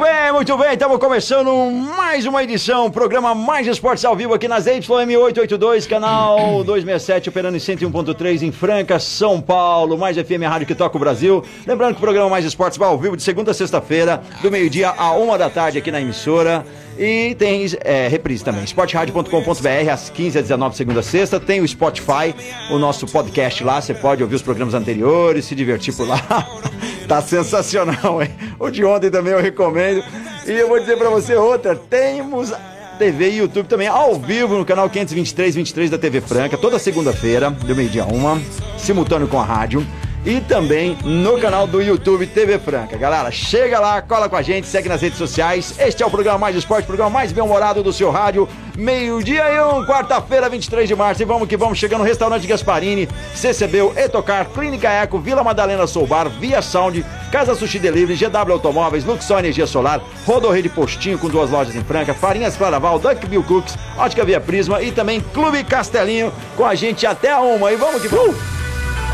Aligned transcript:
Muito 0.00 0.12
bem, 0.14 0.19
muito 0.40 0.56
bem, 0.56 0.72
estamos 0.72 0.96
começando 0.96 1.70
mais 1.70 2.24
uma 2.24 2.42
edição, 2.42 2.90
programa 2.90 3.34
Mais 3.34 3.66
Esportes 3.66 4.06
ao 4.06 4.16
vivo 4.16 4.32
aqui 4.32 4.48
nas 4.48 4.64
YM882, 4.64 5.86
canal 5.86 6.64
267, 6.64 7.28
operando 7.28 7.58
em 7.58 7.60
101.3 7.60 8.40
em 8.40 8.50
Franca, 8.50 8.98
São 8.98 9.38
Paulo, 9.38 9.98
mais 9.98 10.16
FM 10.16 10.44
Rádio 10.48 10.66
que 10.66 10.74
toca 10.74 10.96
o 10.96 10.98
Brasil. 10.98 11.44
Lembrando 11.66 11.92
que 11.92 11.98
o 11.98 12.00
programa 12.00 12.30
Mais 12.30 12.46
Esportes 12.46 12.78
vai 12.78 12.88
ao 12.88 12.96
vivo 12.96 13.18
de 13.18 13.22
segunda 13.22 13.50
a 13.50 13.54
sexta-feira, 13.54 14.22
do 14.40 14.50
meio-dia 14.50 14.88
a 14.88 15.12
uma 15.12 15.36
da 15.36 15.50
tarde 15.50 15.76
aqui 15.76 15.92
na 15.92 16.00
emissora. 16.00 16.64
E 16.98 17.34
tem 17.34 17.66
é, 17.84 18.08
reprise 18.08 18.42
também, 18.42 18.64
sportradio.com.br 18.64 19.90
às 19.92 20.08
15 20.08 20.38
às 20.38 20.44
19 20.44 20.74
segunda 20.74 21.00
a 21.00 21.02
sexta. 21.02 21.38
Tem 21.38 21.60
o 21.60 21.68
Spotify, 21.68 22.34
o 22.70 22.78
nosso 22.78 23.06
podcast 23.06 23.62
lá, 23.62 23.80
você 23.80 23.92
pode 23.92 24.22
ouvir 24.22 24.36
os 24.36 24.42
programas 24.42 24.72
anteriores, 24.72 25.44
se 25.44 25.54
divertir 25.54 25.94
por 25.94 26.08
lá. 26.08 26.18
tá 27.06 27.20
sensacional, 27.20 28.22
hein? 28.22 28.30
O 28.58 28.70
de 28.70 28.84
ontem 28.84 29.10
também 29.10 29.32
eu 29.32 29.40
recomendo. 29.40 30.02
E 30.46 30.52
eu 30.52 30.68
vou 30.68 30.80
dizer 30.80 30.96
pra 30.96 31.10
você 31.10 31.34
outra, 31.34 31.76
temos 31.76 32.52
TV 32.98 33.30
e 33.30 33.36
YouTube 33.38 33.66
também 33.66 33.88
ao 33.88 34.18
vivo 34.18 34.58
no 34.58 34.64
canal 34.64 34.88
523 34.90 35.54
23 35.54 35.90
da 35.90 35.98
TV 35.98 36.20
Franca, 36.20 36.58
toda 36.58 36.78
segunda-feira, 36.78 37.50
do 37.50 37.74
meio-dia 37.74 38.04
uma, 38.04 38.40
simultâneo 38.76 39.26
com 39.26 39.40
a 39.40 39.44
rádio. 39.44 39.86
E 40.24 40.38
também 40.38 40.98
no 41.02 41.38
canal 41.38 41.66
do 41.66 41.80
YouTube 41.80 42.26
TV 42.26 42.58
Franca. 42.58 42.96
Galera, 42.98 43.30
chega 43.30 43.80
lá, 43.80 44.02
cola 44.02 44.28
com 44.28 44.36
a 44.36 44.42
gente, 44.42 44.66
segue 44.66 44.88
nas 44.88 45.00
redes 45.00 45.16
sociais. 45.16 45.74
Este 45.78 46.02
é 46.02 46.06
o 46.06 46.10
programa 46.10 46.38
Mais 46.38 46.54
Esporte, 46.54 46.84
programa 46.84 47.10
mais 47.10 47.32
bem-humorado 47.32 47.82
do 47.82 47.90
seu 47.90 48.10
rádio. 48.10 48.46
Meio-dia 48.76 49.50
e 49.50 49.60
um, 49.62 49.84
quarta-feira, 49.86 50.48
23 50.48 50.86
de 50.86 50.94
março. 50.94 51.22
E 51.22 51.24
vamos 51.24 51.48
que 51.48 51.56
vamos, 51.56 51.78
chegando 51.78 52.00
no 52.00 52.06
restaurante 52.06 52.46
Gasparini, 52.46 53.08
CCB, 53.34 53.92
Etocar, 53.96 54.46
Clínica 54.50 54.90
Eco, 54.90 55.18
Vila 55.18 55.42
Madalena 55.42 55.86
Soubar, 55.86 56.28
Via 56.28 56.60
Sound, 56.60 57.02
Casa 57.32 57.54
Sushi 57.54 57.78
Delivery, 57.78 58.18
GW 58.18 58.52
Automóveis, 58.52 59.06
Luxor 59.06 59.38
Energia 59.38 59.66
Solar, 59.66 60.02
Rodorreio 60.26 60.64
de 60.64 60.68
Postinho 60.68 61.18
com 61.18 61.28
duas 61.28 61.50
lojas 61.50 61.74
em 61.74 61.82
Franca, 61.82 62.12
Farinhas 62.12 62.56
Claraval, 62.56 62.98
Duck 62.98 63.26
Bill 63.26 63.42
Cooks, 63.42 63.76
Ótica 63.96 64.24
Via 64.24 64.40
Prisma 64.40 64.82
e 64.82 64.92
também 64.92 65.20
Clube 65.32 65.64
Castelinho 65.64 66.30
com 66.56 66.66
a 66.66 66.74
gente 66.74 67.06
até 67.06 67.32
a 67.32 67.40
uma. 67.40 67.72
E 67.72 67.76
vamos 67.76 68.02
que 68.02 68.08
vamos! 68.08 68.59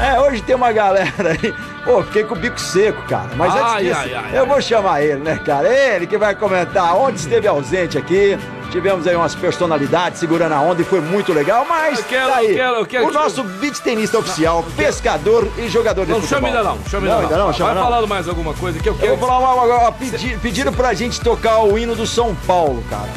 É, 0.01 0.21
hoje 0.21 0.43
tem 0.43 0.55
uma 0.55 0.73
galera 0.73 1.31
aí. 1.43 1.55
Pô, 1.85 2.03
fiquei 2.03 2.25
com 2.25 2.35
o 2.35 2.39
bico 2.39 2.61
seco, 2.61 3.01
cara. 3.09 3.31
Mas 3.35 3.53
antes 3.55 3.73
Ai, 3.73 3.85
disso, 3.85 3.99
ai, 4.01 4.15
ai, 4.15 4.39
eu 4.39 4.47
vou 4.47 4.61
chamar 4.61 5.01
ele, 5.03 5.23
né, 5.23 5.41
cara? 5.45 5.69
Ele 5.69 6.07
que 6.07 6.19
vai 6.19 6.35
comentar 6.35 6.95
onde 6.97 7.19
esteve 7.19 7.49
ausente 7.49 7.97
aqui. 7.97 8.39
Tivemos 8.71 9.07
aí 9.07 9.17
umas 9.17 9.35
personalidades 9.35 10.19
segurando 10.21 10.53
a 10.53 10.61
onda 10.61 10.83
e 10.83 10.85
foi 10.85 11.01
muito 11.01 11.33
legal, 11.33 11.65
mas 11.67 11.99
Eu 11.99 12.05
quero, 12.05 12.29
tá 12.31 12.37
aí. 12.37 12.51
eu 12.51 12.55
quero, 12.57 12.75
eu 12.77 12.87
quero 12.87 13.07
o 13.09 13.13
nosso 13.13 13.43
beat 13.45 13.79
tenista 13.79 14.19
oficial, 14.19 14.63
pescador 14.77 15.49
e 15.57 15.69
jogador 15.69 16.05
de 16.05 16.11
Não 16.13 16.21
futebol. 16.21 16.41
chama 16.43 16.49
ainda 16.59 16.63
não, 16.69 16.79
chama 16.91 17.07
ainda 17.07 17.15
Não, 17.15 17.23
não. 17.23 17.29
ainda 17.31 17.39
não, 17.39 17.53
chama 17.55 17.67
Vai 17.73 17.75
não. 17.83 17.89
falando 17.91 18.09
mais 18.09 18.29
alguma 18.29 18.53
coisa 18.53 18.79
que 18.81 18.89
eu 18.89 18.93
Eu 18.95 18.99
quero. 18.99 19.17
vou 19.17 19.29
falar 19.29 19.55
uma, 19.55 19.65
uma, 19.65 19.79
uma 19.79 19.93
pedi, 19.93 20.37
pediram 20.43 20.73
pra 20.75 20.93
gente 20.93 21.21
tocar 21.21 21.61
o 21.61 21.79
hino 21.79 21.95
do 21.95 22.07
São 22.07 22.35
Paulo, 22.47 22.85
cara. 22.91 23.09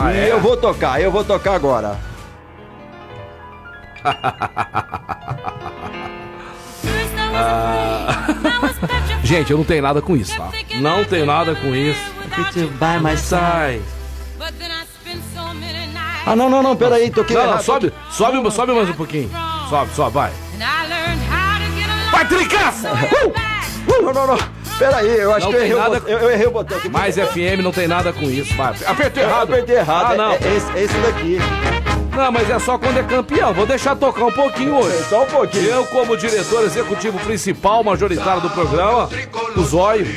Ah, 0.00 0.12
e 0.14 0.18
é? 0.20 0.32
eu 0.32 0.40
vou 0.40 0.56
tocar, 0.56 0.98
eu 1.02 1.10
vou 1.10 1.24
tocar 1.24 1.54
agora. 1.54 1.98
Gente, 9.24 9.50
eu 9.52 9.58
não 9.58 9.64
tenho 9.64 9.82
nada 9.82 10.02
com 10.02 10.16
isso, 10.16 10.36
tá? 10.36 10.50
Não 10.80 11.04
tenho 11.04 11.26
nada 11.26 11.54
com 11.54 11.74
isso. 11.74 12.00
Sai. 13.16 13.80
Ah, 16.24 16.36
não, 16.36 16.48
não, 16.48 16.62
não, 16.62 16.76
peraí, 16.76 17.10
toquei 17.10 17.34
Não, 17.36 17.42
não, 17.42 17.50
errado. 17.50 17.64
sobe, 17.64 17.92
sobe, 18.10 18.50
sobe 18.52 18.72
mais 18.72 18.88
um 18.88 18.92
pouquinho. 18.94 19.30
Sobe, 19.68 19.92
sobe, 19.94 20.14
vai. 20.14 20.32
Vai, 22.12 22.28
tricaça! 22.28 22.90
Uh, 22.92 24.02
não, 24.02 24.12
não, 24.12 24.26
não. 24.28 24.38
Peraí, 24.78 25.18
eu 25.18 25.32
acho 25.32 25.46
Não 25.46 25.52
que 25.52 25.58
eu 25.58 25.64
errei, 25.64 25.76
nada 25.76 25.96
o 25.96 26.00
botão, 26.00 26.18
eu, 26.18 26.30
errei 26.30 26.46
o 26.46 26.50
botão 26.50 26.78
aqui. 26.78 26.88
Mais 26.88 27.14
FM 27.16 27.62
não 27.62 27.72
tem 27.72 27.86
nada 27.88 28.12
com 28.12 28.22
isso, 28.22 28.54
vai. 28.56 28.74
Apertei 28.86 29.22
Eu 29.22 29.28
errado. 29.28 29.42
apertei 29.52 29.76
errado. 29.76 30.12
Ah, 30.12 30.16
não. 30.16 30.32
É, 30.32 30.36
é 30.36 30.56
esse, 30.56 30.78
esse 30.78 30.98
daqui. 30.98 31.38
Não, 32.16 32.30
mas 32.30 32.48
é 32.50 32.58
só 32.58 32.78
quando 32.78 32.98
é 32.98 33.02
campeão. 33.02 33.54
Vou 33.54 33.66
deixar 33.66 33.96
tocar 33.96 34.26
um 34.26 34.32
pouquinho 34.32 34.76
hoje. 34.76 35.02
Só 35.08 35.22
um 35.22 35.26
pouquinho. 35.26 35.64
Eu, 35.64 35.86
como 35.86 36.16
diretor 36.16 36.62
executivo 36.64 37.18
principal, 37.20 37.82
majoritário 37.82 38.42
do 38.42 38.50
programa, 38.50 39.08
o 39.56 39.62
zóio. 39.62 40.06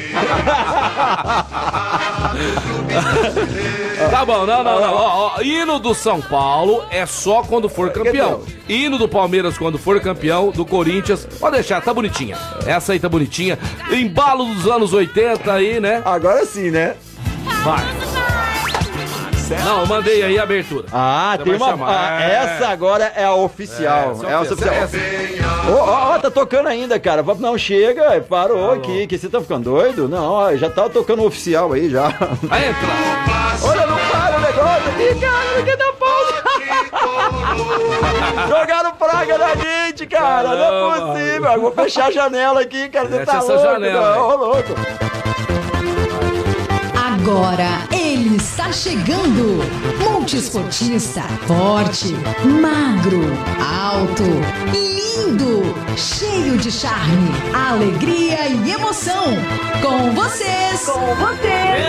tá 4.12 4.26
bom, 4.26 4.46
não, 4.46 4.64
não, 4.64 4.82
não. 4.82 4.94
Ó, 4.94 5.36
ó, 5.38 5.42
hino 5.42 5.80
do 5.80 5.94
São 5.94 6.22
Paulo 6.22 6.84
é 6.92 7.06
só 7.06 7.44
quando 7.44 7.70
for 7.70 7.90
campeão. 7.92 8.42
Hino 8.68 8.98
do 8.98 9.08
Palmeiras 9.08 9.58
quando 9.58 9.78
for 9.78 10.00
campeão, 10.02 10.52
do 10.52 10.66
Corinthians, 10.66 11.26
pode 11.40 11.56
deixar, 11.56 11.82
tá 11.82 11.94
bonitinha. 11.94 12.38
Essa 12.66 12.94
aí 12.94 13.00
tá 13.00 13.08
bonitinha. 13.08 13.58
Embalo 13.90 14.46
dos 14.46 14.68
anos 14.68 14.92
80 14.92 15.52
aí, 15.52 15.80
né? 15.80 16.02
Agora 16.04 16.46
sim, 16.46 16.72
né? 16.72 16.96
Vai. 17.64 18.15
Não, 19.64 19.82
eu 19.82 19.86
mandei 19.88 20.24
aí 20.24 20.40
a 20.40 20.44
abertura. 20.44 20.86
Ah, 20.92 21.36
Você 21.38 21.44
tem 21.44 21.56
uma. 21.56 21.66
chamar, 21.68 21.90
ah, 22.18 22.22
é. 22.24 22.34
Essa 22.36 22.68
agora 22.70 23.12
é 23.16 23.24
a 23.26 23.34
oficial. 23.34 24.20
É, 24.24 24.32
É, 24.32 24.34
a 24.34 24.42
oficial. 24.42 24.74
Ó, 25.70 25.74
ó, 25.74 26.14
ó, 26.16 26.20
tá 26.20 26.32
tocando 26.32 26.68
ainda, 26.68 27.00
cara. 27.00 27.24
Não 27.40 27.58
chega, 27.58 28.20
parou 28.22 28.64
Alô. 28.72 28.72
aqui. 28.74 29.06
Que 29.08 29.18
você 29.18 29.30
tá 29.30 29.40
ficando 29.42 29.66
doido? 29.72 30.08
Não, 30.08 30.32
ó, 30.32 30.56
já 30.56 30.70
tá 30.70 30.90
tocando 30.90 31.22
o 31.22 31.28
oficial 31.28 31.74
aí 31.74 31.90
já. 31.90 32.08
Vai 32.44 32.70
entrar. 32.70 33.58
Olha, 33.64 33.86
não 33.86 33.98
para 33.98 34.38
o 34.38 34.42
negócio 34.42 34.90
aqui, 34.90 35.20
cara. 35.20 35.60
Aqui 35.60 35.76
dá 35.76 35.94
pausa. 35.94 36.36
Jogaram 38.50 38.92
praga 38.96 39.38
na 39.38 39.56
gente, 39.56 40.06
cara. 40.08 40.50
não 40.50 40.54
é 40.56 40.58
Caramba. 40.70 41.14
possível. 41.14 41.52
Eu 41.52 41.62
vou 41.62 41.72
fechar 41.72 42.08
a 42.08 42.12
janela 42.12 42.62
aqui, 42.62 42.90
cara. 42.90 43.08
Você 43.08 43.20
Fecha 43.20 43.32
tá 43.32 43.38
essa 43.38 43.54
louco, 43.54 43.64
janela, 43.72 44.16
não, 44.16 44.30
ô, 44.30 44.36
louco. 44.36 44.74
Agora 46.96 47.68
está 48.66 48.72
chegando. 48.72 49.60
Multiesportista, 50.00 51.22
forte, 51.46 52.14
magro, 52.44 53.22
alto, 53.62 54.24
lindo, 54.72 55.76
cheio 55.96 56.58
de 56.58 56.72
charme, 56.72 57.30
alegria 57.54 58.48
e 58.48 58.72
emoção. 58.72 59.26
Com 59.82 60.12
vocês, 60.14 60.86
com 60.86 61.16
vocês, 61.16 61.86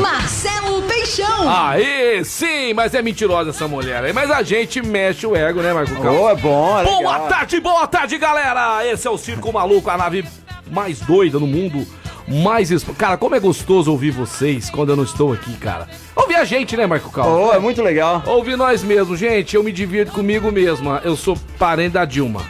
Marcelo 0.00 0.82
Peixão. 0.82 1.48
Aí 1.48 2.24
sim, 2.24 2.74
mas 2.74 2.94
é 2.94 3.02
mentirosa 3.02 3.50
essa 3.50 3.68
mulher 3.68 4.02
aí. 4.04 4.12
Mas 4.12 4.30
a 4.30 4.42
gente 4.42 4.82
mexe 4.82 5.26
o 5.26 5.36
ego, 5.36 5.62
né, 5.62 5.72
Marco? 5.72 5.94
Ô, 6.06 6.30
é 6.30 6.34
bom, 6.34 6.78
é 6.78 6.84
Boa 6.84 7.20
tarde, 7.20 7.60
boa 7.60 7.86
tarde, 7.86 8.18
galera! 8.18 8.84
Esse 8.86 9.06
é 9.06 9.10
o 9.10 9.18
Circo 9.18 9.52
Maluco, 9.52 9.90
a 9.90 9.96
nave 9.96 10.24
mais 10.70 10.98
doida 11.00 11.38
no 11.38 11.46
mundo. 11.46 11.86
Mais. 12.26 12.70
expo- 12.70 12.94
Cara, 12.94 13.16
como 13.16 13.34
é 13.34 13.40
gostoso 13.40 13.90
ouvir 13.90 14.10
vocês 14.10 14.70
quando 14.70 14.90
eu 14.90 14.96
não 14.96 15.04
estou 15.04 15.32
aqui, 15.32 15.54
cara. 15.56 15.88
Ouvir 16.16 16.36
a 16.36 16.44
gente, 16.44 16.76
né, 16.76 16.86
Marco 16.86 17.10
Cal? 17.10 17.28
Ô, 17.30 17.52
é 17.52 17.58
muito 17.58 17.82
legal. 17.82 18.22
Ouvir 18.26 18.56
nós 18.56 18.82
mesmos, 18.82 19.18
gente. 19.18 19.54
Eu 19.56 19.62
me 19.62 19.70
divirto 19.72 20.12
comigo 20.12 20.50
mesma. 20.50 21.00
Eu 21.04 21.16
sou 21.16 21.36
parente 21.58 21.90
da 21.94 22.04
Dilma. 22.04 22.42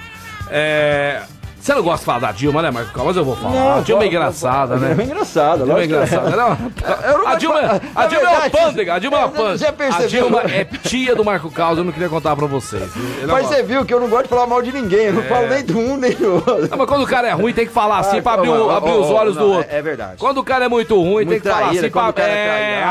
É. 0.50 1.22
Você 1.64 1.72
não 1.72 1.82
gosta 1.82 2.00
de 2.00 2.04
falar 2.04 2.18
da 2.18 2.30
Dilma, 2.30 2.60
né, 2.60 2.70
Marco? 2.70 2.90
Mas 3.02 3.16
eu 3.16 3.24
vou 3.24 3.34
falar. 3.36 3.78
a 3.78 3.80
Dilma 3.80 4.04
é 4.04 4.06
engraçada, 4.06 4.76
né? 4.76 4.94
É 4.98 5.02
engraçada, 5.02 5.64
Dilma 5.64 5.78
é 5.78 5.82
é. 5.82 5.84
engraçada. 5.86 6.30
Não, 6.36 6.48
não 7.18 7.26
a 7.26 7.36
Dilma, 7.36 7.60
de 7.62 7.66
falar- 7.66 7.80
a 7.94 8.06
Dilma 8.06 8.28
é 8.28 8.36
uma 8.36 8.50
pândega, 8.50 8.94
a 8.94 8.98
Dilma 8.98 9.16
é 9.16 9.20
uma 9.20 9.28
pândega. 9.30 9.74
A 9.96 10.06
Dilma 10.06 10.42
é 10.42 10.64
tia 10.86 11.16
do 11.16 11.24
Marco 11.24 11.50
Caos, 11.50 11.78
eu 11.78 11.84
não 11.84 11.90
queria 11.90 12.10
contar 12.10 12.36
pra 12.36 12.46
vocês. 12.46 12.82
É 13.22 13.24
Mas 13.26 13.46
você 13.46 13.62
viu 13.62 13.82
que 13.82 13.94
eu 13.94 13.98
não 13.98 14.08
gosto 14.10 14.24
de 14.24 14.28
falar 14.28 14.46
mal 14.46 14.60
de 14.60 14.72
ninguém. 14.72 15.06
Eu 15.06 15.14
não 15.14 15.22
falo 15.22 15.46
nem 15.46 15.64
do 15.64 15.78
um 15.78 15.96
nem 15.96 16.12
do 16.12 16.34
outro. 16.34 16.68
Não, 16.68 16.76
mas 16.76 16.86
quando 16.86 17.02
o 17.02 17.06
cara 17.06 17.28
é 17.28 17.32
ruim, 17.32 17.54
tem 17.54 17.66
que 17.66 17.72
falar 17.72 18.00
assim 18.00 18.18
Ah, 18.18 18.22
pra 18.22 18.32
abrir, 18.34 18.50
os 18.50 19.08
olhos 19.10 19.34
não, 19.34 19.42
do 19.42 19.52
outro. 19.54 19.70
é- 19.72 19.78
é 19.78 19.80
verdade. 19.80 20.16
Quando 20.18 20.36
o 20.36 20.44
cara 20.44 20.66
é 20.66 20.68
muito 20.68 20.94
ruim, 21.00 21.24
tem 21.26 21.40
que 21.40 21.48
falar 21.48 21.70
assim 21.70 21.90
pra... 21.90 22.12
é 22.18 22.80
é. 22.80 22.84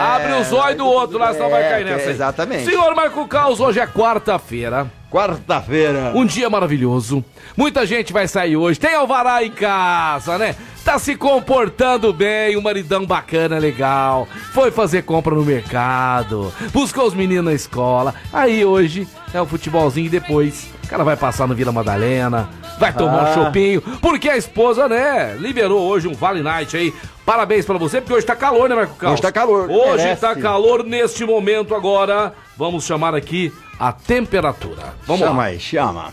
Abre 0.00 0.32
os 0.40 0.50
olhos 0.50 0.78
do 0.78 0.86
outro 0.86 1.18
lá, 1.18 1.34
senão 1.34 1.50
vai 1.50 1.62
É, 1.62 1.68
cair 1.68 1.84
nessa 1.84 2.08
exatamente. 2.08 2.64
Senhor 2.64 2.94
Marco 2.94 3.28
Caos, 3.28 3.60
hoje 3.60 3.80
é 3.80 3.86
quarta-feira. 3.86 4.86
Quarta-feira. 5.14 6.10
Um 6.12 6.26
dia 6.26 6.50
maravilhoso. 6.50 7.24
Muita 7.56 7.86
gente 7.86 8.12
vai 8.12 8.26
sair 8.26 8.56
hoje. 8.56 8.80
Tem 8.80 8.96
alvará 8.96 9.44
em 9.44 9.50
casa, 9.52 10.36
né? 10.36 10.56
Tá 10.84 10.98
se 10.98 11.14
comportando 11.14 12.12
bem, 12.12 12.56
um 12.56 12.60
maridão 12.60 13.06
bacana, 13.06 13.56
legal. 13.58 14.26
Foi 14.52 14.72
fazer 14.72 15.02
compra 15.02 15.32
no 15.32 15.44
mercado. 15.44 16.52
Buscou 16.72 17.06
os 17.06 17.14
meninos 17.14 17.44
na 17.44 17.52
escola. 17.52 18.12
Aí 18.32 18.64
hoje 18.64 19.06
é 19.32 19.40
o 19.40 19.46
futebolzinho 19.46 20.06
e 20.06 20.10
depois 20.10 20.68
o 20.82 20.88
cara 20.88 21.04
vai 21.04 21.16
passar 21.16 21.46
no 21.46 21.54
Vila 21.54 21.70
Madalena. 21.70 22.48
vai 22.76 22.92
tomar 22.92 23.22
um 23.22 23.26
Ah. 23.26 23.34
chopinho, 23.34 23.80
porque 24.02 24.28
a 24.28 24.36
esposa, 24.36 24.88
né, 24.88 25.36
liberou 25.38 25.80
hoje 25.80 26.08
um 26.08 26.12
Vale 26.12 26.42
Night 26.42 26.76
aí. 26.76 26.92
Parabéns 27.24 27.64
pra 27.64 27.78
você, 27.78 28.00
porque 28.00 28.14
hoje 28.14 28.26
tá 28.26 28.34
calor, 28.34 28.68
né, 28.68 28.74
Marco 28.74 28.96
Carlos? 28.96 29.12
Hoje 29.20 29.22
tá 29.22 29.30
calor, 29.30 29.70
Hoje 29.70 30.02
merece. 30.02 30.20
tá 30.20 30.34
calor 30.34 30.82
neste 30.82 31.24
momento 31.24 31.72
agora. 31.72 32.32
Vamos 32.58 32.84
chamar 32.84 33.14
aqui 33.14 33.52
a 33.78 33.92
temperatura. 33.92 34.94
Vamos 35.06 35.20
chama 35.26 35.42
lá. 35.42 35.48
aí, 35.48 35.60
chama. 35.60 36.12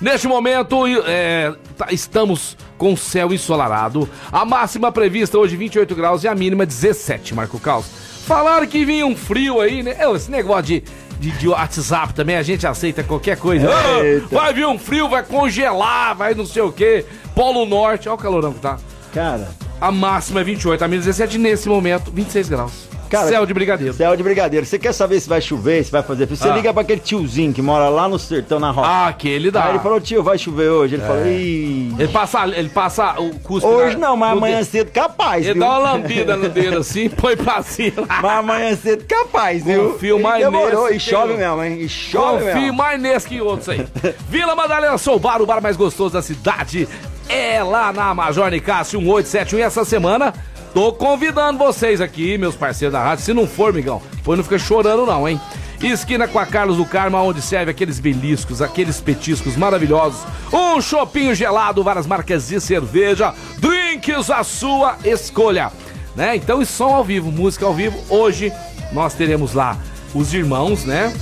Neste 0.00 0.28
momento, 0.28 0.84
é, 1.06 1.52
tá- 1.76 1.88
estamos 1.90 2.56
com 2.76 2.96
céu 2.96 3.32
ensolarado. 3.32 4.08
A 4.30 4.44
máxima 4.44 4.92
prevista 4.92 5.36
hoje 5.36 5.56
28 5.56 5.94
graus 5.94 6.22
e 6.22 6.28
a 6.28 6.34
mínima 6.34 6.64
17, 6.64 7.34
Marco 7.34 7.58
Caos. 7.58 7.86
Falaram 8.26 8.66
que 8.66 8.84
vinha 8.84 9.04
um 9.06 9.16
frio 9.16 9.60
aí, 9.60 9.82
né? 9.82 9.96
É, 9.98 10.08
Esse 10.12 10.30
negócio 10.30 10.64
de, 10.64 10.84
de, 11.18 11.30
de 11.32 11.48
WhatsApp 11.48 12.14
também, 12.14 12.36
a 12.36 12.42
gente 12.42 12.64
aceita 12.66 13.02
qualquer 13.02 13.36
coisa. 13.38 13.68
Vai 14.30 14.52
vir 14.54 14.66
um 14.68 14.78
frio, 14.78 15.08
vai 15.08 15.22
congelar, 15.24 16.14
vai 16.14 16.34
não 16.34 16.46
sei 16.46 16.62
o 16.62 16.70
quê. 16.70 17.04
Polo 17.34 17.66
Norte, 17.66 18.08
olha 18.08 18.14
o 18.14 18.18
calorão 18.18 18.52
que 18.52 18.60
tá. 18.60 18.78
Cara, 19.12 19.48
A 19.80 19.90
máxima 19.90 20.42
é 20.42 20.44
28, 20.44 20.84
a 20.84 20.86
mínima 20.88 21.06
17, 21.06 21.38
nesse 21.38 21.68
momento, 21.68 22.10
26 22.12 22.48
graus. 22.48 22.88
Cara, 23.08 23.28
céu 23.28 23.46
de 23.46 23.54
brigadeiro. 23.54 23.92
céu 23.94 24.16
de 24.16 24.22
brigadeiro. 24.22 24.66
Você 24.66 24.78
quer 24.78 24.92
saber 24.92 25.18
se 25.20 25.28
vai 25.28 25.40
chover, 25.40 25.84
se 25.84 25.90
vai 25.90 26.02
fazer 26.02 26.26
frio? 26.26 26.36
Você 26.36 26.48
Ah. 26.48 26.54
liga 26.54 26.72
pra 26.72 26.82
aquele 26.82 27.00
tiozinho 27.00 27.52
que 27.52 27.62
mora 27.62 27.88
lá 27.88 28.08
no 28.08 28.18
sertão, 28.18 28.58
na 28.60 28.70
roça. 28.70 28.88
Ah, 28.88 29.06
aquele 29.08 29.50
dá. 29.50 29.64
Aí 29.64 29.70
ele 29.70 29.78
falou, 29.80 30.00
tio, 30.00 30.22
vai 30.22 30.36
chover 30.38 30.68
hoje. 30.70 30.94
Ele 30.96 31.02
falou, 31.04 31.26
ih... 31.26 31.94
Ele 31.98 32.08
passa, 32.08 32.46
ele 32.48 32.68
passa 32.68 33.18
o 33.20 33.38
cuspe 33.40 33.66
Hoje 33.68 33.96
na- 33.96 34.08
não, 34.08 34.16
mas 34.16 34.32
amanhã 34.32 34.56
dedo. 34.58 34.66
cedo 34.66 34.90
capaz, 34.92 35.44
Ele 35.44 35.54
viu? 35.54 35.62
dá 35.62 35.68
uma 35.70 35.78
lambida 35.78 36.36
no 36.36 36.48
dedo 36.48 36.78
assim, 36.78 37.08
põe 37.10 37.36
pra 37.36 37.62
cima. 37.62 38.06
Mas 38.06 38.24
amanhã 38.38 38.76
cedo 38.76 39.04
capaz, 39.06 39.64
viu? 39.64 39.92
Confio 39.92 40.20
mais 40.20 40.44
Demorou, 40.44 40.84
nesse 40.84 40.96
e 40.96 41.00
chove 41.00 41.32
eu- 41.32 41.38
mesmo, 41.38 41.64
hein? 41.64 41.78
E 41.80 41.88
chove 41.88 42.44
Confio 42.44 42.60
mesmo. 42.62 42.76
mais 42.76 43.00
nesse 43.00 43.26
que 43.28 43.40
outros 43.40 43.68
aí. 43.68 43.86
Vila 44.28 44.54
Madalena 44.54 44.98
Sou 44.98 45.18
Bar, 45.18 45.40
o 45.42 45.46
bar 45.46 45.60
mais 45.62 45.76
gostoso 45.76 46.14
da 46.14 46.22
cidade. 46.22 46.86
É 47.28 47.62
lá 47.62 47.92
na 47.92 48.14
Major 48.14 48.50
Nicásio 48.50 49.00
1871. 49.00 49.58
E 49.58 49.62
essa 49.62 49.84
semana, 49.84 50.32
tô 50.74 50.92
convidando 50.92 51.58
vocês 51.58 52.00
aqui, 52.00 52.38
meus 52.38 52.54
parceiros 52.54 52.92
da 52.92 53.02
rádio. 53.02 53.24
Se 53.24 53.32
não 53.32 53.46
for, 53.46 53.72
migão, 53.72 54.00
depois 54.12 54.36
não 54.36 54.44
fica 54.44 54.58
chorando 54.58 55.06
não, 55.06 55.28
hein? 55.28 55.40
Esquina 55.82 56.26
com 56.26 56.38
a 56.38 56.46
Carlos 56.46 56.76
do 56.76 56.84
Carmo, 56.84 57.16
onde 57.18 57.40
serve 57.40 57.70
aqueles 57.70 58.00
beliscos, 58.00 58.60
aqueles 58.60 59.00
petiscos 59.00 59.56
maravilhosos. 59.56 60.20
Um 60.52 60.80
chopinho 60.80 61.34
gelado, 61.34 61.84
várias 61.84 62.06
marcas 62.06 62.48
de 62.48 62.60
cerveja, 62.60 63.32
drinks 63.58 64.28
à 64.28 64.42
sua 64.42 64.98
escolha. 65.04 65.70
Né? 66.16 66.34
Então, 66.34 66.60
e 66.60 66.66
som 66.66 66.94
ao 66.94 67.04
vivo, 67.04 67.30
música 67.30 67.64
ao 67.64 67.72
vivo. 67.72 67.96
Hoje 68.08 68.52
nós 68.92 69.14
teremos 69.14 69.54
lá 69.54 69.78
os 70.12 70.34
irmãos, 70.34 70.84
né? 70.84 71.12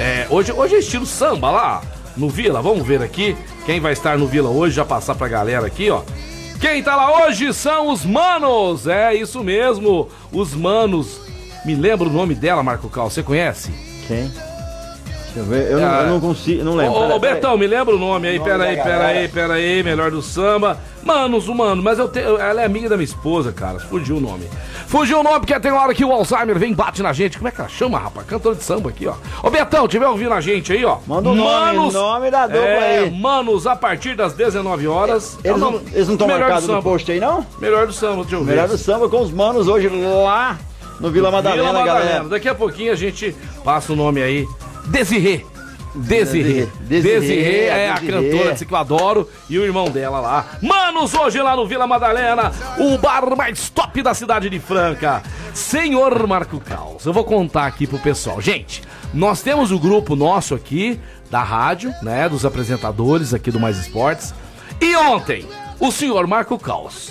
É, 0.00 0.26
hoje, 0.28 0.50
hoje 0.50 0.74
é 0.74 0.78
estilo 0.78 1.06
samba 1.06 1.50
lá 1.50 1.82
no 2.16 2.28
Vila. 2.28 2.60
Vamos 2.60 2.84
ver 2.84 3.00
aqui 3.00 3.36
quem 3.64 3.78
vai 3.78 3.92
estar 3.92 4.18
no 4.18 4.26
Vila 4.26 4.48
hoje. 4.50 4.74
Já 4.74 4.84
passar 4.84 5.14
pra 5.14 5.28
galera 5.28 5.66
aqui, 5.66 5.88
ó. 5.88 6.02
Quem 6.62 6.80
tá 6.82 6.94
lá 6.96 7.26
hoje 7.26 7.52
são 7.52 7.88
os 7.90 8.04
Manos. 8.06 8.86
É 8.86 9.12
isso 9.14 9.42
mesmo, 9.42 10.08
os 10.32 10.54
Manos. 10.54 11.20
Me 11.64 11.74
lembra 11.74 12.08
o 12.08 12.12
nome 12.12 12.34
dela, 12.36 12.62
Marco 12.62 12.88
Cal. 12.88 13.10
Você 13.10 13.22
conhece? 13.22 13.70
Quem? 14.06 14.28
Deixa 14.28 15.38
eu 15.38 15.44
ver. 15.44 15.70
Eu, 15.72 15.80
não, 15.80 15.88
Ah. 15.90 16.00
eu 16.02 16.06
não 16.08 16.20
consigo, 16.20 16.62
não 16.64 16.74
lembro. 16.76 16.94
Ô, 16.94 16.98
ô, 16.98 17.06
Pera- 17.08 17.20
pera 17.20 17.34
Betão, 17.34 17.58
me 17.58 17.66
lembra 17.66 17.94
o 17.96 17.98
nome 17.98 18.28
aí. 18.28 18.38
Pera 18.38 18.64
aí, 18.64 18.76
pera 18.76 19.06
aí, 19.08 19.28
pera 19.28 19.54
aí. 19.54 19.82
Melhor 19.82 20.10
do 20.12 20.22
samba. 20.22 20.78
Manos, 21.02 21.48
o 21.48 21.54
Mano. 21.54 21.82
Mas 21.82 21.98
eu 21.98 22.08
tenho, 22.08 22.38
ela 22.38 22.62
é 22.62 22.64
amiga 22.64 22.88
da 22.88 22.96
minha 22.96 23.04
esposa, 23.04 23.50
cara. 23.52 23.80
Fugiu 23.80 24.16
o 24.16 24.20
nome. 24.20 24.44
Fugiu 24.92 25.20
o 25.20 25.22
nome 25.22 25.40
porque 25.40 25.58
tem 25.58 25.72
hora 25.72 25.94
que 25.94 26.04
o 26.04 26.12
Alzheimer 26.12 26.58
vem 26.58 26.74
bate 26.74 27.02
na 27.02 27.14
gente. 27.14 27.38
Como 27.38 27.48
é 27.48 27.50
que 27.50 27.58
ela 27.58 27.68
chama, 27.70 27.98
rapaz? 27.98 28.26
Cantora 28.26 28.54
de 28.54 28.62
samba 28.62 28.90
aqui, 28.90 29.06
ó. 29.06 29.14
Ô, 29.42 29.48
Betão, 29.48 29.88
tiver 29.88 30.06
ouvindo 30.06 30.34
a 30.34 30.40
gente 30.42 30.70
aí, 30.70 30.84
ó. 30.84 30.98
Manda 31.06 31.30
o 31.30 31.34
nome, 31.34 31.90
nome 31.90 32.30
da 32.30 32.46
dupla 32.46 32.60
é, 32.60 32.98
aí. 32.98 33.10
Manos, 33.10 33.66
a 33.66 33.74
partir 33.74 34.14
das 34.14 34.34
19 34.34 34.86
horas. 34.86 35.38
É 35.42 35.48
Eles 35.48 35.58
não, 35.58 35.80
eles 35.94 36.06
não 36.08 36.12
estão 36.12 36.28
marcados 36.28 36.68
no 36.68 36.82
post 36.82 37.10
aí, 37.10 37.18
não? 37.18 37.46
Melhor 37.58 37.86
do 37.86 37.92
samba, 37.94 38.20
deixa 38.20 38.36
eu 38.36 38.44
ver. 38.44 38.50
Melhor 38.50 38.68
do 38.68 38.76
samba 38.76 39.08
com 39.08 39.22
os 39.22 39.32
manos 39.32 39.66
hoje 39.66 39.88
lá 39.88 40.58
no 41.00 41.10
Vila 41.10 41.30
Madalena, 41.30 41.62
Vila 41.62 41.72
Madalena. 41.72 42.04
galera. 42.04 42.28
Daqui 42.28 42.50
a 42.50 42.54
pouquinho 42.54 42.92
a 42.92 42.96
gente 42.96 43.34
passa 43.64 43.94
o 43.94 43.96
nome 43.96 44.22
aí. 44.22 44.46
Desirê. 44.88 45.46
Desirê. 45.94 46.68
Desirê, 46.80 47.66
é 47.66 47.90
a 47.90 47.98
cantora 47.98 48.54
de 48.54 48.64
que 48.64 48.72
eu 48.72 48.78
adoro 48.78 49.28
e 49.48 49.58
o 49.58 49.64
irmão 49.64 49.90
dela 49.90 50.20
lá. 50.20 50.46
Manos, 50.62 51.12
hoje 51.14 51.40
lá 51.42 51.54
no 51.54 51.66
Vila 51.66 51.86
Madalena, 51.86 52.50
o 52.78 52.96
bar 52.98 53.36
mais 53.36 53.68
top 53.68 54.02
da 54.02 54.14
cidade 54.14 54.48
de 54.48 54.58
Franca. 54.58 55.22
Senhor 55.52 56.26
Marco 56.26 56.58
Caos, 56.60 57.04
eu 57.04 57.12
vou 57.12 57.24
contar 57.24 57.66
aqui 57.66 57.86
pro 57.86 57.98
pessoal. 57.98 58.40
Gente, 58.40 58.82
nós 59.12 59.42
temos 59.42 59.70
o 59.70 59.78
grupo 59.78 60.16
nosso 60.16 60.54
aqui 60.54 60.98
da 61.30 61.42
rádio, 61.42 61.92
né, 62.02 62.28
dos 62.28 62.46
apresentadores 62.46 63.34
aqui 63.34 63.50
do 63.50 63.60
Mais 63.60 63.78
Esportes. 63.78 64.34
E 64.80 64.96
ontem, 64.96 65.46
o 65.82 65.90
senhor 65.90 66.26
Marco 66.28 66.56
Caos, 66.58 67.10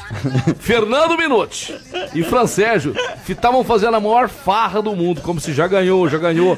Fernando 0.59 1.17
Minuti 1.17 1.77
e 2.15 2.23
Fran 2.23 2.47
Sérgio 2.47 2.95
estavam 3.27 3.63
fazendo 3.63 3.95
a 3.97 3.99
maior 3.99 4.29
farra 4.29 4.81
do 4.81 4.95
mundo, 4.95 5.19
como 5.21 5.39
se 5.41 5.53
já 5.53 5.67
ganhou, 5.67 6.07
já 6.07 6.17
ganhou. 6.17 6.57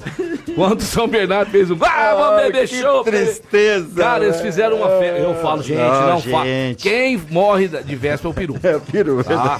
Quando 0.55 0.81
o 0.81 0.83
São 0.83 1.07
Bernardo 1.07 1.49
fez 1.49 1.71
um. 1.71 1.77
Ah, 1.81 2.13
vamos 2.15 2.43
beber 2.43 2.67
que 2.67 2.77
show! 2.77 3.03
tristeza, 3.03 3.89
Cara, 3.95 4.25
eles 4.25 4.39
fizeram 4.39 4.77
uma 4.77 4.89
festa. 4.99 5.17
Eu 5.19 5.35
falo, 5.41 5.63
gente, 5.63 5.79
não 5.79 6.21
fala. 6.21 6.45
gente. 6.45 6.83
Quem 6.83 7.17
morre 7.31 7.67
de 7.67 7.95
véspera 7.95 8.29
é 8.29 8.31
o 8.31 8.33
peru. 8.33 8.59
É, 8.61 8.79
peru, 8.91 9.23
Tá? 9.23 9.59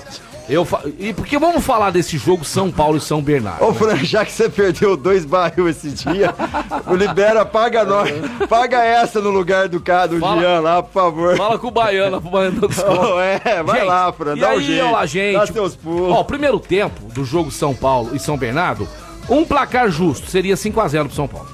Eu 0.50 0.66
fa... 0.66 0.82
E 1.00 1.14
porque 1.14 1.38
vamos 1.40 1.64
falar 1.64 1.90
desse 1.92 2.18
jogo 2.18 2.44
São 2.44 2.70
Paulo 2.70 2.98
e 2.98 3.02
São 3.02 3.22
Bernardo. 3.22 3.64
Ô, 3.64 3.74
Fran, 3.74 3.96
já 4.04 4.26
que 4.26 4.32
você 4.32 4.50
perdeu 4.50 4.98
dois 4.98 5.24
barril 5.26 5.70
esse 5.70 5.90
dia, 5.92 6.34
o 6.86 6.96
Libera, 6.96 7.46
paga 7.46 7.86
nós. 7.86 8.10
Paga 8.50 8.84
essa 8.84 9.22
no 9.22 9.30
lugar 9.30 9.70
do 9.70 9.80
cara, 9.80 10.08
do 10.10 10.20
Fala- 10.20 10.42
Jean 10.42 10.60
lá, 10.60 10.84
por 10.84 10.92
favor. 10.92 11.38
Fala 11.38 11.58
com 11.58 11.68
o 11.68 11.72
Baiano 11.72 12.20
pro 12.22 12.30
Baiano 12.30 12.68
desconto. 12.68 13.02
Ô, 13.14 13.20
é, 13.22 13.64
vai 13.64 13.80
Gente, 13.80 13.88
lá, 13.88 14.12
Fran, 14.12 14.36
e 14.36 14.40
dá 14.42 14.50
aí, 14.50 14.58
um 14.58 14.62
jeito. 14.62 14.86
Ó 14.86 14.92
lá, 14.92 15.06
gente. 15.06 15.38
Dá 15.38 15.48
seus 15.48 15.76
pulos. 15.78 16.12
Ó, 16.14 16.20
o 16.20 16.26
primeiro 16.26 16.60
tempo 16.60 17.02
do 17.14 17.24
jogo 17.24 17.50
São 17.50 17.74
Paulo 17.74 18.14
e 18.14 18.20
São 18.20 18.38
Bernardo, 18.38 18.86
um 19.30 19.46
placar 19.46 19.90
justo 19.90 20.30
seria 20.30 20.56
5x0 20.56 21.06
pro 21.06 21.16
São 21.16 21.28
Paulo. 21.28 21.48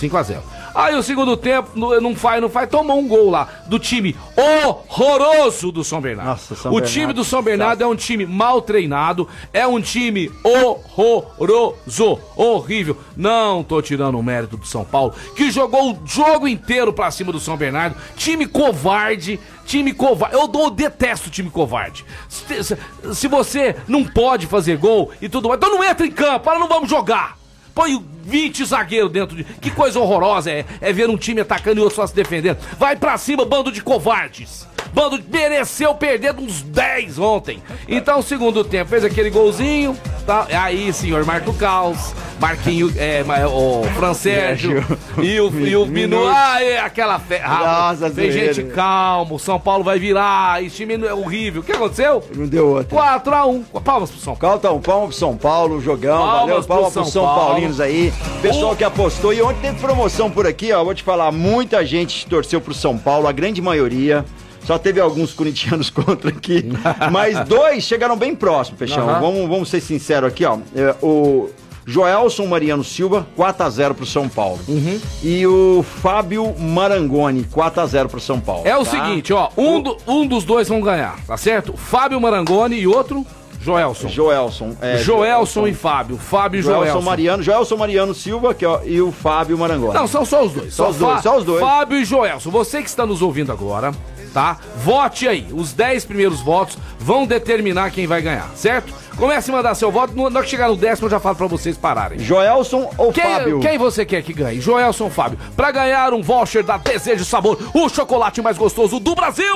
5x0. 0.00 0.38
Aí 0.74 0.96
o 0.96 1.02
segundo 1.02 1.36
tempo, 1.36 1.70
não 1.76 2.14
faz, 2.16 2.42
não 2.42 2.48
faz, 2.48 2.68
tomou 2.68 2.98
um 2.98 3.06
gol 3.06 3.30
lá 3.30 3.48
do 3.68 3.78
time 3.78 4.16
horroroso 4.36 5.70
do 5.70 5.84
São 5.84 6.00
Bernardo. 6.00 6.30
Nossa, 6.30 6.54
São 6.56 6.72
o 6.72 6.74
Bernardo, 6.74 6.92
time 6.92 7.12
do 7.12 7.24
São 7.24 7.42
Bernardo 7.42 7.82
é 7.84 7.86
um 7.86 7.94
time 7.94 8.26
mal 8.26 8.60
treinado, 8.60 9.28
é 9.52 9.66
um 9.66 9.80
time 9.80 10.30
horroroso, 10.42 12.18
horrível. 12.36 12.96
Não 13.16 13.62
tô 13.62 13.80
tirando 13.80 14.18
o 14.18 14.22
mérito 14.22 14.56
do 14.56 14.66
São 14.66 14.84
Paulo, 14.84 15.14
que 15.36 15.50
jogou 15.50 15.92
o 15.92 15.98
jogo 16.04 16.48
inteiro 16.48 16.92
pra 16.92 17.10
cima 17.10 17.32
do 17.32 17.38
São 17.40 17.56
Bernardo. 17.56 17.96
Time 18.16 18.46
covarde, 18.46 19.38
time 19.64 19.92
covarde. 19.92 20.34
Eu, 20.36 20.50
eu 20.52 20.70
detesto 20.70 21.30
time 21.30 21.50
covarde. 21.50 22.04
Se, 22.28 22.64
se- 22.64 22.78
se 23.14 23.28
você 23.28 23.76
não 23.86 24.04
pode 24.04 24.46
fazer 24.46 24.76
gol 24.76 25.10
e 25.20 25.28
tudo 25.28 25.48
mais, 25.48 25.58
então 25.58 25.70
não 25.74 25.84
entra 25.84 26.06
em 26.06 26.10
campo, 26.10 26.40
para 26.46 26.58
não 26.58 26.68
vamos 26.68 26.88
jogar. 26.90 27.36
Põe 27.74 28.02
20 28.24 28.64
zagueiros 28.64 29.10
dentro 29.12 29.36
de. 29.36 29.44
Que 29.44 29.70
coisa 29.70 29.98
horrorosa 30.00 30.50
é, 30.50 30.64
é 30.80 30.92
ver 30.92 31.08
um 31.08 31.16
time 31.16 31.40
atacando 31.40 31.80
e 31.80 31.82
outro 31.82 31.96
só 31.96 32.06
se 32.06 32.14
defendendo. 32.14 32.58
Vai 32.78 32.96
pra 32.96 33.16
cima, 33.18 33.44
bando 33.44 33.70
de 33.70 33.82
covardes. 33.82 34.66
Bando 34.92 35.18
de- 35.18 35.24
mereceu 35.28 35.92
perder 35.94 36.34
uns 36.38 36.62
10 36.62 37.18
ontem. 37.18 37.60
Então, 37.88 38.22
segundo 38.22 38.62
tempo, 38.62 38.90
fez 38.90 39.04
aquele 39.04 39.28
golzinho. 39.30 39.96
Tá? 40.24 40.46
Aí, 40.62 40.90
senhor 40.92 41.22
Marco 41.26 41.52
Caos, 41.54 42.14
Marquinho, 42.40 42.90
é, 42.96 43.22
ma- 43.24 43.46
o 43.46 43.82
Fran 43.96 44.14
Sérgio 44.14 44.82
e 45.22 45.38
o, 45.40 45.50
e 45.60 45.76
o 45.76 45.84
Minu. 45.84 46.26
Ah, 46.28 46.62
é, 46.62 46.78
aquela 46.78 47.18
fe... 47.18 47.40
ah, 47.44 47.90
Nossa, 47.92 48.08
Tem 48.10 48.30
gente 48.30 48.62
calmo, 48.64 49.38
São 49.38 49.58
Paulo 49.60 49.82
vai 49.84 49.98
virar, 49.98 50.62
esse 50.64 50.76
time 50.76 50.94
é 51.06 51.12
horrível. 51.12 51.60
O 51.60 51.64
que 51.64 51.72
aconteceu? 51.72 52.22
Não 52.34 52.46
deu 52.46 52.68
outra. 52.68 52.96
4x1. 53.20 53.64
Palmas 53.82 54.10
pro 54.10 54.20
São 54.20 54.34
Paulo. 54.36 54.60
Caltão, 54.60 54.80
palma 54.80 55.06
pro 55.08 55.16
São 55.16 55.36
Paulo, 55.36 55.80
jogão, 55.80 56.16
Palmas 56.18 56.40
valeu, 56.40 56.56
pro 56.56 56.66
palma 56.68 56.90
São 56.90 57.02
pro 57.02 57.12
São 57.12 57.24
Paulo. 57.24 57.46
Paulinos 57.50 57.80
aí. 57.80 58.13
Pessoal 58.42 58.76
que 58.76 58.84
apostou. 58.84 59.32
E 59.32 59.40
ontem 59.42 59.60
teve 59.62 59.78
promoção 59.78 60.30
por 60.30 60.46
aqui, 60.46 60.72
ó. 60.72 60.84
Vou 60.84 60.94
te 60.94 61.02
falar, 61.02 61.32
muita 61.32 61.84
gente 61.84 62.26
torceu 62.26 62.60
pro 62.60 62.74
São 62.74 62.96
Paulo, 62.98 63.26
a 63.26 63.32
grande 63.32 63.60
maioria. 63.62 64.24
Só 64.64 64.78
teve 64.78 65.00
alguns 65.00 65.32
corintianos 65.32 65.88
contra 65.90 66.30
aqui. 66.30 66.64
Mas 67.12 67.38
dois 67.46 67.84
chegaram 67.84 68.16
bem 68.16 68.34
próximo, 68.34 68.76
Fechão. 68.78 69.08
Aham. 69.08 69.20
Vamos, 69.20 69.48
vamos 69.48 69.68
ser 69.68 69.80
sinceros 69.80 70.28
aqui, 70.30 70.44
ó. 70.44 70.58
É, 70.74 70.94
o 71.02 71.50
Joelson 71.86 72.46
Mariano 72.46 72.82
Silva, 72.82 73.26
4x0 73.36 73.92
pro 73.94 74.06
São 74.06 74.26
Paulo. 74.26 74.58
Uhum. 74.66 74.98
E 75.22 75.46
o 75.46 75.84
Fábio 76.02 76.54
Marangoni, 76.58 77.44
4x0 77.44 78.08
pro 78.08 78.20
São 78.20 78.40
Paulo. 78.40 78.62
É 78.66 78.74
o 78.76 78.84
tá? 78.84 78.90
seguinte, 78.90 79.32
ó, 79.34 79.50
um, 79.56 79.80
do- 79.82 79.96
um 80.06 80.26
dos 80.26 80.44
dois 80.44 80.66
vão 80.68 80.80
ganhar, 80.80 81.16
tá 81.26 81.36
certo? 81.36 81.74
Fábio 81.76 82.18
Marangoni 82.18 82.76
e 82.76 82.86
outro, 82.86 83.24
Joelson. 83.64 84.08
Joelson. 84.08 84.76
é, 84.80 84.98
Joelson 84.98 85.66
e 85.66 85.74
Fábio. 85.74 86.18
Fábio 86.18 86.60
e 86.60 86.62
Joelson 86.62 86.84
Joelson. 86.84 87.00
Mariano, 87.00 87.42
Joelson 87.42 87.76
Mariano 87.76 88.14
Silva 88.14 88.52
que, 88.54 88.66
ó, 88.66 88.80
e 88.84 89.00
o 89.00 89.10
Fábio 89.10 89.56
Marangoni. 89.56 89.94
Não, 89.94 90.06
são 90.06 90.24
só 90.24 90.44
os 90.44 90.52
dois. 90.52 90.74
Só 90.74 90.90
os 90.90 90.96
dois, 90.96 91.22
só 91.22 91.38
os 91.38 91.44
dois. 91.44 91.60
Fábio 91.60 91.98
e 91.98 92.04
Joelson. 92.04 92.50
Você 92.50 92.82
que 92.82 92.88
está 92.88 93.06
nos 93.06 93.22
ouvindo 93.22 93.50
agora, 93.50 93.92
tá? 94.32 94.58
Vote 94.76 95.26
aí. 95.26 95.46
Os 95.52 95.72
10 95.72 96.04
primeiros 96.04 96.40
votos 96.40 96.76
vão 96.98 97.26
determinar 97.26 97.90
quem 97.90 98.06
vai 98.06 98.20
ganhar, 98.20 98.50
certo? 98.54 98.92
Comece 99.16 99.50
a 99.50 99.54
mandar 99.54 99.74
seu 99.76 99.92
voto. 99.92 100.14
Na 100.14 100.24
hora 100.24 100.42
que 100.42 100.50
chegar 100.50 100.68
no 100.68 100.76
décimo, 100.76 101.06
eu 101.06 101.10
já 101.12 101.20
falo 101.20 101.36
pra 101.36 101.46
vocês 101.46 101.76
pararem. 101.76 102.18
Joelson 102.18 102.90
ou 102.98 103.12
Quem, 103.12 103.22
Fábio? 103.22 103.60
quem 103.60 103.78
você 103.78 104.04
quer 104.04 104.22
que 104.22 104.32
ganhe? 104.32 104.60
Joelson 104.60 105.08
Fábio. 105.08 105.38
Pra 105.56 105.70
ganhar 105.70 106.12
um 106.12 106.20
voucher 106.20 106.64
da 106.64 106.76
Desejo 106.76 107.24
Sabor, 107.24 107.56
o 107.72 107.88
chocolate 107.88 108.42
mais 108.42 108.58
gostoso 108.58 108.98
do 108.98 109.14
Brasil! 109.14 109.46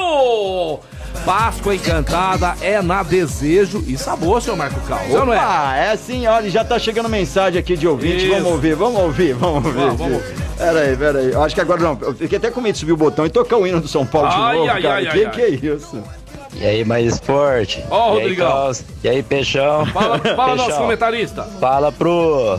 Páscoa 1.24 1.74
Encantada 1.74 2.54
é 2.60 2.80
na 2.80 3.02
Desejo 3.02 3.84
e 3.86 3.98
Sabor, 3.98 4.40
seu 4.40 4.56
Marco 4.56 4.80
Carlos. 4.82 5.12
Não 5.12 5.32
é? 5.32 5.36
Opa, 5.36 5.76
é 5.76 5.90
assim, 5.92 6.26
olha, 6.26 6.48
já 6.48 6.64
tá 6.64 6.78
chegando 6.78 7.08
mensagem 7.08 7.58
aqui 7.58 7.76
de 7.76 7.86
ouvinte. 7.86 8.24
Isso. 8.26 8.34
Vamos 8.34 8.52
ouvir, 8.52 8.74
vamos 8.74 9.00
ouvir, 9.00 9.34
vamos 9.34 9.64
ouvir. 9.66 9.78
Vamos, 9.78 9.98
vamos 9.98 10.22
Pera 10.58 10.80
aí, 10.80 10.96
pera 10.96 11.18
aí. 11.20 11.32
Eu 11.32 11.42
Acho 11.42 11.54
que 11.54 11.60
agora 11.60 11.80
não. 11.80 11.98
Eu 12.00 12.14
fiquei 12.14 12.36
até 12.36 12.50
com 12.50 12.60
medo 12.60 12.72
de 12.72 12.80
subir 12.80 12.92
o 12.92 12.96
botão 12.96 13.24
e 13.24 13.30
tocar 13.30 13.56
o 13.56 13.66
hino 13.66 13.80
do 13.80 13.86
São 13.86 14.04
Paulo 14.04 14.28
de 14.28 14.34
Ai, 14.34 14.56
novo, 14.56 14.70
ai, 14.70 14.82
cara. 14.82 14.94
ai, 14.94 15.06
que 15.06 15.30
que 15.30 15.40
é 15.40 15.48
isso? 15.50 16.02
E 16.54 16.66
aí, 16.66 16.84
mais 16.84 17.06
esporte? 17.14 17.84
Ó, 17.90 18.14
aí, 18.14 18.20
Rodrigão. 18.20 18.72
E 19.04 19.08
aí, 19.08 19.22
Peixão? 19.22 19.86
Fala, 19.86 20.18
fala 20.18 20.48
nosso 20.56 20.64
Peixão, 20.64 20.82
comentarista. 20.82 21.44
Fala 21.60 21.92
pro, 21.92 22.58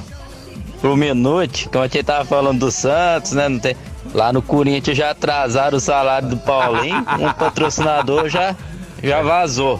pro 0.80 0.96
Minute, 0.96 1.68
como 1.70 1.84
a 1.84 1.88
gente 1.88 2.04
tava 2.04 2.24
falando 2.24 2.60
do 2.60 2.72
Santos, 2.72 3.34
né? 3.34 3.50
Não 3.50 3.60
tem, 3.60 3.76
lá 4.14 4.32
no 4.34 4.42
Corinthians 4.42 4.98
já 4.98 5.12
atrasaram 5.12 5.78
o 5.78 5.82
salário 5.82 6.28
do 6.30 6.38
Paulinho, 6.38 6.98
um 7.20 7.32
patrocinador 7.34 8.30
já, 8.30 8.56
já 9.04 9.22
vazou, 9.22 9.80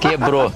quebrou. 0.00 0.52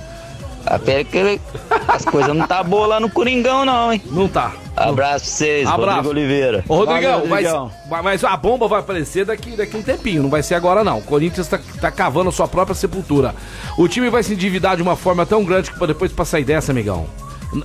Até 0.65 1.05
que 1.05 1.17
ele- 1.17 1.41
as 1.87 2.05
coisas 2.05 2.35
não 2.35 2.45
tá 2.45 2.61
boas 2.61 2.89
lá 2.89 2.99
no 2.99 3.09
Coringão, 3.09 3.65
não, 3.65 3.93
hein? 3.93 4.03
Não 4.11 4.27
tá. 4.27 4.51
Abraço 4.77 5.25
pra 5.25 5.35
vocês, 5.35 5.69
Abraço. 5.69 5.87
Rodrigo 5.99 6.09
Oliveira. 6.11 6.65
Ô, 6.69 6.75
Rodrigão, 6.79 7.25
Valeu, 7.29 7.71
mas, 7.89 8.03
mas 8.03 8.25
a 8.25 8.37
bomba 8.37 8.67
vai 8.67 8.81
aparecer 8.81 9.25
daqui, 9.25 9.57
daqui 9.57 9.77
um 9.77 9.83
tempinho, 9.83 10.25
não 10.25 10.29
vai 10.29 10.43
ser 10.43 10.57
agora 10.57 10.83
não. 10.83 10.99
O 10.99 11.03
Corinthians 11.03 11.47
tá, 11.47 11.61
tá 11.81 11.91
cavando 11.93 12.31
a 12.31 12.33
sua 12.33 12.49
própria 12.49 12.75
sepultura. 12.75 13.33
O 13.79 13.87
time 13.87 14.11
vai 14.11 14.25
se 14.25 14.33
endividar 14.35 14.77
de 14.77 14.83
uma 14.83 14.97
forma 14.97 15.25
tão 15.25 15.45
grande 15.45 15.71
que 15.71 15.79
pra 15.79 15.87
depois 15.87 16.11
pra 16.11 16.25
sair 16.25 16.45
dessa, 16.45 16.73
amigão. 16.73 17.07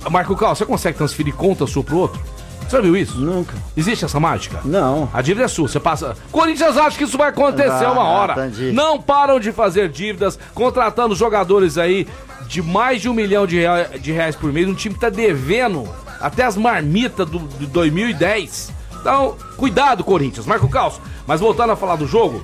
Marco 0.08 0.36
Cal, 0.36 0.54
você 0.54 0.64
consegue 0.64 0.96
transferir 0.96 1.34
conta 1.34 1.66
sua 1.66 1.82
pro 1.82 1.98
outro? 1.98 2.22
Você 2.68 2.76
já 2.76 2.80
viu 2.82 2.96
isso? 2.96 3.18
Nunca. 3.18 3.54
Existe 3.76 4.04
essa 4.04 4.18
mágica? 4.18 4.60
Não. 4.64 5.08
A 5.12 5.20
dívida 5.20 5.44
é 5.44 5.48
sua, 5.48 5.68
você 5.68 5.78
passa. 5.80 6.16
Corinthians 6.30 6.76
acha 6.76 6.96
que 6.96 7.04
isso 7.04 7.18
vai 7.18 7.28
acontecer 7.28 7.84
Ah, 7.84 7.92
uma 7.92 8.04
hora. 8.04 8.32
entendi. 8.46 8.72
Não 8.72 9.00
param 9.00 9.38
de 9.38 9.52
fazer 9.52 9.88
dívidas, 9.88 10.38
contratando 10.54 11.14
jogadores 11.14 11.76
aí 11.78 12.06
de 12.46 12.62
mais 12.62 13.00
de 13.02 13.08
um 13.08 13.14
milhão 13.14 13.46
de, 13.46 13.56
rea- 13.58 13.90
de 14.00 14.12
reais 14.12 14.34
por 14.36 14.52
mês. 14.52 14.66
Um 14.68 14.74
time 14.74 14.94
que 14.94 15.00
tá 15.00 15.10
devendo 15.10 15.88
até 16.20 16.44
as 16.44 16.56
marmitas 16.56 17.28
do, 17.28 17.38
do 17.38 17.66
2010. 17.66 18.72
Então, 19.00 19.36
cuidado, 19.56 20.02
Corinthians. 20.04 20.46
Marco 20.46 20.68
Caos. 20.68 21.00
Mas 21.26 21.40
voltando 21.40 21.72
a 21.72 21.76
falar 21.76 21.96
do 21.96 22.06
jogo, 22.06 22.42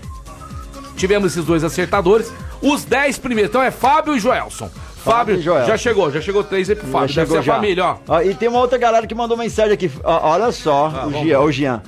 tivemos 0.97 1.33
esses 1.33 1.45
dois 1.45 1.65
acertadores. 1.65 2.33
Os 2.61 2.85
10 2.85 3.19
primeiros. 3.19 3.51
Então 3.51 3.63
é 3.63 3.71
Fábio 3.71 4.17
e 4.17 4.21
Joelson. 4.21 4.69
Fábio, 4.99 5.41
Joelson. 5.41 5.67
já 5.69 5.77
chegou, 5.77 6.11
já 6.11 6.21
chegou 6.21 6.45
três 6.45 6.69
aí 6.69 6.77
pro 6.77 6.87
Fábio. 6.89 7.09
Já 7.09 7.23
Deve 7.23 7.33
ser 7.33 7.39
a 7.39 7.43
já. 7.43 7.55
família, 7.55 7.97
ó. 8.07 8.21
E 8.23 8.35
tem 8.35 8.49
uma 8.49 8.59
outra 8.61 8.77
galera 8.79 9.07
que 9.07 9.15
mandou 9.15 9.37
mensagem 9.37 9.73
aqui. 9.73 9.91
Ó, 10.05 10.31
olha 10.33 10.51
só, 10.53 10.89
o, 10.89 10.91
vamos 10.91 11.21
Gian, 11.21 11.41
o 11.41 11.53
Gian. 11.53 11.83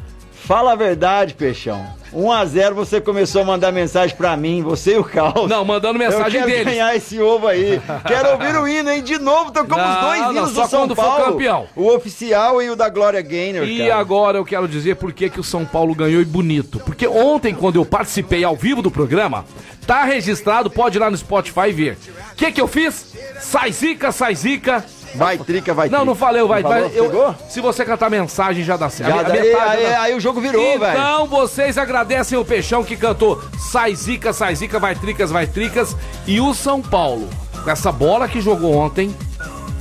Fala 0.50 0.72
a 0.72 0.74
verdade, 0.74 1.34
Peixão. 1.34 1.86
1x0 2.12 2.72
você 2.74 3.00
começou 3.00 3.42
a 3.42 3.44
mandar 3.44 3.70
mensagem 3.70 4.16
pra 4.16 4.36
mim, 4.36 4.64
você 4.64 4.94
e 4.94 4.98
o 4.98 5.04
Caos. 5.04 5.48
Não, 5.48 5.64
mandando 5.64 5.96
mensagem 5.96 6.40
quero 6.40 6.46
deles. 6.50 6.64
ganhar 6.64 6.96
esse 6.96 7.20
ovo 7.20 7.46
aí. 7.46 7.80
Quero 8.04 8.30
ouvir 8.32 8.56
o 8.56 8.66
hino, 8.66 8.90
hein? 8.90 9.00
De 9.00 9.16
novo, 9.16 9.52
tocamos 9.52 9.76
Não, 9.76 9.94
os 9.94 10.00
dois 10.00 10.20
não, 10.22 10.32
hinos 10.32 10.50
só 10.50 10.64
do 10.64 10.68
São 10.68 10.80
quando 10.80 10.96
for 10.96 11.04
Paulo. 11.04 11.24
campeão. 11.26 11.68
O 11.76 11.86
oficial 11.94 12.60
e 12.60 12.68
o 12.68 12.74
da 12.74 12.88
Glória 12.88 13.22
Gaynor, 13.22 13.62
E 13.64 13.78
cara. 13.78 13.94
agora 13.94 14.38
eu 14.38 14.44
quero 14.44 14.66
dizer 14.66 14.96
por 14.96 15.12
que, 15.12 15.30
que 15.30 15.38
o 15.38 15.44
São 15.44 15.64
Paulo 15.64 15.94
ganhou 15.94 16.20
e 16.20 16.24
bonito. 16.24 16.80
Porque 16.80 17.06
ontem, 17.06 17.54
quando 17.54 17.76
eu 17.76 17.84
participei 17.84 18.42
ao 18.42 18.56
vivo 18.56 18.82
do 18.82 18.90
programa, 18.90 19.44
tá 19.86 20.02
registrado, 20.02 20.68
pode 20.68 20.98
ir 20.98 21.00
lá 21.00 21.12
no 21.12 21.16
Spotify 21.16 21.70
ver. 21.70 21.96
O 22.32 22.34
que, 22.34 22.50
que 22.50 22.60
eu 22.60 22.66
fiz? 22.66 23.14
Sai 23.38 23.70
zica, 23.70 24.10
sai 24.10 24.34
zica. 24.34 24.84
Vai, 25.14 25.36
trica, 25.38 25.74
vai, 25.74 25.88
Não, 25.88 25.98
trica. 25.98 26.04
não 26.04 26.14
falei, 26.14 26.42
vai. 26.44 26.62
falou? 26.62 26.88
vai 26.88 26.98
eu- 26.98 27.34
se 27.48 27.60
você 27.60 27.84
cantar 27.84 28.08
mensagem, 28.10 28.62
já 28.64 28.76
dá 28.76 28.88
certo. 28.88 29.10
Já 29.10 29.16
A- 29.16 29.32
aí, 29.32 29.52
já 29.52 29.90
dá- 29.90 30.00
aí 30.02 30.14
o 30.14 30.20
jogo 30.20 30.40
virou, 30.40 30.78
velho. 30.78 30.92
Então 30.92 31.26
vocês 31.26 31.76
agradecem 31.76 32.38
o 32.38 32.44
Peixão 32.44 32.84
que 32.84 32.96
cantou 32.96 33.42
Sai 33.58 33.94
Zica, 33.94 34.32
Sai 34.32 34.54
Zica, 34.54 34.78
vai 34.78 34.94
Tricas, 34.94 35.30
vai 35.30 35.46
Tricas. 35.46 35.96
E 36.26 36.40
o 36.40 36.54
São 36.54 36.80
Paulo, 36.80 37.28
com 37.64 37.70
essa 37.70 37.90
bola 37.90 38.28
que 38.28 38.40
jogou 38.40 38.74
ontem, 38.74 39.14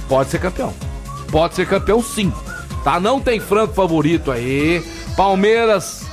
pode 0.08 0.30
ser 0.30 0.40
campeão. 0.40 0.74
Pode 1.32 1.54
ser 1.56 1.68
campeão 1.68 2.02
sim. 2.02 2.34
Tá? 2.84 3.00
Não 3.00 3.20
tem 3.20 3.40
franco 3.40 3.74
favorito 3.74 4.32
aí. 4.32 4.84
Palmeiras, 5.16 6.06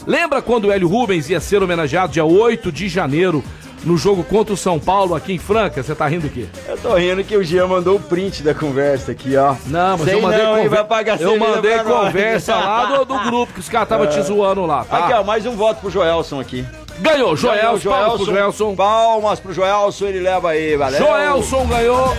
Lembra 0.06 0.40
quando 0.40 0.66
o 0.66 0.72
Hélio 0.72 0.86
Rubens 0.86 1.28
ia 1.28 1.40
ser 1.40 1.60
homenageado 1.62 2.12
dia 2.12 2.24
8 2.24 2.70
de 2.70 2.88
janeiro 2.88 3.42
no 3.84 3.96
jogo 3.96 4.24
contra 4.24 4.52
o 4.54 4.56
São 4.56 4.78
Paulo 4.80 5.14
aqui 5.14 5.32
em 5.34 5.38
Franca? 5.38 5.82
Você 5.82 5.94
tá 5.94 6.06
rindo 6.06 6.26
o 6.26 6.30
quê? 6.30 6.46
Eu 6.66 6.76
tô 6.78 6.94
rindo 6.94 7.22
que 7.24 7.36
o 7.36 7.42
Jean 7.44 7.66
mandou 7.66 7.96
o 7.96 8.00
print 8.00 8.42
da 8.42 8.54
conversa 8.54 9.12
aqui, 9.12 9.36
ó. 9.36 9.54
Não, 9.66 9.96
mas 9.98 10.04
Sei 10.06 10.14
eu 10.14 10.22
mandei, 10.22 10.42
não, 10.42 10.54
conver- 10.56 10.68
vai 10.70 10.84
pagar 10.84 11.20
eu 11.20 11.38
mandei 11.38 11.76
nós. 11.76 11.86
conversa 12.06 12.54
lá 12.56 12.84
do, 12.96 13.04
do 13.04 13.18
grupo 13.24 13.52
que 13.52 13.60
os 13.60 13.68
caras 13.68 13.86
estavam 13.86 14.06
te 14.06 14.20
zoando 14.22 14.64
lá, 14.66 14.84
tá? 14.84 14.98
Aqui, 14.98 15.12
ó, 15.12 15.22
mais 15.22 15.44
um 15.46 15.52
voto 15.56 15.80
pro 15.80 15.90
Joelson 15.90 16.40
aqui. 16.40 16.64
Ganhou, 17.00 17.36
Joelson, 17.36 17.78
Ganhou, 17.78 17.80
palmas 17.80 18.22
pro 18.22 18.34
Joelson. 18.34 18.74
Palmas 18.74 19.40
pro 19.40 19.52
Joelson, 19.52 20.06
ele 20.06 20.20
leva 20.20 20.50
aí, 20.50 20.76
valeu. 20.76 20.98
Joelson 20.98 21.66
ganhou 21.66 22.14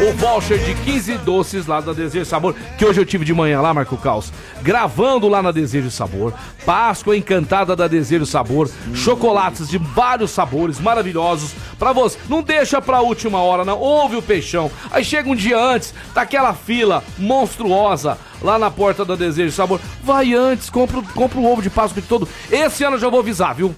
o 0.00 0.12
voucher 0.14 0.58
de 0.58 0.74
15 0.74 1.18
doces 1.18 1.66
lá 1.66 1.80
da 1.80 1.92
Desejo 1.92 2.24
Sabor, 2.24 2.54
que 2.76 2.84
hoje 2.84 3.00
eu 3.00 3.06
tive 3.06 3.24
de 3.24 3.32
manhã 3.32 3.60
lá, 3.60 3.72
Marco 3.72 3.96
Caos, 3.96 4.32
gravando 4.62 5.28
lá 5.28 5.42
na 5.42 5.50
Desejo 5.50 5.90
Sabor. 5.90 6.32
Páscoa 6.66 7.16
encantada 7.16 7.74
da 7.74 7.88
Desejo 7.88 8.26
Sabor, 8.26 8.70
chocolates 8.94 9.68
de 9.68 9.78
vários 9.78 10.30
sabores 10.30 10.78
maravilhosos, 10.78 11.54
Pra 11.78 11.92
você. 11.92 12.18
Não 12.28 12.42
deixa 12.42 12.80
pra 12.80 13.00
última 13.00 13.42
hora, 13.42 13.64
não. 13.64 13.78
Ouve 13.78 14.16
o 14.16 14.22
peixão. 14.22 14.70
Aí 14.90 15.04
chega 15.04 15.28
um 15.28 15.34
dia 15.34 15.58
antes, 15.58 15.92
tá 16.14 16.22
aquela 16.22 16.54
fila 16.54 17.02
monstruosa 17.18 18.16
lá 18.40 18.58
na 18.58 18.70
porta 18.70 19.04
da 19.04 19.16
Desejo 19.16 19.52
Sabor. 19.52 19.80
Vai 20.02 20.34
antes, 20.34 20.70
compra, 20.70 21.02
compra 21.14 21.38
o 21.38 21.50
ovo 21.50 21.62
de 21.62 21.70
Páscoa 21.70 22.00
de 22.00 22.08
todo. 22.08 22.28
Esse 22.50 22.84
ano 22.84 22.96
eu 22.96 23.00
já 23.00 23.08
vou 23.08 23.20
avisar, 23.20 23.54
viu? 23.54 23.74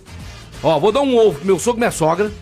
Ó, 0.67 0.81
vou 0.81 0.91
dar 0.91 1.01
um 1.01 1.17
ovo 1.17 1.39
pro 1.39 1.47
meu 1.47 1.59
sogro 1.61 1.79
e 1.79 1.83
minha 1.83 1.93
sogra. 1.93 2.33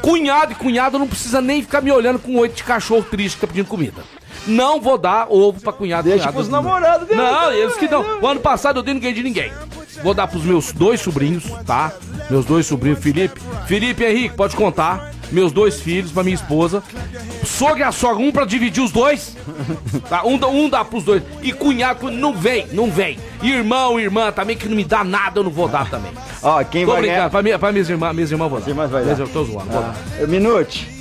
Cunhado 0.00 0.52
e 0.52 0.54
cunhada 0.54 0.98
não 0.98 1.06
precisa 1.06 1.42
nem 1.42 1.60
ficar 1.60 1.82
me 1.82 1.92
olhando 1.92 2.18
com 2.18 2.34
oito 2.38 2.54
de 2.54 2.64
cachorro 2.64 3.02
triste 3.02 3.34
que 3.34 3.42
tá 3.42 3.46
pedindo 3.46 3.68
comida. 3.68 4.02
Não 4.46 4.80
vou 4.80 4.96
dar 4.96 5.26
ovo 5.28 5.60
pra 5.60 5.70
cunhado 5.70 6.08
e 6.08 6.12
Deixa 6.12 6.24
cunhada. 6.24 6.36
pros 6.38 6.48
namorados 6.48 7.06
dele. 7.06 7.20
Não, 7.20 7.52
eles 7.52 7.76
que 7.76 7.86
não. 7.86 8.18
O 8.22 8.26
ano 8.26 8.40
passado 8.40 8.78
eu 8.78 8.82
dei 8.82 8.94
ninguém 8.94 9.12
de 9.12 9.22
ninguém. 9.22 9.52
Vou 10.02 10.14
dar 10.14 10.26
pros 10.26 10.42
meus 10.42 10.72
dois 10.72 11.02
sobrinhos, 11.02 11.44
tá? 11.66 11.92
Meus 12.30 12.46
dois 12.46 12.64
sobrinhos, 12.64 12.98
Felipe. 12.98 13.38
Felipe 13.66 14.02
e 14.02 14.06
Henrique, 14.06 14.34
pode 14.36 14.56
contar. 14.56 15.12
Meus 15.32 15.52
dois 15.52 15.80
filhos, 15.80 16.12
pra 16.12 16.22
minha 16.22 16.34
esposa. 16.34 16.82
Sogra 17.44 17.80
e 17.80 17.82
a 17.82 17.92
sogra, 17.92 18.22
um 18.24 18.30
pra 18.32 18.44
dividir 18.44 18.82
os 18.82 18.90
dois. 18.92 19.36
Tá? 20.08 20.24
Um, 20.24 20.38
dá- 20.38 20.48
um 20.48 20.68
dá 20.68 20.84
pros 20.84 21.04
dois. 21.04 21.22
E 21.42 21.52
cunhado, 21.52 22.10
não 22.10 22.32
vem, 22.34 22.66
não 22.72 22.90
vem. 22.90 23.18
Irmão, 23.42 23.98
irmã 23.98 24.30
também, 24.32 24.56
que 24.56 24.68
não 24.68 24.76
me 24.76 24.84
dá 24.84 25.02
nada, 25.04 25.40
eu 25.40 25.44
não 25.44 25.50
vou 25.50 25.68
dar 25.68 25.88
também. 25.90 26.12
Ó, 26.42 26.62
quem 26.64 26.84
Tô 26.84 26.92
vai 26.92 27.00
brincando, 27.00 27.18
ganhar... 27.18 27.30
pra, 27.30 27.42
minha, 27.42 27.58
pra 27.58 27.72
minhas 27.72 27.88
irmãs, 27.88 28.14
minhas 28.14 28.30
irmãs 28.30 28.50
vou 28.50 28.60
dar. 28.60 28.72
vai 28.74 29.04
dar. 29.04 29.18
Eu 29.18 29.28
tô 29.28 29.44
zoando. 29.44 29.68
Ah, 29.72 29.94
Minute. 30.26 30.94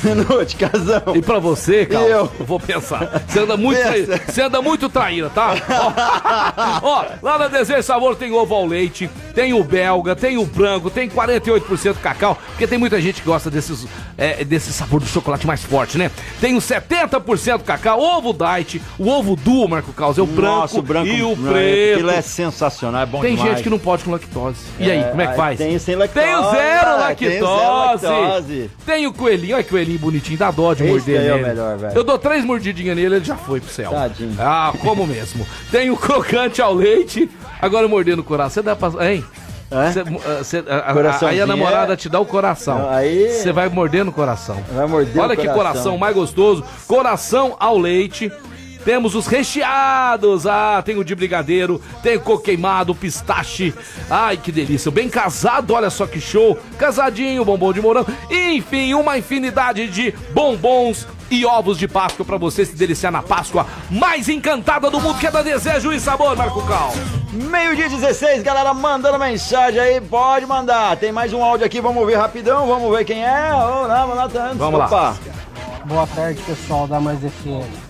Minute, 0.04 0.56
casão. 0.56 1.02
E 1.14 1.22
pra 1.22 1.38
você, 1.38 1.84
cara, 1.86 2.04
E 2.06 2.10
eu? 2.10 2.26
vou 2.40 2.58
pensar. 2.60 3.22
Você 3.26 3.38
anda 3.40 3.56
muito, 3.56 3.80
traíra, 3.80 4.20
você 4.26 4.42
anda 4.42 4.62
muito 4.62 4.88
traíra, 4.88 5.30
tá? 5.30 5.54
Ó, 6.82 6.88
ó, 6.88 7.04
lá 7.22 7.38
na 7.38 7.48
Desejo 7.48 7.82
Sabor 7.82 8.16
tem 8.16 8.32
ovo 8.32 8.54
ao 8.54 8.66
leite, 8.66 9.08
tem 9.34 9.52
o 9.52 9.62
belga, 9.62 10.14
tem 10.16 10.36
o 10.38 10.44
branco, 10.44 10.90
tem 10.90 11.08
48% 11.08 11.94
cacau, 12.02 12.36
porque 12.50 12.66
tem 12.66 12.78
muita 12.78 13.00
gente 13.00 13.20
que 13.22 13.26
gosta 13.26 13.50
desses, 13.50 13.86
é, 14.18 14.44
desse 14.44 14.72
sabor 14.72 15.00
do 15.00 15.06
chocolate 15.06 15.46
mais 15.46 15.62
forte, 15.62 15.96
né? 15.98 16.10
Tem 16.40 16.54
o 16.56 16.60
70% 16.60 17.62
cacau, 17.62 18.00
ovo 18.00 18.32
diet, 18.32 18.80
o 18.98 19.08
ovo 19.08 19.36
duo, 19.36 19.68
Marco 19.68 19.92
Caos, 19.92 20.18
é 20.18 20.22
o 20.22 20.26
branco, 20.26 20.56
Nossa, 20.60 20.78
o 20.78 20.82
branco 20.82 21.08
e 21.08 21.22
o 21.22 21.36
não, 21.36 21.52
preto. 21.52 21.94
Aquilo 21.94 22.10
é 22.10 22.22
sensacional, 22.22 23.02
é 23.02 23.06
bom 23.06 23.20
Tem 23.20 23.34
demais. 23.34 23.52
gente 23.54 23.62
que 23.62 23.70
não 23.70 23.78
pode 23.78 24.04
com 24.04 24.10
lactose. 24.10 24.58
E 24.78 24.90
aí, 24.90 24.98
É, 25.00 25.04
como 25.04 25.22
é 25.22 25.26
que 25.28 25.36
faz? 25.36 25.58
tem 25.58 25.78
sem 25.78 25.96
lactose, 25.96 26.26
Tem 26.26 26.34
o 26.34 26.50
zero 26.50 26.88
ah, 26.90 27.14
tem 27.16 27.28
o 27.28 27.30
zero 27.32 27.46
lactose. 27.46 28.06
lactose. 28.06 28.70
Tem 28.86 29.06
o 29.06 29.12
coelhinho, 29.12 29.54
olha 29.54 29.64
que 29.64 29.70
coelhinho 29.70 29.89
bonitinho, 29.98 30.38
dá 30.38 30.50
dó 30.50 30.74
de 30.74 30.82
Esse 30.84 30.92
morder 30.92 31.20
é 31.20 31.32
o 31.32 31.36
nele. 31.36 31.48
melhor, 31.48 31.76
velho. 31.78 31.94
Eu 31.96 32.04
dou 32.04 32.18
três 32.18 32.44
mordidinhas 32.44 32.96
nele, 32.96 33.16
ele 33.16 33.24
já 33.24 33.36
foi 33.36 33.60
pro 33.60 33.70
céu. 33.72 33.90
Tadinho. 33.90 34.34
Ah, 34.38 34.72
como 34.80 35.06
mesmo. 35.06 35.46
Tem 35.70 35.90
o 35.90 35.96
crocante 35.96 36.60
ao 36.62 36.74
leite, 36.74 37.30
agora 37.60 37.86
mordendo 37.88 38.20
o 38.20 38.24
coração. 38.24 38.50
Você 38.50 38.62
dá 38.62 38.74
pra... 38.76 39.10
Hein? 39.10 39.24
É? 39.70 39.92
Cê, 39.92 40.00
ah, 40.00 40.42
cê- 40.44 40.64
a- 40.68 40.74
a- 40.74 40.90
a- 40.90 40.92
Coraçãozinho 40.94 41.30
aí 41.30 41.40
a 41.40 41.46
namorada 41.46 41.92
é- 41.92 41.96
te 41.96 42.08
dá 42.08 42.18
o 42.18 42.26
coração. 42.26 42.88
Aí- 42.90 43.30
Você 43.34 43.52
vai 43.52 43.68
mordendo 43.68 44.08
o 44.08 44.12
coração. 44.12 44.56
Vai 44.72 44.86
morder 44.86 45.22
Olha 45.22 45.34
o 45.34 45.36
que 45.36 45.42
coração. 45.46 45.54
coração 45.54 45.98
mais 45.98 46.12
gostoso. 46.14 46.64
Coração 46.88 47.56
ao 47.60 47.78
leite. 47.78 48.32
Temos 48.84 49.14
os 49.14 49.26
recheados. 49.26 50.46
Ah, 50.46 50.82
tem 50.84 50.96
o 50.98 51.04
de 51.04 51.14
brigadeiro, 51.14 51.80
tem 52.02 52.16
o 52.16 52.20
coco 52.20 52.42
queimado, 52.44 52.94
pistache. 52.94 53.74
Ai, 54.10 54.36
que 54.36 54.50
delícia. 54.50 54.90
Bem 54.90 55.08
casado, 55.08 55.74
olha 55.74 55.90
só 55.90 56.06
que 56.06 56.20
show. 56.20 56.58
Casadinho, 56.78 57.44
bombom 57.44 57.72
de 57.72 57.80
morango. 57.80 58.10
Enfim, 58.30 58.94
uma 58.94 59.18
infinidade 59.18 59.86
de 59.88 60.12
bombons 60.32 61.06
e 61.30 61.46
ovos 61.46 61.78
de 61.78 61.86
Páscoa 61.86 62.24
pra 62.24 62.36
você 62.36 62.64
se 62.64 62.74
deliciar 62.74 63.12
na 63.12 63.22
Páscoa 63.22 63.64
mais 63.88 64.28
encantada 64.28 64.90
do 64.90 65.00
mundo, 65.00 65.18
que 65.18 65.26
é 65.26 65.30
da 65.30 65.42
Desejo 65.42 65.92
e 65.92 66.00
Sabor, 66.00 66.36
Marco 66.36 66.60
Cal. 66.66 66.92
Meio-dia 67.32 67.88
16, 67.88 68.42
galera, 68.42 68.74
mandando 68.74 69.16
mensagem 69.18 69.78
aí, 69.78 70.00
pode 70.00 70.44
mandar. 70.46 70.96
Tem 70.96 71.12
mais 71.12 71.32
um 71.32 71.44
áudio 71.44 71.64
aqui, 71.64 71.80
vamos 71.80 72.04
ver 72.04 72.16
rapidão, 72.16 72.66
vamos 72.66 72.90
ver 72.96 73.04
quem 73.04 73.24
é. 73.24 73.52
Ô, 73.54 73.86
não, 73.86 74.08
vamos 74.08 74.16
lá, 74.16 74.28
tá- 74.28 74.52
Vamos 74.56 74.80
lá. 74.80 74.86
Opa. 74.86 75.16
Boa 75.84 76.06
tarde, 76.08 76.40
pessoal 76.42 76.88
da 76.88 76.98
Mais 76.98 77.20
FM. 77.20 77.89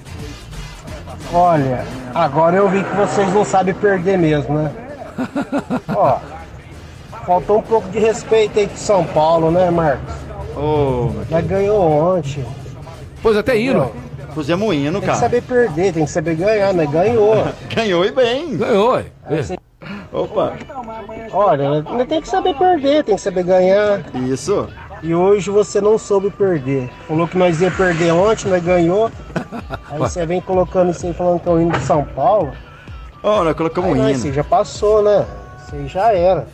Olha, 1.33 1.85
agora 2.15 2.57
eu 2.57 2.69
vi 2.69 2.83
que 2.83 2.97
vocês 2.97 3.33
não 3.33 3.45
sabem 3.45 3.73
perder 3.75 4.19
mesmo, 4.19 4.59
né? 4.59 4.73
Ó, 5.95 6.19
faltou 7.25 7.59
um 7.59 7.63
pouco 7.63 7.89
de 7.89 7.99
respeito 7.99 8.59
aí 8.59 8.67
com 8.67 8.77
São 8.77 9.05
Paulo, 9.05 9.51
né, 9.51 9.71
Marcos? 9.71 10.13
Ô, 10.57 11.11
Mas 11.31 11.47
ganhou 11.47 11.81
ontem. 11.81 12.45
Pois 13.23 13.37
até 13.37 13.57
hino. 13.57 13.93
Pusemos 14.35 14.69
um 14.69 14.73
hino, 14.73 14.93
tem 14.93 15.01
que 15.01 15.07
cara. 15.07 15.19
saber 15.19 15.43
perder, 15.43 15.93
tem 15.93 16.05
que 16.05 16.11
saber 16.11 16.35
ganhar, 16.37 16.73
né? 16.73 16.87
Ganhou. 16.87 17.47
Ganhou 17.75 18.05
e 18.05 18.13
bem. 18.13 18.57
Ganhou, 18.57 18.93
ué. 18.93 19.05
Opa, 20.13 20.55
Olha, 21.33 21.85
tem 22.07 22.21
que 22.21 22.29
saber 22.29 22.55
perder, 22.57 23.05
tem 23.05 23.15
que 23.15 23.21
saber 23.21 23.45
ganhar. 23.45 24.01
isso. 24.29 24.69
E 25.03 25.15
hoje 25.15 25.51
você 25.51 25.81
não 25.81 25.97
soube 25.97 26.31
perder. 26.31 26.91
Falou 27.09 27.27
que 27.27 27.39
nós 27.39 27.61
ia 27.61 27.71
perder 27.71 28.13
ontem, 28.13 28.49
nós 28.49 28.63
ganhou. 28.63 29.11
Aí 29.91 29.99
você 29.99 30.27
vem 30.27 30.41
colocando 30.41 30.91
isso 30.91 31.07
aí 31.07 31.15
falando 31.15 31.41
que 31.41 31.49
é 31.49 31.53
o 31.53 31.61
hino 31.61 31.73
de 31.73 31.81
São 31.85 32.05
Paulo. 32.05 32.53
Ó, 33.23 33.43
nós 33.45 33.55
colocamos 33.57 33.91
Aí 33.91 34.01
um 34.01 34.03
hino. 34.03 34.11
esse 34.11 34.33
já 34.33 34.45
passou, 34.45 35.03
né? 35.03 35.27
Isso 35.65 35.75
aí 35.75 35.89
já 35.89 36.13
era. 36.13 36.47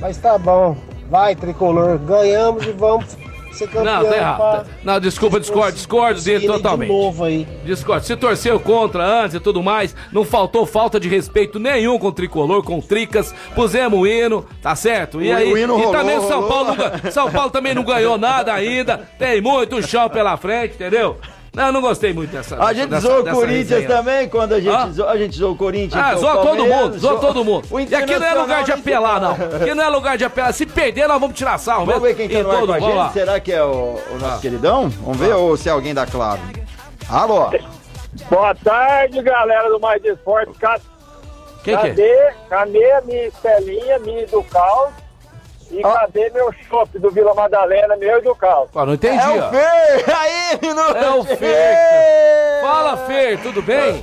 Mas 0.00 0.18
tá 0.18 0.36
bom. 0.36 0.76
Vai, 1.10 1.34
tricolor. 1.34 1.98
Ganhamos 1.98 2.66
e 2.66 2.72
vamos 2.72 3.16
ser 3.52 3.66
campeão. 3.68 3.84
Não, 3.84 4.04
tá 4.10 4.16
errado. 4.16 4.36
pra- 4.36 4.64
Não, 4.84 5.00
desculpa, 5.00 5.40
discordo, 5.40 5.72
discordo 5.72 6.20
dele 6.20 6.46
totalmente. 6.46 6.88
De 6.90 6.94
novo 6.94 7.24
aí. 7.24 7.46
Discord, 7.64 8.06
se 8.06 8.16
torceu 8.16 8.58
contra 8.60 9.04
antes 9.04 9.34
e 9.34 9.40
tudo 9.40 9.62
mais, 9.62 9.94
não 10.12 10.24
faltou 10.24 10.64
falta 10.66 10.98
de 11.00 11.08
respeito 11.08 11.58
nenhum 11.58 11.98
com 11.98 12.08
o 12.08 12.12
tricolor, 12.12 12.62
com 12.62 12.78
o 12.78 12.82
Tricas, 12.82 13.34
pusemos 13.54 13.98
o 14.00 14.06
hino, 14.06 14.44
tá 14.62 14.74
certo? 14.76 15.20
E 15.22 15.30
O- 15.32 15.36
aí, 15.36 15.52
o 15.52 15.58
hino 15.58 15.74
e 15.74 15.78
rolou, 15.78 15.92
também 15.92 16.18
o 16.18 16.22
São 16.28 16.40
rolou. 16.42 16.48
Paulo, 16.76 16.76
São 17.10 17.30
Paulo 17.30 17.50
também 17.50 17.74
não 17.74 17.84
ganhou 17.84 18.16
nada 18.18 18.52
ainda, 18.52 19.08
tem 19.18 19.40
muito 19.40 19.80
chão 19.86 20.08
pela 20.08 20.36
frente, 20.36 20.74
entendeu? 20.74 21.16
Não, 21.58 21.72
não 21.72 21.80
gostei 21.80 22.12
muito 22.12 22.30
dessa. 22.30 22.56
A 22.62 22.72
gente 22.72 22.88
dessa, 22.88 23.06
zoou 23.08 23.20
o 23.20 23.24
Corinthians 23.30 23.68
resenha. 23.80 23.88
também, 23.88 24.28
quando 24.28 24.54
a 24.54 24.60
gente, 24.60 24.74
Hã? 24.74 24.92
zoou, 24.92 25.08
a 25.08 25.16
gente 25.18 25.36
zoou 25.36 25.52
o 25.52 25.56
Corinthians. 25.56 26.02
Ah, 26.02 26.14
zoou 26.16 26.42
todo 26.46 26.64
mundo, 26.66 26.98
zoa 26.98 27.18
todo 27.20 27.44
mundo. 27.44 27.66
E 27.90 27.94
aqui 27.94 28.16
não 28.18 28.26
é 28.26 28.34
lugar 28.34 28.64
de 28.64 28.72
apelar, 28.72 29.20
não. 29.20 29.34
se 29.36 29.42
Aqui 29.56 29.74
não 29.74 29.84
é 29.84 29.88
lugar 29.88 30.16
de 30.16 30.24
apelar. 30.24 30.52
Se 30.52 30.64
perder, 30.64 31.08
nós 31.08 31.20
vamos 31.20 31.36
tirar 31.36 31.58
sarro 31.58 31.84
Vamos 31.84 32.00
mesmo. 32.02 32.16
ver 32.16 32.28
quem 32.28 32.42
tá 32.42 32.42
no 32.44 32.50
ar 32.52 32.66
com 32.66 32.72
a 32.72 32.80
gente. 32.80 33.12
Será 33.12 33.40
que 33.40 33.52
é 33.52 33.62
o, 33.62 33.98
o 34.10 34.18
nosso 34.20 34.36
Ah. 34.36 34.38
queridão? 34.40 34.88
Vamos 34.88 35.18
ver 35.18 35.34
ou 35.34 35.56
se 35.56 35.68
é 35.68 35.72
alguém 35.72 35.92
da 35.92 36.06
Claro. 36.06 36.40
Alô? 37.10 37.50
Boa 38.30 38.54
tarde, 38.54 39.20
galera 39.22 39.68
do 39.68 39.78
Mais 39.80 40.02
Esporte. 40.04 40.52
Ca- 40.58 40.80
Quem 41.64 41.76
que 41.76 41.86
é? 41.86 41.88
Cadê, 41.90 42.32
cadê 42.48 42.92
a 42.92 43.00
minha 43.02 43.26
Estelinha, 43.28 43.98
minha 43.98 44.26
do 44.26 44.42
Caos? 44.44 44.90
E 45.70 45.80
Ó. 45.84 45.92
cadê 45.92 46.30
meu 46.30 46.52
chopp 46.68 46.98
do 46.98 47.10
Vila 47.10 47.34
Madalena, 47.34 47.96
meu 47.96 48.18
e 48.18 48.22
do 48.22 48.34
Caos? 48.34 48.68
Ah, 48.74 48.86
não 48.86 48.94
entendi, 48.94 49.22
É 49.22 49.28
o 49.28 49.44
ó. 49.46 49.50
Fer! 49.50 50.04
Aí, 50.18 50.58
Minuto! 50.62 50.96
É 50.96 51.10
o 51.10 51.24
Fer. 51.24 52.60
Fala, 52.62 52.96
Fer, 53.06 53.38
tudo 53.42 53.60
bem? 53.62 54.02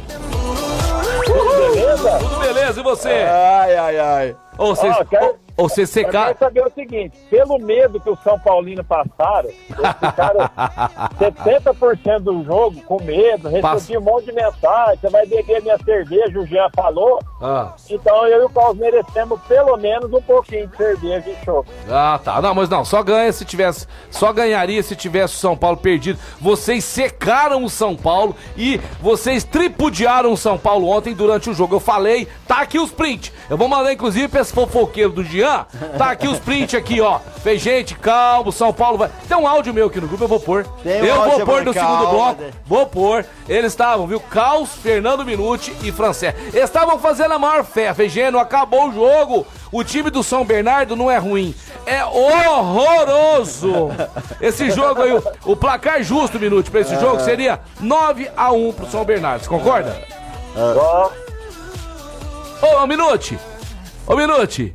Beleza? 1.28 2.18
Tudo 2.20 2.36
beleza, 2.40 2.80
e 2.80 2.84
você? 2.84 3.10
Ai, 3.10 3.76
ai, 3.76 4.00
ai. 4.00 4.36
Ou 4.58 4.76
você, 4.76 4.88
Ó, 4.90 5.04
quero- 5.06 5.36
você 5.58 5.82
Eu 5.84 5.88
secar. 5.88 6.26
quero 6.28 6.40
saber 6.40 6.66
o 6.66 6.72
seguinte, 6.72 7.18
pelo 7.30 7.58
medo 7.60 8.00
que 8.00 8.10
os 8.10 8.20
São 8.24 8.38
Paulinos 8.40 8.86
passaram, 8.86 9.50
eles 9.50 9.92
ficaram 10.00 10.50
70% 11.20 12.20
do 12.20 12.44
jogo 12.44 12.82
com 12.82 13.02
medo, 13.04 13.50
recebi 13.50 13.98
um 13.98 14.02
monte 14.02 14.26
de 14.26 14.34
mensagem, 14.34 14.98
você 15.00 15.10
vai 15.10 15.26
beber 15.26 15.62
minha 15.62 15.78
cerveja, 15.78 16.40
o 16.40 16.46
Jean 16.46 16.70
falou, 16.76 17.20
Ah, 17.42 17.74
então 17.90 18.28
eu 18.28 18.42
e 18.44 18.46
o 18.46 18.50
Caos 18.50 18.78
merecemos 18.78 19.40
pelo 19.48 19.78
menos 19.78 20.12
um 20.12 20.22
pouquinho 20.22 20.68
de 20.68 20.78
cerveja 20.78 21.30
e 21.30 21.46
chopp. 21.46 21.70
ah, 21.90 22.20
tá. 22.24 22.42
Não, 22.42 22.54
mas 22.54 22.70
não, 22.70 22.84
só 22.86 23.02
ganha 23.04 23.32
se 23.32 23.46
tivesse. 23.46 23.88
Só 24.12 24.32
ganharia 24.34 24.82
se 24.84 24.96
tivesse 24.96 25.36
o 25.36 25.38
São 25.38 25.56
Paulo 25.58 25.78
perdido. 25.78 26.20
Vocês 26.40 26.84
secaram 26.84 27.64
o 27.64 27.70
São 27.70 27.96
Paulo 27.96 28.36
e 28.58 28.80
vocês 29.02 29.44
tripudiaram 29.44 30.32
o 30.32 30.38
São 30.38 30.58
Paulo 30.58 30.88
ontem 30.90 31.14
durante 31.14 31.50
o 31.50 31.54
jogo. 31.54 31.76
Eu 31.76 31.80
falei, 31.80 32.28
tá 32.48 32.62
aqui 32.62 32.78
os 32.80 32.92
print. 32.92 33.32
Eu 33.50 33.58
vou 33.58 33.68
mandar, 33.68 33.94
inclusive, 33.94 34.28
pra 34.28 34.42
esse 34.42 34.54
fofoqueiro 34.54 35.12
do 35.12 35.24
Jean. 35.24 35.45
Tá 35.98 36.12
aqui 36.12 36.28
os 36.28 36.40
print 36.40 36.76
aqui, 36.76 37.00
ó. 37.02 37.20
Fez 37.44 37.62
gente, 37.62 37.96
calmo, 37.96 38.52
São 38.52 38.74
Paulo 38.74 38.98
vai. 38.98 39.10
Tem 39.28 39.38
um 39.38 39.48
áudio 39.48 39.74
meu 39.74 39.88
aqui 39.88 40.00
no 40.02 40.08
grupo, 40.08 40.24
eu 40.24 40.28
vou 40.28 40.40
pôr. 40.40 40.66
Tem 40.84 41.02
um 41.02 41.06
eu 41.06 41.16
áudio, 41.16 41.38
vou 41.38 41.46
pôr 41.46 41.64
no 41.64 41.74
calma, 41.74 42.00
segundo 42.00 42.10
bloco. 42.12 42.42
né? 42.42 42.52
Vou 42.66 42.86
pôr. 42.88 43.26
Eles 43.48 43.72
estavam, 43.74 44.08
viu? 44.08 44.20
Caos, 44.20 44.70
Fernando 44.76 45.26
Minuti 45.26 45.76
e 45.84 45.92
Francé. 45.92 46.36
Eles 46.54 46.64
estavam 46.64 46.98
fazendo 47.00 47.34
a 47.34 47.40
maior 47.40 47.64
fé. 47.64 47.94
Fegeno, 47.94 48.40
acabou 48.40 48.90
o 48.90 48.94
jogo. 48.94 49.46
O 49.72 49.84
time 49.84 50.10
do 50.10 50.24
São 50.24 50.46
Bernardo 50.46 50.96
não 50.96 51.12
é 51.12 51.18
ruim. 51.18 51.54
É 51.86 52.04
horroroso. 52.06 53.90
Esse 54.42 54.72
jogo 54.72 55.02
aí, 55.02 55.12
o, 55.14 55.24
o 55.46 55.56
placar 55.56 56.02
justo, 56.02 56.40
Minuti, 56.40 56.72
pra 56.72 56.82
esse 56.82 56.98
jogo 57.00 57.20
seria 57.22 57.60
9 57.80 58.30
a 58.36 58.52
1 58.52 58.74
pro 58.74 58.90
São 58.90 59.04
Bernardo. 59.04 59.44
Você 59.44 59.50
concorda? 59.50 60.02
Ó, 60.56 61.10
Ô, 62.62 62.84
ô 62.84 62.88
Minuti. 62.88 63.38
Ô, 64.08 64.16
Minuti. 64.16 64.74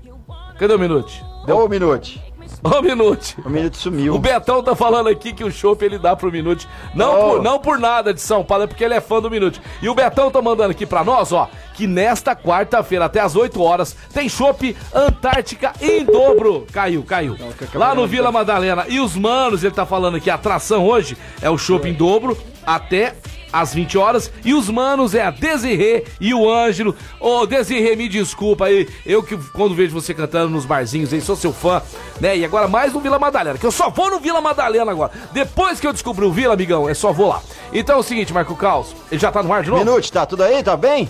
Cadê 0.61 0.75
o 0.75 0.79
Minuti? 0.79 1.25
Ô, 1.49 1.67
Minuto. 1.67 2.21
Ô, 2.63 2.83
Minute. 2.83 3.35
O 3.43 3.49
Minute 3.49 3.79
sumiu. 3.79 4.15
O 4.15 4.19
Betão 4.19 4.63
tá 4.63 4.77
falando 4.77 5.09
aqui 5.09 5.33
que 5.33 5.43
o 5.43 5.51
chopp 5.51 5.83
ele 5.83 5.99
dá 5.99 6.15
pro 6.15 6.31
Minute. 6.31 6.69
Não, 6.95 7.15
Oh. 7.15 7.31
por, 7.31 7.43
não 7.43 7.59
por 7.59 7.79
nada 7.79 8.13
de 8.13 8.21
São 8.21 8.45
Paulo, 8.45 8.65
é 8.65 8.67
porque 8.67 8.85
ele 8.85 8.93
é 8.93 9.01
fã 9.01 9.23
do 9.23 9.31
Minute. 9.31 9.59
E 9.81 9.89
o 9.89 9.95
Betão 9.95 10.31
tá 10.31 10.43
mandando 10.43 10.71
aqui 10.73 10.85
pra 10.85 11.03
nós, 11.03 11.33
ó, 11.33 11.49
que 11.73 11.87
nesta 11.87 12.37
quarta-feira, 12.37 13.07
até 13.07 13.21
às 13.21 13.35
8 13.35 13.63
horas, 13.63 13.97
tem 14.13 14.29
chopp 14.29 14.77
Antártica 14.95 15.73
em 15.81 16.05
dobro. 16.05 16.67
Caiu, 16.71 17.03
caiu. 17.05 17.39
Lá 17.73 17.95
no 17.95 18.07
Vila 18.07 18.31
Madalena. 18.31 18.85
E 18.87 19.01
os 19.01 19.17
manos, 19.17 19.65
ele 19.65 19.73
tá 19.75 19.87
falando 19.87 20.19
aqui, 20.19 20.29
a 20.29 20.35
atração 20.35 20.87
hoje 20.87 21.17
é 21.41 21.49
o 21.49 21.57
chopp 21.57 21.89
em 21.89 21.95
dobro 21.95 22.37
até 22.67 23.15
às 23.53 23.75
20 23.75 23.99
horas. 23.99 24.31
E 24.45 24.55
os 24.55 24.69
manos 24.69 25.15
é 25.15 25.23
a 25.23 25.31
Desirê 25.31 26.05
e 26.21 26.33
o 26.35 26.51
Ângelo. 26.51 26.95
Ô, 27.19 27.47
Desirê, 27.47 27.97
me 27.97 28.09
desculpa 28.09 28.67
aí. 28.67 28.89
Eu 29.05 29.23
que 29.23 29.37
quando 29.53 29.75
vejo 29.75 29.93
você 29.95 30.13
cantando 30.15 30.51
nos 30.51 30.65
barzinhos 30.65 31.13
aí, 31.13 31.21
sou 31.21 31.37
seu 31.37 31.53
fã, 31.53 31.83
né? 32.21 32.37
E 32.37 32.45
agora 32.45 32.69
mais 32.69 32.93
no 32.93 33.01
Vila 33.01 33.19
Madalena, 33.19 33.59
que 33.59 33.67
eu 33.67 33.73
só 33.73 33.91
vou 33.91 34.11
no 34.11 34.21
Vila 34.21 34.41
Madalena 34.41 34.91
agora. 34.91 35.13
Depois 35.33 35.81
que 35.81 35.87
eu 35.87 35.93
descobri 35.93 36.25
o 36.25 36.33
Vila, 36.33 36.55
amigão, 36.55 36.89
é 36.89 36.95
só 36.95 37.13
vou 37.13 37.29
lá. 37.29 37.43
Então 37.73 37.97
é 37.97 37.99
o 37.99 38.03
seguinte, 38.03 38.33
Marco 38.33 38.55
Caos, 38.57 38.95
ele 39.11 39.21
já 39.21 39.31
tá 39.31 39.43
no 39.43 39.53
ar 39.53 39.63
de 39.63 39.71
novo? 39.71 39.85
Minute, 39.85 40.13
tá 40.13 40.27
tudo 40.27 40.43
aí? 40.43 40.63
Tá 40.63 40.77
bem? 40.77 41.09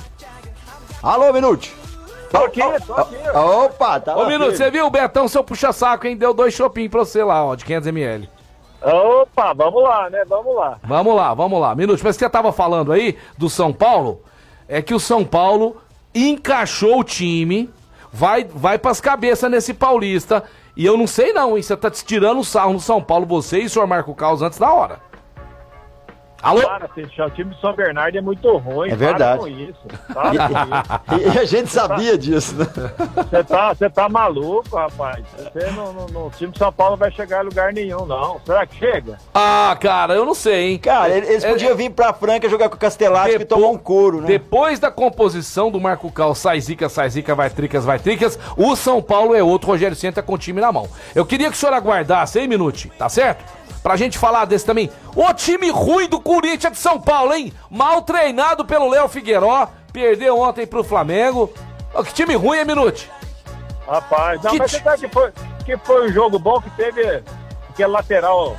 Alô, 1.02 1.32
Minute. 1.32 1.74
Tô 2.30 2.38
aqui, 2.44 2.60
tô 2.86 2.94
aqui. 2.94 3.16
Opa, 3.34 3.98
tá 3.98 4.16
Ô, 4.16 4.26
Minuto, 4.26 4.52
filho. 4.52 4.56
você 4.56 4.70
viu 4.70 4.86
o 4.86 4.90
Betão, 4.90 5.26
seu 5.26 5.42
puxa-saco, 5.42 6.06
hein? 6.06 6.16
Deu 6.16 6.32
dois 6.32 6.54
chopinhos 6.54 6.90
pra 6.90 7.00
você 7.00 7.24
lá, 7.24 7.44
ó, 7.44 7.56
de 7.56 7.64
500ml. 7.64 8.28
Opa, 8.82 9.52
vamos 9.52 9.82
lá, 9.82 10.08
né? 10.08 10.24
Vamos 10.26 10.54
lá. 10.54 10.78
Vamos 10.82 11.14
lá, 11.14 11.34
vamos 11.34 11.60
lá. 11.60 11.74
Minuto, 11.74 12.00
mas 12.02 12.16
você 12.16 12.28
tava 12.28 12.50
falando 12.52 12.92
aí 12.92 13.16
do 13.36 13.50
São 13.50 13.72
Paulo, 13.72 14.22
é 14.68 14.80
que 14.80 14.94
o 14.94 15.00
São 15.00 15.24
Paulo 15.24 15.76
encaixou 16.14 16.98
o 16.98 17.04
time, 17.04 17.68
vai, 18.12 18.44
vai 18.44 18.78
pras 18.78 19.00
cabeças 19.00 19.50
nesse 19.50 19.74
paulista, 19.74 20.44
e 20.76 20.86
eu 20.86 20.96
não 20.96 21.06
sei 21.06 21.32
não, 21.32 21.56
hein? 21.56 21.62
Você 21.62 21.76
tá 21.76 21.90
tirando 21.90 22.40
o 22.40 22.44
sarro 22.44 22.72
no 22.72 22.80
São 22.80 23.02
Paulo, 23.02 23.26
você 23.26 23.60
e 23.60 23.66
o 23.66 23.70
senhor 23.70 23.86
Marco 23.86 24.14
Caos 24.14 24.40
antes 24.40 24.58
da 24.58 24.72
hora. 24.72 25.09
Alô? 26.42 26.62
Para, 26.62 26.88
Seixão, 26.94 27.26
o 27.26 27.30
time 27.30 27.50
do 27.54 27.60
São 27.60 27.74
Bernardo 27.74 28.16
é 28.16 28.20
muito 28.20 28.56
ruim. 28.56 28.90
É 28.90 28.96
verdade. 28.96 29.38
Para 29.38 29.38
com 29.38 29.48
isso. 29.48 29.80
Para 30.12 30.30
com 30.30 31.18
isso. 31.20 31.34
E 31.34 31.38
a 31.38 31.44
gente 31.44 31.68
sabia 31.70 32.16
disso, 32.16 32.54
né? 32.56 32.66
Você 33.30 33.44
tá, 33.44 33.74
você 33.74 33.90
tá 33.90 34.08
maluco, 34.08 34.74
rapaz. 34.76 35.22
Você 35.36 35.70
não, 35.72 35.92
não, 35.92 36.06
não- 36.06 36.26
o 36.28 36.30
time 36.30 36.50
de 36.50 36.58
São 36.58 36.72
Paulo 36.72 36.96
vai 36.96 37.10
chegar 37.12 37.42
em 37.42 37.44
lugar 37.48 37.72
nenhum, 37.74 38.06
não. 38.06 38.40
Será 38.46 38.64
que 38.66 38.76
chega? 38.78 39.18
Ah, 39.34 39.76
cara, 39.80 40.14
eu 40.14 40.24
não 40.24 40.32
sei, 40.34 40.70
hein? 40.70 40.78
Cara, 40.78 41.10
eles 41.14 41.44
É- 41.44 41.50
podiam 41.50 41.76
vir 41.76 41.90
pra 41.90 42.12
Franca 42.14 42.48
jogar 42.48 42.68
com 42.70 42.76
o 42.76 42.78
Castelático 42.78 43.36
e 43.36 43.38
Depo- 43.40 43.56
tomar 43.56 43.68
um 43.68 43.78
couro, 43.78 44.20
né? 44.22 44.26
Depois 44.26 44.78
da 44.78 44.90
composição 44.90 45.70
do 45.70 45.78
Marco 45.80 46.10
Cal, 46.10 46.34
sai 46.34 46.60
zica, 46.60 46.88
sai 46.88 47.10
zica, 47.10 47.34
vai 47.34 47.50
tricas, 47.50 47.84
vai 47.84 47.98
tricas, 47.98 48.38
o 48.56 48.74
São 48.76 49.02
Paulo 49.02 49.34
é 49.34 49.42
outro, 49.42 49.68
Rogério 49.68 49.94
Senta 49.96 50.22
com 50.22 50.34
o 50.34 50.38
time 50.38 50.60
na 50.60 50.72
mão. 50.72 50.88
Eu 51.14 51.26
queria 51.26 51.48
que 51.50 51.56
o 51.56 51.58
senhor 51.58 51.74
aguardasse, 51.74 52.38
hein, 52.40 52.48
Minute, 52.48 52.90
tá 52.98 53.08
certo? 53.10 53.44
Pra 53.82 53.96
gente 53.96 54.18
falar 54.18 54.44
desse 54.44 54.66
também. 54.66 54.90
O 55.14 55.32
time 55.32 55.70
ruim 55.70 56.08
do 56.08 56.20
Corinthians 56.20 56.74
de 56.74 56.78
São 56.78 57.00
Paulo, 57.00 57.32
hein? 57.32 57.52
Mal 57.70 58.02
treinado 58.02 58.64
pelo 58.64 58.88
Léo 58.88 59.08
Figueiró, 59.08 59.68
perdeu 59.92 60.38
ontem 60.38 60.66
pro 60.66 60.84
Flamengo. 60.84 61.50
Ó, 61.94 62.02
que 62.02 62.12
time 62.12 62.34
ruim, 62.34 62.58
hein, 62.58 62.64
Minute? 62.64 63.10
Rapaz, 63.86 64.42
não, 64.42 64.52
Que 64.52 64.58
mas 64.58 64.70
você 64.70 64.80
sabe 64.80 64.98
que 65.00 65.08
foi, 65.08 65.32
que 65.64 65.76
foi 65.78 66.08
um 66.08 66.12
jogo 66.12 66.38
bom 66.38 66.60
que 66.60 66.70
teve 66.70 67.22
aquele 67.70 67.88
lateral 67.88 68.56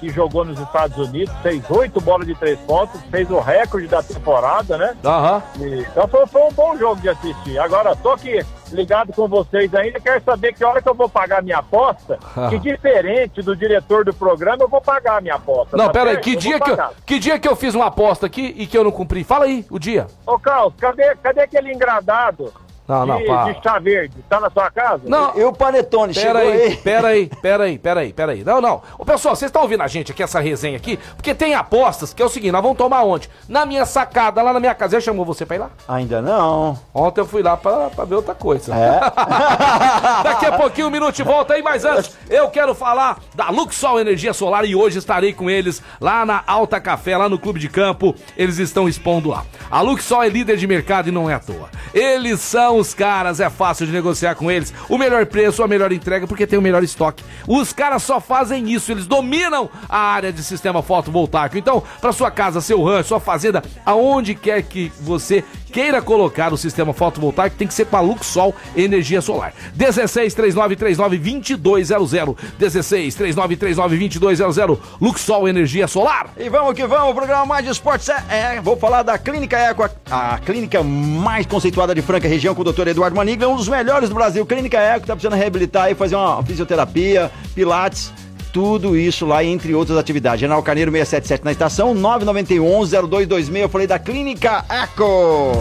que 0.00 0.08
jogou 0.08 0.44
nos 0.44 0.58
Estados 0.58 0.96
Unidos, 0.96 1.32
fez 1.42 1.62
oito 1.70 2.00
bolas 2.00 2.26
de 2.26 2.34
três 2.34 2.58
pontos, 2.60 3.00
fez 3.10 3.30
o 3.30 3.38
recorde 3.38 3.86
da 3.86 4.02
temporada, 4.02 4.76
né? 4.78 4.96
Aham. 5.04 5.42
E- 5.60 5.80
Então 5.90 6.08
foi, 6.08 6.26
foi 6.26 6.42
um 6.42 6.52
bom 6.52 6.76
jogo 6.76 7.00
de 7.00 7.08
assistir. 7.10 7.58
Agora, 7.58 7.94
tô 7.94 8.10
aqui 8.10 8.40
ligado 8.72 9.12
com 9.12 9.28
vocês 9.28 9.74
ainda, 9.74 10.00
quero 10.00 10.22
saber 10.24 10.54
que 10.54 10.64
hora 10.64 10.80
que 10.80 10.88
eu 10.88 10.94
vou 10.94 11.08
pagar 11.08 11.42
minha 11.42 11.58
aposta, 11.58 12.18
que 12.48 12.58
diferente 12.58 13.42
do 13.42 13.54
diretor 13.56 14.04
do 14.04 14.14
programa, 14.14 14.62
eu 14.62 14.68
vou 14.68 14.80
pagar 14.80 15.18
a 15.18 15.20
minha 15.20 15.34
aposta. 15.34 15.76
Não, 15.76 15.86
tá 15.86 15.92
pera 15.92 16.10
aí, 16.10 16.14
certo? 16.14 16.24
que 16.24 16.34
Eu 16.34 16.38
dia 16.38 16.60
que, 16.60 16.70
eu, 16.70 16.78
que 17.04 17.18
dia 17.18 17.38
que 17.38 17.48
eu 17.48 17.56
fiz 17.56 17.74
uma 17.74 17.86
aposta 17.86 18.26
aqui 18.26 18.54
e 18.56 18.66
que 18.66 18.78
eu 18.78 18.84
não 18.84 18.92
cumpri? 18.92 19.22
Fala 19.24 19.44
aí, 19.44 19.66
o 19.70 19.78
dia. 19.78 20.06
Ô, 20.26 20.38
Carlos, 20.38 20.72
cadê, 20.78 21.14
cadê 21.16 21.40
aquele 21.42 21.72
engradado 21.72 22.52
Não, 22.90 23.06
não, 23.06 23.24
pá. 23.24 23.52
de 23.52 23.62
chá 23.62 23.78
verde? 23.78 24.16
Tá 24.28 24.40
na 24.40 24.50
sua 24.50 24.68
casa? 24.70 25.02
Não, 25.04 25.32
E 25.38 25.44
o 25.44 25.52
Panetone, 25.52 26.12
chegou 26.12 26.32
Pera 26.32 26.38
aí, 26.40 26.62
aí. 26.62 26.76
pera 26.76 27.08
aí, 27.08 27.26
pera 27.40 27.64
aí, 27.64 27.78
pera 27.78 28.00
aí, 28.00 28.12
pera 28.12 28.32
aí. 28.32 28.44
Não, 28.44 28.60
não. 28.60 28.82
Ô, 28.98 29.04
pessoal, 29.04 29.36
vocês 29.36 29.48
estão 29.48 29.62
ouvindo 29.62 29.82
a 29.82 29.86
gente 29.86 30.10
aqui, 30.10 30.22
essa 30.22 30.40
resenha 30.40 30.76
aqui? 30.76 30.98
Porque 31.16 31.32
tem 31.34 31.54
apostas 31.54 32.12
que 32.12 32.20
é 32.20 32.24
o 32.26 32.28
seguinte, 32.28 32.50
nós 32.50 32.62
vamos 32.62 32.76
tomar 32.76 33.04
onde? 33.04 33.30
Na 33.48 33.64
minha 33.64 33.86
sacada, 33.86 34.42
lá 34.42 34.52
na 34.52 34.58
minha 34.58 34.74
casa. 34.74 34.96
Já 34.98 35.00
chamou 35.00 35.24
você 35.24 35.46
pra 35.46 35.56
ir 35.56 35.58
lá? 35.60 35.70
Ainda 35.86 36.20
não. 36.20 36.76
Ontem 36.92 37.20
eu 37.20 37.26
fui 37.26 37.42
lá 37.42 37.56
pra, 37.56 37.90
pra 37.90 38.04
ver 38.04 38.16
outra 38.16 38.34
coisa. 38.34 38.74
É? 38.74 38.98
Daqui 40.24 40.46
a 40.46 40.52
pouquinho, 40.58 40.88
um 40.88 40.90
minuto 40.90 41.18
e 41.18 41.22
volta 41.22 41.54
aí, 41.54 41.62
mas 41.62 41.84
antes, 41.84 42.16
eu 42.28 42.48
quero 42.50 42.74
falar 42.74 43.18
da 43.34 43.50
Luxol 43.50 44.00
Energia 44.00 44.32
Solar 44.32 44.64
e 44.64 44.74
hoje 44.74 44.98
estarei 44.98 45.32
com 45.32 45.48
eles 45.48 45.82
lá 46.00 46.26
na 46.26 46.42
Alta 46.46 46.80
Café, 46.80 47.16
lá 47.16 47.28
no 47.28 47.38
Clube 47.38 47.60
de 47.60 47.68
Campo. 47.68 48.14
Eles 48.36 48.58
estão 48.58 48.88
expondo 48.88 49.28
lá. 49.28 49.44
A 49.70 49.80
Luxol 49.80 50.22
é 50.22 50.28
líder 50.28 50.56
de 50.56 50.66
mercado 50.66 51.08
e 51.08 51.12
não 51.12 51.28
é 51.30 51.34
à 51.34 51.38
toa. 51.38 51.68
Eles 51.94 52.40
são 52.40 52.79
os 52.80 52.94
caras, 52.94 53.40
é 53.40 53.48
fácil 53.48 53.86
de 53.86 53.92
negociar 53.92 54.34
com 54.34 54.50
eles. 54.50 54.72
O 54.88 54.98
melhor 54.98 55.26
preço, 55.26 55.62
a 55.62 55.68
melhor 55.68 55.92
entrega, 55.92 56.26
porque 56.26 56.46
tem 56.46 56.58
o 56.58 56.62
melhor 56.62 56.82
estoque. 56.82 57.22
Os 57.46 57.72
caras 57.72 58.02
só 58.02 58.20
fazem 58.20 58.72
isso, 58.72 58.90
eles 58.90 59.06
dominam 59.06 59.68
a 59.88 59.98
área 59.98 60.32
de 60.32 60.42
sistema 60.42 60.82
fotovoltaico. 60.82 61.56
Então, 61.56 61.82
para 62.00 62.12
sua 62.12 62.30
casa, 62.30 62.60
seu 62.60 62.82
rancho, 62.82 63.08
sua 63.08 63.20
fazenda, 63.20 63.62
aonde 63.84 64.34
quer 64.34 64.62
que 64.62 64.90
você 65.00 65.44
queira 65.70 66.02
colocar 66.02 66.52
o 66.52 66.56
sistema 66.56 66.92
fotovoltaico, 66.92 67.56
tem 67.56 67.68
que 67.68 67.74
ser 67.74 67.86
com 67.86 67.96
a 67.96 68.00
Luxol 68.00 68.54
Energia 68.76 69.20
Solar. 69.20 69.52
16 69.74 70.34
3939 70.34 71.56
2200. 71.56 72.34
16 72.58 73.14
3939 73.14 74.18
2200. 74.18 74.78
Luxol 75.00 75.48
Energia 75.48 75.86
Solar. 75.86 76.30
E 76.36 76.48
vamos 76.48 76.74
que 76.74 76.86
vamos, 76.86 77.10
o 77.10 77.14
programa 77.14 77.46
Mais 77.46 77.64
de 77.64 77.70
Esportes 77.70 78.08
é, 78.08 78.56
é, 78.56 78.60
vou 78.60 78.76
falar 78.76 79.02
da 79.02 79.18
Clínica 79.18 79.56
Eco, 79.56 79.88
a, 80.10 80.38
clínica 80.38 80.82
mais 80.82 81.46
conceituada 81.46 81.94
de 81.94 82.02
Franca 82.02 82.28
região 82.28 82.54
com 82.54 82.62
o 82.62 82.72
Dr. 82.72 82.88
Eduardo 82.88 83.16
Manigla, 83.16 83.48
um 83.48 83.56
dos 83.56 83.68
melhores 83.68 84.08
do 84.08 84.14
Brasil. 84.14 84.44
Clínica 84.44 84.78
Eco, 84.78 85.06
tá 85.06 85.14
precisando 85.14 85.38
reabilitar 85.38 85.90
e 85.90 85.94
fazer 85.94 86.16
uma 86.16 86.42
fisioterapia, 86.42 87.30
pilates, 87.54 88.12
tudo 88.52 88.96
isso 88.96 89.26
lá, 89.26 89.42
entre 89.44 89.74
outras 89.74 89.98
atividades. 89.98 90.40
General 90.40 90.62
Carneiro 90.62 90.90
677 90.90 91.44
na 91.44 91.52
estação, 91.52 91.94
991-0226, 91.94 93.56
eu 93.56 93.68
falei 93.68 93.86
da 93.86 93.98
Clínica 93.98 94.64
Eco. 94.68 95.52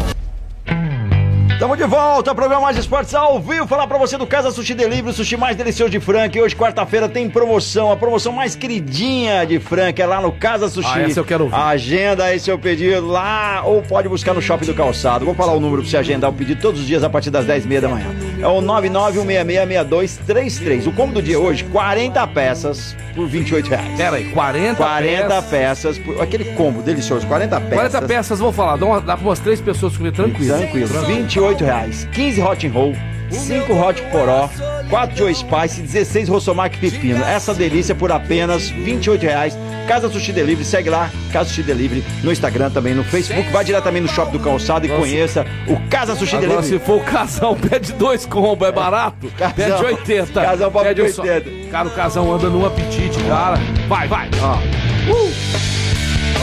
Tamo 1.60 1.76
de 1.76 1.84
volta, 1.84 2.34
programa 2.34 2.62
Mais 2.62 2.78
Esportes 2.78 3.14
ao 3.14 3.38
vivo. 3.38 3.68
Falar 3.68 3.86
pra 3.86 3.98
você 3.98 4.18
do 4.18 4.26
Casa 4.26 4.50
Sushi 4.50 4.74
Delivery, 4.74 5.10
o 5.10 5.14
sushi 5.14 5.36
mais 5.36 5.58
delicioso 5.58 5.92
de 5.92 6.00
Franca. 6.00 6.38
E 6.38 6.42
hoje, 6.42 6.56
quarta-feira, 6.56 7.10
tem 7.10 7.30
promoção, 7.30 7.92
a 7.92 7.98
promoção 7.98 8.32
mais 8.32 8.56
queridinha 8.56 9.46
de 9.46 9.60
Franca, 9.60 10.02
é 10.02 10.06
lá 10.06 10.22
no 10.22 10.32
Casa 10.32 10.70
Sushi. 10.70 10.88
Ah, 10.90 11.02
essa 11.02 11.20
eu 11.20 11.26
quero 11.26 11.44
ouvir. 11.44 11.58
Agenda 11.58 12.24
aí 12.24 12.40
seu 12.40 12.58
pedido 12.58 13.08
lá 13.08 13.62
ou 13.66 13.82
pode 13.82 14.08
buscar 14.08 14.34
no 14.34 14.42
Shopping 14.42 14.68
do 14.68 14.74
Calçado. 14.74 15.26
Vou 15.26 15.36
falar 15.36 15.52
o 15.52 15.60
número 15.60 15.82
pra 15.82 15.92
você 15.92 15.98
agendar 15.98 16.30
o 16.30 16.34
pedido 16.34 16.62
todos 16.62 16.80
os 16.80 16.88
dias 16.88 17.04
a 17.04 17.10
partir 17.10 17.30
das 17.30 17.46
10h30 17.46 17.82
da 17.82 17.90
manhã. 17.90 18.08
É 18.42 18.48
o 18.48 18.62
991666233. 18.62 20.88
O 20.88 20.94
combo 20.94 21.14
do 21.14 21.22
dia 21.22 21.38
hoje, 21.40 21.64
40 21.66 22.26
peças 22.28 22.96
por 23.14 23.28
28 23.28 23.70
reais. 23.70 23.98
Pera 23.98 24.16
aí, 24.16 24.32
40, 24.32 24.76
40 24.76 25.28
peças. 25.28 25.50
peças, 25.50 26.00
por, 26.00 26.22
aquele 26.22 26.46
combo 26.54 26.82
delicioso, 26.82 27.28
40 27.28 27.60
peças. 27.62 27.74
40 27.74 28.02
peças, 28.04 28.40
vou 28.40 28.52
falar, 28.54 28.78
dá, 28.78 29.00
dá 29.00 29.18
pra 29.18 29.28
umas 29.28 29.40
três 29.40 29.60
pessoas 29.60 29.98
comer 29.98 30.14
tranquilo. 30.14 30.58
Tranquilo. 30.58 30.88
28 31.06 31.64
reais. 31.64 32.08
15 32.14 32.42
hot 32.42 32.68
and 32.68 32.72
roll, 32.72 32.96
5 33.30 33.74
hot 33.74 34.02
poró, 34.12 34.50
4 34.90 35.18
Joe 35.18 35.36
Spice, 35.36 35.82
16 35.82 36.30
Rossomac 36.30 36.78
Pepino. 36.78 37.22
Essa 37.24 37.54
delícia 37.54 37.94
por 37.94 38.10
apenas 38.12 38.70
28 38.70 39.22
reais. 39.22 39.58
Casa 39.90 40.08
Sushi 40.08 40.32
Delivery, 40.32 40.64
segue 40.64 40.88
lá, 40.88 41.10
Casa 41.34 41.50
Sushi 41.50 41.64
Delivery, 41.64 42.04
no 42.24 42.32
Instagram 42.32 42.70
também, 42.70 42.94
no 42.94 43.04
Facebook. 43.04 43.50
Vai 43.50 43.66
diretamente 43.66 44.04
no 44.04 44.08
Shopping 44.08 44.34
do 44.38 44.40
Calçado 44.44 44.86
e 44.86 44.88
Nossa. 44.90 45.02
conheça 45.02 45.46
o 45.68 45.80
Casa 45.90 46.16
Sushi 46.16 46.36
Agora, 46.36 46.62
Delivery. 46.62 46.80
se 46.80 46.86
for 46.86 46.98
o 46.98 47.04
casal, 47.04 47.56
pede 47.56 47.92
dois 47.94 48.24
combos, 48.24 48.68
é 48.68 48.72
barato? 48.72 49.28
Casal. 49.36 49.54
Pede 49.56 49.84
80. 49.84 50.42
Casal 50.42 50.72
pede 50.72 51.02
um 51.02 51.06
80. 51.06 51.70
Cara, 51.72 51.88
o 51.88 51.92
casal 51.92 52.32
anda 52.32 52.50
num 52.50 52.64
apetite, 52.68 53.18
cara. 53.24 53.58
Vai, 53.88 54.08
vai. 54.08 54.30
Ó. 54.44 54.60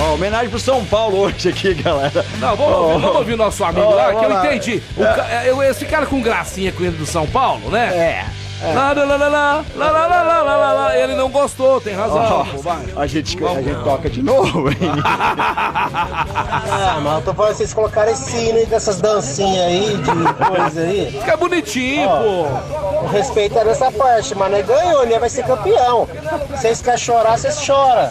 Ó, 0.01 0.15
homenagem 0.15 0.51
pro 0.51 0.59
São 0.59 0.85
Paulo 0.85 1.19
hoje 1.19 1.49
aqui, 1.49 1.73
galera. 1.75 2.25
Não, 2.41 2.57
vamos, 2.57 2.73
Ó, 2.75 2.81
ouvir, 2.89 3.01
vamos 3.01 3.17
ouvir 3.17 3.37
nosso 3.37 3.65
amigo 3.65 3.87
ó, 3.87 3.95
lá, 3.95 4.15
que 4.15 4.25
eu 4.25 4.29
lá. 4.29 4.47
entendi. 4.47 4.83
Ca- 4.97 5.27
é, 5.31 5.71
esse 5.71 5.87
cara 5.87 6.05
com 6.05 6.21
gracinha 6.21 6.73
com 6.73 6.83
ele 6.83 6.97
do 6.97 7.07
São 7.07 7.27
Paulo, 7.29 7.71
né? 7.71 7.87
É. 7.97 8.46
Lá, 8.63 8.93
lá, 8.93 9.05
lá, 9.05 9.17
lá, 9.17 9.29
lá, 9.29 9.65
lá, 9.77 9.91
lá, 9.91 10.07
lá, 10.07 10.23
lá, 10.23 10.43
lá, 10.43 10.57
lá, 10.57 10.73
lá. 10.73 10.99
Ele 10.99 11.15
não 11.15 11.29
gostou, 11.29 11.81
tem 11.81 11.95
razão. 11.95 12.17
Ó, 12.17 12.45
pô, 12.45 12.71
a 13.01 13.07
gente, 13.07 13.37
a 13.45 13.63
gente 13.63 13.85
toca 13.85 14.09
de 14.09 14.23
novo, 14.23 14.71
hein? 14.71 14.77
Ah, 15.05 16.99
mas 17.03 17.15
eu 17.17 17.23
tô 17.23 17.35
falando 17.35 17.55
vocês 17.55 17.75
colocaram 17.75 18.11
esse 18.11 18.37
hino 18.37 18.59
aí 18.59 18.67
dessas 18.67 19.01
dancinhas 19.01 19.67
aí, 19.67 19.97
de 19.97 20.45
coisa 20.49 20.81
aí. 20.81 21.11
Fica 21.21 21.37
bonitinho, 21.37 22.09
pô. 22.09 23.05
O 23.05 23.09
respeito 23.09 23.59
é 23.59 23.65
nessa 23.65 23.91
parte, 23.93 24.35
mas 24.35 24.51
nós 24.51 24.67
ganhou, 24.67 25.07
né? 25.07 25.19
Vai 25.19 25.29
ser 25.29 25.45
campeão. 25.45 26.09
Vocês 26.51 26.81
querem 26.81 26.99
chorar, 26.99 27.39
vocês 27.39 27.61
choram. 27.61 28.11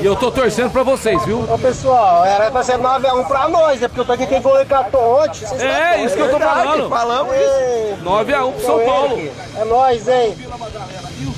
E 0.00 0.06
eu 0.06 0.16
tô 0.16 0.30
torcendo 0.30 0.70
pra 0.70 0.82
vocês, 0.82 1.24
viu? 1.24 1.44
Ô 1.52 1.58
pessoal, 1.58 2.24
era 2.24 2.50
pra 2.50 2.62
ser 2.62 2.78
9x1 2.78 3.26
pra 3.26 3.48
nós, 3.48 3.82
é 3.82 3.88
porque 3.88 4.00
eu 4.00 4.04
tô 4.04 4.12
aqui 4.12 4.26
quem 4.26 4.40
ontem. 4.40 5.46
Vocês 5.46 5.62
É, 5.62 5.90
tá 5.90 5.96
isso 5.98 6.14
que 6.14 6.22
eu 6.22 6.30
tô 6.30 6.38
falando. 6.38 6.88
Falamos 6.88 7.34
Ei, 7.34 7.96
9x1 8.02 8.52
pro 8.52 8.62
São 8.62 8.82
então, 8.82 8.92
Paulo. 8.92 9.30
É 9.60 9.64
nóis, 9.64 10.08
hein? 10.08 10.36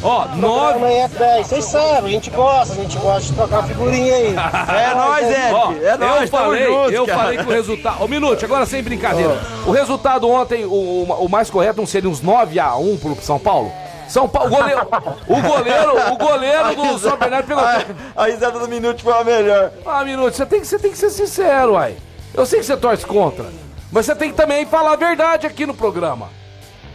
Ó, 0.02 0.26
nove. 0.36 0.74
Amanhã 0.74 1.04
é 1.04 1.08
10. 1.08 1.46
Vocês 1.46 1.64
sabem, 1.64 2.04
a 2.10 2.14
gente 2.14 2.30
gosta, 2.30 2.74
a 2.74 2.76
gente 2.76 2.96
gosta 2.98 3.20
de 3.22 3.32
trocar 3.32 3.64
figurinha 3.66 4.14
aí. 4.14 4.34
É 4.72 4.94
nóis, 4.94 5.26
Ó, 5.52 5.72
Ed. 5.72 5.84
É 5.84 5.96
nóis, 5.96 6.22
eu 6.22 6.28
tamo 6.28 6.44
falei, 6.44 6.66
junto, 6.66 6.90
eu 6.92 7.06
cara. 7.06 7.18
falei 7.18 7.38
que 7.38 7.44
o 7.44 7.50
resultado. 7.50 8.02
Ô, 8.04 8.08
Minute, 8.08 8.44
agora 8.44 8.64
sem 8.64 8.82
brincadeira. 8.82 9.40
O 9.66 9.72
resultado 9.72 10.28
ontem, 10.30 10.64
o, 10.64 10.70
o- 11.04 11.28
mais 11.28 11.50
correto 11.50 11.78
não 11.80 11.86
seria 11.86 12.08
uns 12.08 12.22
9x1 12.22 12.98
pro 13.00 13.16
São 13.22 13.38
Paulo? 13.40 13.72
São 14.08 14.28
Paulo, 14.28 14.48
o 14.54 14.56
goleiro, 14.56 14.86
o 15.26 15.40
goleiro, 15.40 16.12
o 16.12 16.16
goleiro 16.18 16.74
do 16.76 16.98
São 16.98 17.16
Bernardo 17.16 17.46
pegou. 17.46 17.64
A, 17.64 17.82
a 18.14 18.26
risada 18.26 18.58
do 18.58 18.68
Minute 18.68 19.02
foi 19.02 19.12
a 19.14 19.24
melhor. 19.24 19.70
Ah, 19.86 20.04
Minute, 20.04 20.36
você 20.36 20.44
tem, 20.46 20.60
que, 20.60 20.66
você 20.66 20.78
tem 20.78 20.90
que 20.92 20.98
ser 20.98 21.10
sincero, 21.10 21.72
uai. 21.72 21.96
Eu 22.34 22.44
sei 22.46 22.60
que 22.60 22.66
você 22.66 22.76
torce 22.76 23.04
contra, 23.06 23.46
mas 23.90 24.04
você 24.06 24.14
tem 24.14 24.30
que 24.30 24.36
também 24.36 24.64
falar 24.66 24.92
a 24.92 24.96
verdade 24.96 25.46
aqui 25.46 25.64
no 25.66 25.74
programa. 25.74 26.28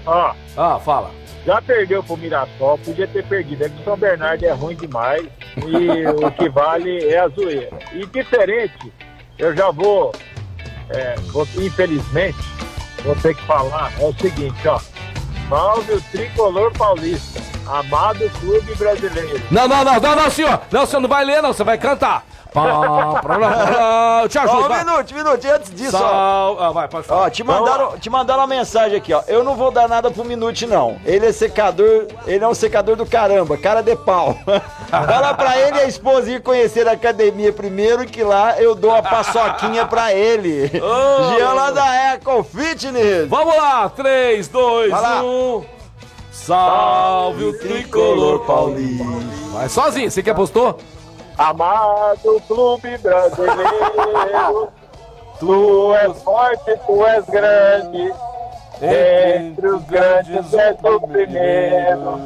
Ó, 0.07 0.33
Ah, 0.55 0.79
fala. 0.79 1.11
já 1.45 1.61
perdeu 1.61 2.01
pro 2.01 2.17
Mirassol, 2.17 2.77
podia 2.79 3.07
ter 3.07 3.23
perdido. 3.25 3.63
É 3.65 3.69
que 3.69 3.81
o 3.81 3.83
São 3.83 3.97
Bernardo 3.97 4.43
é 4.43 4.51
ruim 4.51 4.75
demais 4.75 5.25
e 5.57 6.07
o 6.25 6.31
que 6.31 6.49
vale 6.49 7.05
é 7.07 7.19
a 7.19 7.27
zoeira. 7.27 7.69
E 7.93 8.05
diferente, 8.05 8.91
eu 9.37 9.55
já 9.55 9.69
vou, 9.69 10.13
é, 10.89 11.15
vou- 11.31 11.47
infelizmente, 11.57 12.37
vou 13.03 13.15
ter 13.17 13.35
que 13.35 13.43
falar, 13.45 13.91
é 13.99 14.05
o 14.05 14.13
seguinte, 14.13 14.67
ó. 14.67 14.79
Salve 15.49 15.93
o 15.93 16.01
tricolor 16.11 16.71
paulista, 16.77 17.39
amado 17.67 18.29
clube 18.41 18.75
brasileiro. 18.75 19.41
Não, 19.49 19.65
não, 19.67 19.83
não, 19.83 19.99
não, 19.99 20.15
não, 20.15 20.29
senhor. 20.29 20.59
Não, 20.71 20.85
você 20.85 20.99
não 20.99 21.07
vai 21.07 21.23
ler, 21.23 21.41
não, 21.41 21.53
você 21.53 21.63
vai 21.63 21.77
cantar. 21.77 22.25
Pá, 22.53 24.21
Eu 24.23 24.29
te 24.29 24.37
Ó, 24.37 24.41
ajudo. 24.41 24.65
um 24.65 24.67
vai. 24.67 24.83
minuto, 24.83 25.13
minuto, 25.13 25.45
antes 25.47 25.71
disso, 25.73 25.95
ó. 25.95 25.99
Sal... 25.99 26.57
Ah, 26.59 26.71
vai, 26.71 26.87
pode 26.87 27.05
falar. 27.07 27.23
Ó, 27.25 27.29
te 27.29 27.43
mandaram, 27.43 27.97
te 27.97 28.09
mandaram 28.09 28.41
uma 28.41 28.47
mensagem 28.47 28.97
aqui, 28.97 29.13
ó. 29.13 29.21
Eu 29.27 29.43
não 29.43 29.55
vou 29.55 29.71
dar 29.71 29.87
nada 29.87 30.09
pro 30.11 30.23
Minute, 30.25 30.65
não. 30.65 30.97
Ele 31.05 31.25
é 31.27 31.31
secador, 31.31 32.07
ele 32.25 32.43
é 32.43 32.47
um 32.47 32.53
secador 32.53 32.95
do 32.95 33.05
caramba, 33.05 33.57
cara 33.57 33.81
de 33.81 33.95
pau. 33.95 34.35
Fala 34.89 35.33
pra 35.33 35.57
ele 35.57 35.77
e 35.77 35.81
a 35.81 35.87
esposa 35.87 36.31
ir 36.31 36.41
conhecer 36.41 36.87
a 36.87 36.93
academia 36.93 37.51
primeiro, 37.53 38.05
que 38.05 38.23
lá 38.23 38.59
eu 38.61 38.73
dou 38.75 38.91
a 38.95 39.01
paçoquinha 39.01 39.85
pra 39.85 40.13
ele. 40.13 40.71
Ô, 40.81 41.29
Jean 41.37 41.53
lá 41.53 41.71
da 41.71 41.95
Eco 42.13 42.43
Fitness. 42.43 43.27
Vamos 43.29 43.55
lá, 43.55 43.89
3, 43.89 44.47
2, 44.47 44.91
Vai 44.91 45.01
lá. 45.01 45.23
1. 45.23 45.65
Salve 46.31 47.43
o 47.43 47.59
tricolor 47.59 48.39
paulista. 48.45 49.03
Vai 49.51 49.67
sozinho, 49.67 50.09
você 50.09 50.23
que 50.23 50.29
apostou? 50.29 50.79
Amado 51.37 52.41
clube 52.47 52.97
brasileiro, 52.97 54.69
tu 55.39 55.93
és 55.95 56.23
forte, 56.23 56.77
tu 56.85 57.05
és 57.05 57.25
grande. 57.25 58.13
Entre 58.79 59.67
os 59.67 59.83
grandes 59.85 60.53
és 60.53 60.77
o 60.83 60.99
primeiro. 61.07 62.19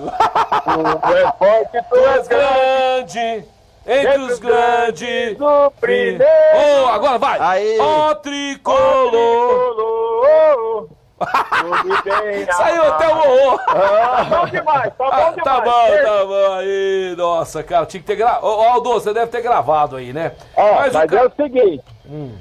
Tu 0.66 1.14
és 1.18 1.30
forte, 1.38 1.86
tu 1.90 1.96
és 1.96 2.28
grande. 2.28 3.46
entre 3.88 4.18
os 4.20 4.40
grandes. 4.40 5.40
O 5.40 5.72
primeiro. 5.72 6.24
Oh, 6.24 6.88
agora 6.90 7.18
vai. 7.18 7.38
Aí. 7.40 7.80
Ó 7.80 8.16
tricolor. 8.16 9.10
Tricolor. 9.12 10.11
Tudo 11.82 12.04
bem, 12.04 12.46
Saiu 12.52 12.84
até 12.84 13.08
o 13.08 13.12
amado. 13.12 13.30
ô. 13.30 13.58
Tá 13.58 14.24
bom 14.30 14.46
demais, 14.48 14.94
tá 14.94 14.94
bom 14.98 15.10
Ah, 15.12 15.32
demais. 15.32 15.44
tá 15.44 15.62
bom, 15.62 16.04
tá 16.04 16.26
bom 16.26 16.54
aí. 16.54 17.16
Nossa, 17.18 17.64
cara, 17.64 17.86
tinha 17.86 18.02
que 18.02 18.08
ter 18.08 18.16
gravado. 18.16 18.46
Ô, 18.46 18.62
Aldo, 18.62 18.94
você 18.94 19.14
deve 19.14 19.28
ter 19.28 19.42
gravado 19.42 19.96
aí, 19.96 20.12
né? 20.14 20.34
Ó, 20.56 20.76
Mas 20.76 20.94
mas 20.94 21.12
o 21.12 21.16
é 21.18 21.26
o 21.26 21.32
seguinte, 21.36 21.84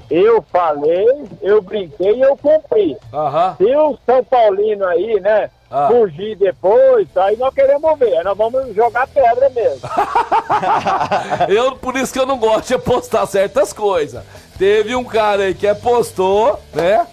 eu 0.09 0.43
falei, 0.51 1.23
eu 1.41 1.61
brinquei 1.61 2.15
e 2.17 2.21
eu 2.21 2.35
cumpri. 2.37 2.97
Aham. 3.13 3.55
Se 3.57 3.75
o 3.75 3.97
São 4.05 4.23
Paulino 4.23 4.85
aí, 4.85 5.19
né, 5.19 5.49
Ah. 5.73 5.87
fugir 5.87 6.35
depois, 6.35 7.07
aí 7.15 7.37
nós 7.37 7.53
queremos 7.53 7.97
ver, 7.97 8.17
aí 8.17 8.23
nós 8.25 8.37
vamos 8.37 8.75
jogar 8.75 9.07
pedra 9.07 9.49
mesmo. 9.51 9.79
Eu, 11.47 11.77
por 11.77 11.95
isso 11.95 12.11
que 12.11 12.19
eu 12.19 12.25
não 12.25 12.37
gosto 12.37 12.67
de 12.67 12.73
apostar 12.73 13.25
certas 13.25 13.71
coisas. 13.71 14.21
Teve 14.57 14.95
um 14.95 15.03
cara 15.03 15.43
aí 15.43 15.55
que 15.55 15.65
apostou, 15.65 16.59
né? 16.73 17.07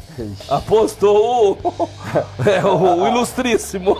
Apostou 0.48 1.52
o, 1.52 1.88
é, 2.44 2.64
o, 2.64 3.02
o 3.02 3.08
ilustríssimo. 3.08 3.96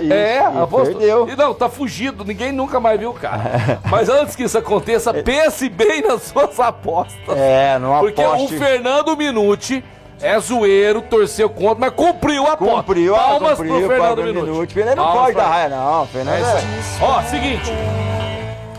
isso, 0.00 0.12
é, 0.12 0.38
apostou. 0.38 0.96
perdeu. 0.96 1.28
E 1.28 1.36
não, 1.36 1.52
tá 1.52 1.68
fugido, 1.68 2.24
ninguém 2.24 2.52
nunca 2.52 2.78
mais 2.78 2.98
viu 2.98 3.10
o 3.10 3.14
cara. 3.14 3.80
Mas 3.90 4.08
antes 4.08 4.36
que 4.36 4.44
isso 4.44 4.56
aconteça, 4.56 5.12
pense 5.12 5.68
bem 5.68 6.02
nas 6.02 6.22
suas 6.22 6.58
apostas. 6.60 7.36
É, 7.36 7.78
não 7.78 7.98
Porque 7.98 8.22
aposte. 8.22 8.54
o 8.54 8.58
Fernando 8.58 9.16
Minuti 9.16 9.84
é 10.20 10.38
zoeiro, 10.38 11.02
torceu 11.02 11.48
contra, 11.48 11.76
mas 11.78 11.90
cumpriu 11.92 12.46
a 12.46 12.52
aposta. 12.52 12.74
Cumpriu, 12.76 13.14
ah, 13.14 13.18
Palmas 13.18 13.58
cumpriu, 13.58 13.74
pro 13.74 13.88
Fernando 13.88 14.16
Fernando 14.16 14.34
Minuti. 14.34 14.50
Minuti. 14.50 14.78
Ele 14.78 14.94
não 14.94 15.12
pode 15.12 15.36
dar 15.36 15.48
raia, 15.48 15.68
não. 15.68 16.06
Fernando 16.06 16.34
É 16.34 16.40
isso 16.40 16.50
aí. 16.50 17.08
Ó, 17.08 17.22
seguinte. 17.22 17.72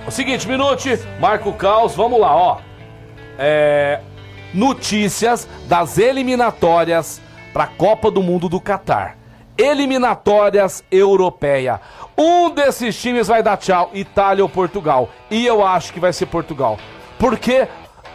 O 0.08 0.12
seguinte, 0.12 0.48
Minuti, 0.48 1.00
Marco 1.20 1.52
Caos, 1.54 1.96
vamos 1.96 2.20
lá, 2.20 2.36
ó. 2.36 2.58
É, 3.38 4.00
notícias 4.54 5.48
das 5.68 5.98
eliminatórias 5.98 7.22
para 7.54 7.66
a 7.66 7.68
Copa 7.68 8.10
do 8.10 8.24
Mundo 8.24 8.48
do 8.50 8.60
Catar. 8.60 9.18
Eliminatórias 9.58 10.84
europeia. 10.92 11.82
Um 12.18 12.50
desses 12.50 13.00
times 13.00 13.28
vai 13.28 13.44
dar 13.44 13.58
tchau, 13.58 13.90
Itália 13.94 14.44
ou 14.44 14.50
Portugal. 14.50 15.10
E 15.30 15.46
eu 15.46 15.66
acho 15.66 15.92
que 15.92 16.00
vai 16.00 16.14
ser 16.14 16.28
Portugal. 16.28 16.78
Porque 17.20 17.68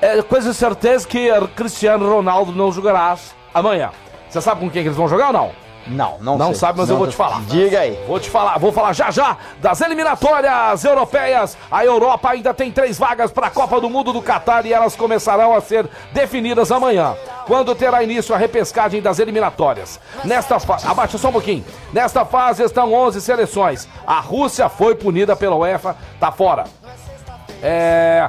é 0.03 0.21
quase 0.23 0.53
certeza 0.53 1.07
que 1.07 1.29
Cristiano 1.55 2.13
Ronaldo 2.13 2.53
não 2.53 2.73
jogará 2.73 3.17
amanhã. 3.55 3.91
Você 4.29 4.41
sabe 4.41 4.61
com 4.61 4.69
quem 4.71 4.83
que 4.83 4.89
eles 4.89 4.97
vão 4.97 5.09
jogar 5.09 5.29
ou 5.29 5.33
não? 5.33 5.63
Não, 5.85 6.17
não 6.21 6.39
Não 6.39 6.47
sei. 6.49 6.55
sabe, 6.57 6.79
mas 6.79 6.89
eu 6.89 6.97
vou 6.97 7.09
te 7.09 7.17
falar. 7.17 7.41
Diga 7.43 7.81
aí. 7.81 7.99
Vou 8.07 8.19
te 8.21 8.31
falar, 8.31 8.57
vou 8.57 8.71
falar 8.73 8.93
já 8.93 9.11
já 9.11 9.37
das 9.61 9.81
eliminatórias 9.81 10.85
europeias. 10.85 11.57
A 11.71 11.85
Europa 11.85 12.31
ainda 12.31 12.55
tem 12.55 12.71
três 12.71 12.99
vagas 12.99 13.33
para 13.33 13.49
a 13.49 13.51
Copa 13.51 13.81
do 13.81 13.91
Mundo 13.91 14.13
do 14.13 14.23
Catar 14.23 14.65
e 14.65 14.73
elas 14.73 14.95
começarão 14.95 15.55
a 15.57 15.61
ser 15.61 15.89
definidas 16.13 16.71
amanhã, 16.71 17.17
quando 17.47 17.75
terá 17.75 18.01
início 18.03 18.33
a 18.33 18.39
repescagem 18.39 19.03
das 19.03 19.19
eliminatórias. 19.19 19.99
Nesta 20.25 20.61
fase, 20.61 20.87
abaixa 20.87 21.19
só 21.19 21.31
um 21.31 21.33
pouquinho. 21.33 21.65
Nesta 21.93 22.25
fase 22.25 22.63
estão 22.63 22.93
11 22.93 23.21
seleções. 23.21 23.89
A 24.07 24.21
Rússia 24.21 24.69
foi 24.69 24.95
punida 24.95 25.35
pela 25.35 25.57
UEFA, 25.57 25.97
tá 26.21 26.31
fora. 26.31 26.65
É, 27.61 28.29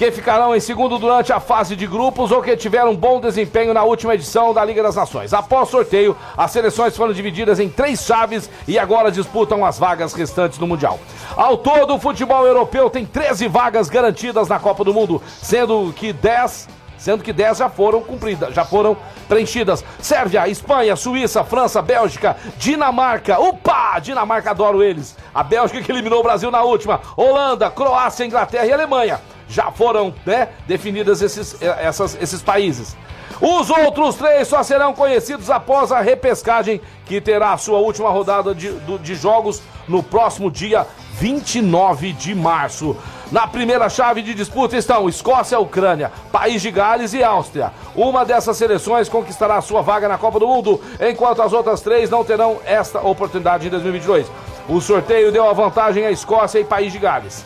que 0.00 0.10
ficarão 0.10 0.56
em 0.56 0.60
segundo 0.60 0.98
durante 0.98 1.30
a 1.30 1.38
fase 1.38 1.76
de 1.76 1.86
grupos 1.86 2.32
ou 2.32 2.40
que 2.40 2.56
tiveram 2.56 2.96
bom 2.96 3.20
desempenho 3.20 3.74
na 3.74 3.84
última 3.84 4.14
edição 4.14 4.54
da 4.54 4.64
Liga 4.64 4.82
das 4.82 4.96
Nações. 4.96 5.34
Após 5.34 5.68
sorteio, 5.68 6.16
as 6.38 6.50
seleções 6.52 6.96
foram 6.96 7.12
divididas 7.12 7.60
em 7.60 7.68
três 7.68 8.02
chaves 8.02 8.48
e 8.66 8.78
agora 8.78 9.12
disputam 9.12 9.62
as 9.62 9.78
vagas 9.78 10.14
restantes 10.14 10.58
no 10.58 10.66
Mundial. 10.66 10.98
Ao 11.36 11.54
todo, 11.58 11.94
o 11.94 12.00
futebol 12.00 12.46
europeu 12.46 12.88
tem 12.88 13.04
13 13.04 13.46
vagas 13.46 13.90
garantidas 13.90 14.48
na 14.48 14.58
Copa 14.58 14.82
do 14.82 14.94
Mundo, 14.94 15.20
sendo 15.42 15.92
que 15.94 16.14
10 16.14 16.79
sendo 17.00 17.24
que 17.24 17.32
10 17.32 17.58
já 17.58 17.68
foram 17.68 18.02
cumpridas, 18.02 18.54
já 18.54 18.64
foram 18.64 18.96
preenchidas. 19.26 19.82
Sérvia, 19.98 20.46
Espanha, 20.46 20.94
Suíça, 20.94 21.42
França, 21.42 21.80
Bélgica, 21.80 22.36
Dinamarca. 22.58 23.40
Opa! 23.40 23.98
Dinamarca, 23.98 24.50
adoro 24.50 24.82
eles. 24.82 25.16
A 25.34 25.42
Bélgica 25.42 25.82
que 25.82 25.90
eliminou 25.90 26.20
o 26.20 26.22
Brasil 26.22 26.50
na 26.50 26.62
última. 26.62 27.00
Holanda, 27.16 27.70
Croácia, 27.70 28.26
Inglaterra 28.26 28.66
e 28.66 28.72
Alemanha. 28.72 29.20
Já 29.48 29.70
foram, 29.72 30.14
né, 30.24 30.50
definidas 30.68 31.22
esses, 31.22 31.60
eh, 31.60 31.78
essas, 31.80 32.16
esses 32.20 32.42
países. 32.42 32.96
Os 33.40 33.70
outros 33.70 34.16
três 34.16 34.46
só 34.46 34.62
serão 34.62 34.92
conhecidos 34.92 35.48
após 35.48 35.90
a 35.90 36.00
repescagem, 36.00 36.80
que 37.06 37.20
terá 37.20 37.54
a 37.54 37.58
sua 37.58 37.78
última 37.78 38.10
rodada 38.10 38.54
de, 38.54 38.70
de 38.98 39.14
jogos 39.14 39.62
no 39.88 40.02
próximo 40.02 40.50
dia 40.50 40.86
29 41.14 42.12
de 42.12 42.34
março. 42.34 42.94
Na 43.30 43.46
primeira 43.46 43.88
chave 43.88 44.22
de 44.22 44.34
disputa 44.34 44.76
estão 44.76 45.08
Escócia, 45.08 45.58
Ucrânia, 45.58 46.10
País 46.32 46.60
de 46.60 46.70
Gales 46.70 47.12
e 47.14 47.22
Áustria. 47.22 47.72
Uma 47.94 48.24
dessas 48.24 48.56
seleções 48.56 49.08
conquistará 49.08 49.60
sua 49.60 49.82
vaga 49.82 50.08
na 50.08 50.18
Copa 50.18 50.40
do 50.40 50.48
Mundo, 50.48 50.80
enquanto 51.00 51.40
as 51.40 51.52
outras 51.52 51.80
três 51.80 52.10
não 52.10 52.24
terão 52.24 52.58
esta 52.64 53.00
oportunidade 53.00 53.66
em 53.66 53.70
2022. 53.70 54.26
O 54.68 54.80
sorteio 54.80 55.30
deu 55.30 55.48
a 55.48 55.52
vantagem 55.52 56.04
à 56.04 56.10
Escócia 56.10 56.58
e 56.58 56.64
País 56.64 56.92
de 56.92 56.98
Gales. 56.98 57.44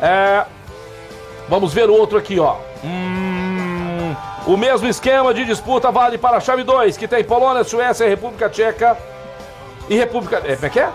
É, 0.00 0.44
Vamos 1.48 1.72
ver 1.72 1.88
o 1.88 1.94
outro 1.94 2.18
aqui, 2.18 2.40
ó. 2.40 2.56
Hum, 2.82 4.14
o 4.46 4.56
mesmo 4.56 4.88
esquema 4.88 5.32
de 5.32 5.44
disputa 5.44 5.92
vale 5.92 6.18
para 6.18 6.38
a 6.38 6.40
chave 6.40 6.64
2, 6.64 6.96
que 6.96 7.06
tem 7.06 7.22
Polônia, 7.22 7.62
Suécia, 7.62 8.08
República 8.08 8.48
Tcheca 8.48 8.96
e 9.88 9.96
República. 9.96 10.42
É, 10.44 10.56
como 10.56 10.66
é 10.66 10.70
que 10.70 10.80
é? 10.80 10.90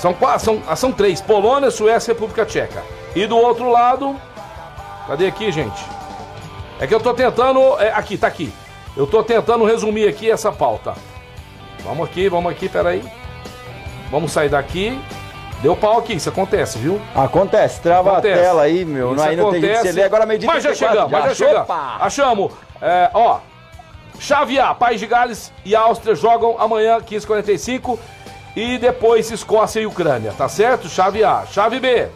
São, 0.00 0.14
quatro, 0.14 0.44
são, 0.44 0.62
ah, 0.66 0.74
são 0.74 0.90
três: 0.90 1.20
Polônia, 1.20 1.70
Suécia 1.70 2.10
e 2.10 2.14
República 2.14 2.46
Tcheca. 2.46 2.82
E 3.14 3.26
do 3.26 3.36
outro 3.36 3.70
lado. 3.70 4.16
Cadê 5.06 5.26
aqui, 5.26 5.52
gente? 5.52 5.84
É 6.80 6.86
que 6.86 6.94
eu 6.94 7.00
tô 7.00 7.12
tentando. 7.12 7.60
é, 7.78 7.92
aqui, 7.92 8.16
tá 8.16 8.26
aqui. 8.26 8.52
Eu 8.96 9.06
tô 9.06 9.22
tentando 9.22 9.64
resumir 9.64 10.08
aqui 10.08 10.30
essa 10.30 10.50
pauta. 10.50 10.94
Vamos 11.84 12.08
aqui, 12.08 12.28
vamos 12.28 12.50
aqui, 12.50 12.68
peraí. 12.68 13.04
Vamos 14.10 14.32
sair 14.32 14.48
daqui. 14.48 14.98
Deu 15.62 15.76
pau 15.76 15.98
aqui, 15.98 16.14
isso 16.14 16.30
acontece, 16.30 16.78
viu? 16.78 16.98
Acontece, 17.14 17.80
trava 17.82 18.12
Acontece. 18.12 18.40
a 18.40 18.42
tela 18.42 18.62
aí, 18.62 18.84
meu. 18.84 19.14
Isso 19.14 19.22
aí 19.22 19.36
não 19.36 19.50
tem 19.50 19.60
você 19.60 19.72
acontece. 19.72 19.92
ler. 19.92 20.04
Agora 20.04 20.24
meio 20.24 20.40
dia 20.40 20.46
Mas 20.48 20.62
já 20.62 20.70
34, 20.70 20.88
chegamos, 20.96 21.12
mas 21.12 21.38
já 21.38 21.46
chegamos. 21.46 21.70
Achamos. 22.00 22.52
É, 22.80 23.10
ó, 23.12 23.40
chave 24.18 24.58
A, 24.58 24.74
País 24.74 24.98
de 24.98 25.06
Gales 25.06 25.52
e 25.62 25.76
Áustria 25.76 26.14
jogam 26.14 26.56
amanhã, 26.58 26.98
15h45. 27.00 27.98
E 28.56 28.78
depois 28.78 29.30
Escócia 29.30 29.80
e 29.80 29.86
Ucrânia, 29.86 30.32
tá 30.32 30.48
certo? 30.48 30.88
Chave 30.88 31.22
A. 31.22 31.46
Chave 31.46 31.78
B. 31.78 32.08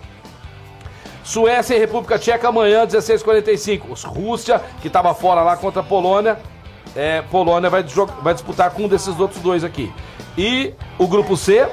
Suécia 1.22 1.74
e 1.74 1.78
República 1.78 2.18
Tcheca 2.18 2.48
amanhã, 2.48 2.86
16h45. 2.86 4.04
Rússia, 4.04 4.60
que 4.82 4.88
estava 4.88 5.14
fora 5.14 5.42
lá 5.42 5.56
contra 5.56 5.80
a 5.80 5.84
Polônia. 5.84 6.38
É, 6.94 7.22
Polônia 7.22 7.70
vai, 7.70 7.82
vai 8.22 8.34
disputar 8.34 8.70
com 8.70 8.84
um 8.84 8.88
desses 8.88 9.18
outros 9.18 9.40
dois 9.40 9.64
aqui. 9.64 9.92
E 10.36 10.74
o 10.98 11.08
grupo 11.08 11.36
C, 11.36 11.66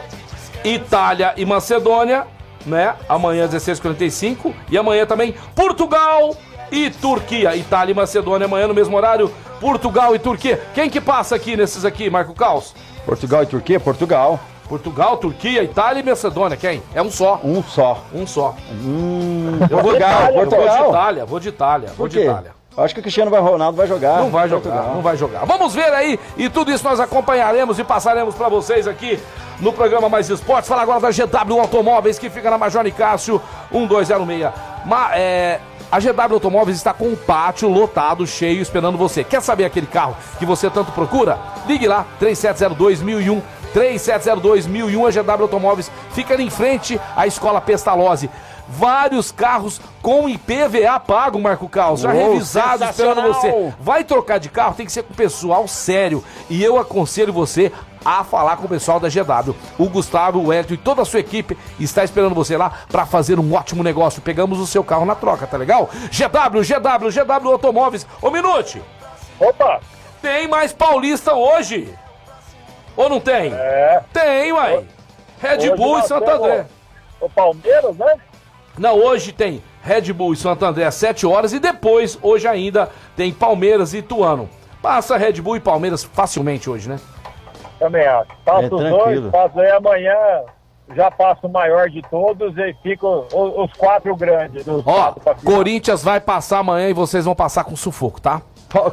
Itália 0.64 1.34
e 1.36 1.46
Macedônia, 1.46 2.26
né? 2.66 2.96
Amanhã, 3.10 3.48
16h45. 3.48 4.54
E 4.70 4.78
amanhã 4.78 5.06
também 5.06 5.36
Portugal 5.54 6.36
e 6.72 6.90
Turquia. 6.90 7.56
Itália 7.56 7.92
e 7.92 7.96
Macedônia 7.96 8.46
amanhã 8.46 8.68
no 8.68 8.74
mesmo 8.74 8.96
horário. 8.96 9.30
Portugal 9.60 10.16
e 10.16 10.20
Turquia. 10.20 10.62
Quem 10.74 10.90
que 10.90 11.02
passa 11.02 11.36
aqui 11.36 11.58
nesses 11.58 11.84
aqui, 11.84 12.10
Marco 12.10 12.34
Caos? 12.34 12.74
Portugal 13.06 13.44
e 13.44 13.48
Turquia? 13.48 13.80
Portugal. 13.80 14.40
Portugal, 14.72 15.18
Turquia, 15.18 15.64
Itália 15.64 16.00
e 16.00 16.04
Macedônia. 16.04 16.56
Quem? 16.56 16.82
É 16.96 17.02
um 17.02 17.12
só. 17.12 17.42
Um 17.44 17.62
só. 17.62 18.06
Um 18.14 18.26
só. 18.26 18.56
Hum, 18.72 19.60
eu 19.64 19.68
vou, 19.68 19.84
Portugal, 19.84 20.28
eu 20.30 20.34
Portugal. 20.34 20.66
vou 20.66 20.84
de 20.84 20.90
Itália, 20.90 21.26
vou 21.26 21.40
de 21.42 21.50
Itália, 21.50 21.90
vou 21.98 22.08
de 22.08 22.20
Itália. 22.20 22.52
Acho 22.78 22.94
que 22.94 23.02
o 23.02 23.04
Cristiano 23.04 23.30
Ronaldo 23.30 23.76
vai 23.76 23.86
jogar. 23.86 24.20
Não 24.20 24.30
vai 24.30 24.48
jogar, 24.48 24.62
Portugal. 24.62 24.96
não 24.96 25.02
vai 25.02 25.18
jogar. 25.18 25.46
Vamos 25.46 25.76
ver 25.76 25.92
aí 25.92 26.18
e 26.38 26.48
tudo 26.48 26.72
isso 26.72 26.86
nós 26.86 27.02
acompanharemos 27.02 27.80
e 27.80 27.84
passaremos 27.84 28.34
para 28.34 28.48
vocês 28.48 28.88
aqui 28.88 29.20
no 29.60 29.74
programa 29.74 30.08
Mais 30.08 30.30
Esportes. 30.30 30.70
Fala 30.70 30.84
agora 30.84 31.02
da 31.02 31.12
GW 31.12 31.60
Automóveis 31.60 32.18
que 32.18 32.30
fica 32.30 32.50
na 32.50 32.58
Major 32.58 32.82
Nicásio 32.82 33.42
1206. 33.72 34.54
Ma, 34.86 35.10
é, 35.14 35.60
a 35.92 36.00
GW 36.00 36.36
Automóveis 36.36 36.78
está 36.78 36.94
com 36.94 37.10
um 37.10 37.16
pátio 37.18 37.68
lotado, 37.68 38.26
cheio, 38.26 38.62
esperando 38.62 38.98
você. 38.98 39.22
Quer 39.22 39.42
saber 39.42 39.66
aquele 39.66 39.88
carro 39.88 40.16
que 40.40 40.46
você 40.46 40.70
tanto 40.70 40.94
procura? 40.94 41.38
Ligue 41.68 41.90
lá, 41.90 42.06
3702-1001. 43.74 44.72
3702-1001, 44.92 45.08
a 45.08 45.24
GW 45.24 45.44
Automóveis 45.44 45.92
fica 46.12 46.42
em 46.42 46.50
frente 46.50 47.00
à 47.16 47.28
Escola 47.28 47.62
Pestalozzi. 47.62 48.30
Vários 48.68 49.32
carros 49.32 49.82
com 50.02 50.30
IPVA 50.30 50.98
pago, 51.00 51.40
Marco 51.42 51.68
Caos, 51.68 52.02
já 52.02 52.14
Uou, 52.14 52.34
revisado, 52.34 52.86
esperando 52.86 53.22
você. 53.22 53.74
Vai 53.82 54.04
trocar 54.06 54.40
de 54.40 54.48
carro, 54.48 54.76
tem 54.76 54.86
que 54.86 54.92
ser 54.92 55.04
com 55.04 55.14
pessoal 55.14 55.68
sério. 55.68 56.24
E 56.50 56.64
eu 56.64 56.78
aconselho 56.78 57.34
você 57.34 57.72
a 58.04 58.24
falar 58.24 58.58
com 58.58 58.66
o 58.66 58.70
pessoal 58.70 59.00
da 59.00 59.10
GW. 59.10 59.54
O 59.78 59.90
Gustavo, 59.90 60.40
o 60.42 60.54
Hélio 60.54 60.74
e 60.74 60.78
toda 60.78 61.02
a 61.02 61.06
sua 61.06 61.20
equipe 61.20 61.58
está 61.80 62.04
esperando 62.04 62.34
você 62.34 62.56
lá 62.56 62.72
para 62.90 63.06
fazer 63.06 63.40
um 63.40 63.54
ótimo 63.54 63.84
negócio. 63.84 64.22
Pegamos 64.22 64.60
o 64.60 64.66
seu 64.66 64.84
carro 64.84 65.06
na 65.06 65.16
troca, 65.16 65.46
tá 65.46 65.58
legal? 65.58 65.90
GW, 66.10 66.62
GW, 66.62 67.12
GW 67.12 67.52
Automóveis. 67.52 68.08
Ô, 68.22 68.32
Minute, 68.32 68.82
Opa! 69.38 69.82
tem 70.22 70.48
mais 70.48 70.72
paulista 70.72 71.34
hoje? 71.34 71.94
Ou 72.98 73.10
não 73.10 73.20
tem? 73.20 73.54
É. 73.54 74.02
Tem, 74.14 74.52
uai. 74.52 74.86
Red 75.40 75.58
Hoje 75.58 75.76
Bull 75.76 76.00
e 76.00 76.04
Santo 76.04 76.30
André. 76.30 76.66
O 77.20 77.30
Palmeiras, 77.30 77.96
né? 77.98 78.16
Não, 78.78 78.96
hoje 79.00 79.32
tem 79.32 79.62
Red 79.84 80.14
Bull 80.14 80.34
e 80.34 80.38
Santo 80.38 80.64
André 80.66 80.86
às 80.86 80.96
7 80.96 81.26
horas 81.26 81.54
e 81.54 81.60
depois, 81.60 82.18
hoje 82.22 82.48
ainda, 82.48 82.90
tem 83.16 83.32
Palmeiras 83.34 83.94
e 83.94 84.00
Ituano. 84.00 84.50
Passa 84.82 85.18
Red 85.18 85.34
Bull 85.42 85.56
e 85.58 85.60
Palmeiras 85.60 86.04
facilmente 86.04 86.70
hoje, 86.70 86.90
né? 86.90 87.00
Também 87.80 88.06
acho. 88.06 88.30
Passa 88.46 88.62
É, 88.62 88.66
os 88.66 88.70
dois, 88.70 88.90
tranquilo. 88.94 89.32
passa 89.32 89.62
aí 89.62 89.72
amanhã, 89.72 90.16
já 90.96 91.10
passa 91.12 91.48
o 91.48 91.50
maior 91.50 91.90
de 91.90 92.02
todos 92.04 92.56
e 92.58 92.74
ficam 92.84 93.26
os, 93.34 93.70
os 93.70 93.74
quatro 93.78 94.16
grandes. 94.16 94.66
Os 94.68 94.86
Ó, 94.86 95.14
quatro. 95.14 95.46
Corinthians 95.46 96.04
vai 96.04 96.20
passar 96.20 96.60
amanhã 96.60 96.90
e 96.90 96.94
vocês 96.94 97.26
vão 97.26 97.34
passar 97.36 97.64
com 97.64 97.76
sufoco, 97.76 98.22
tá? 98.22 98.42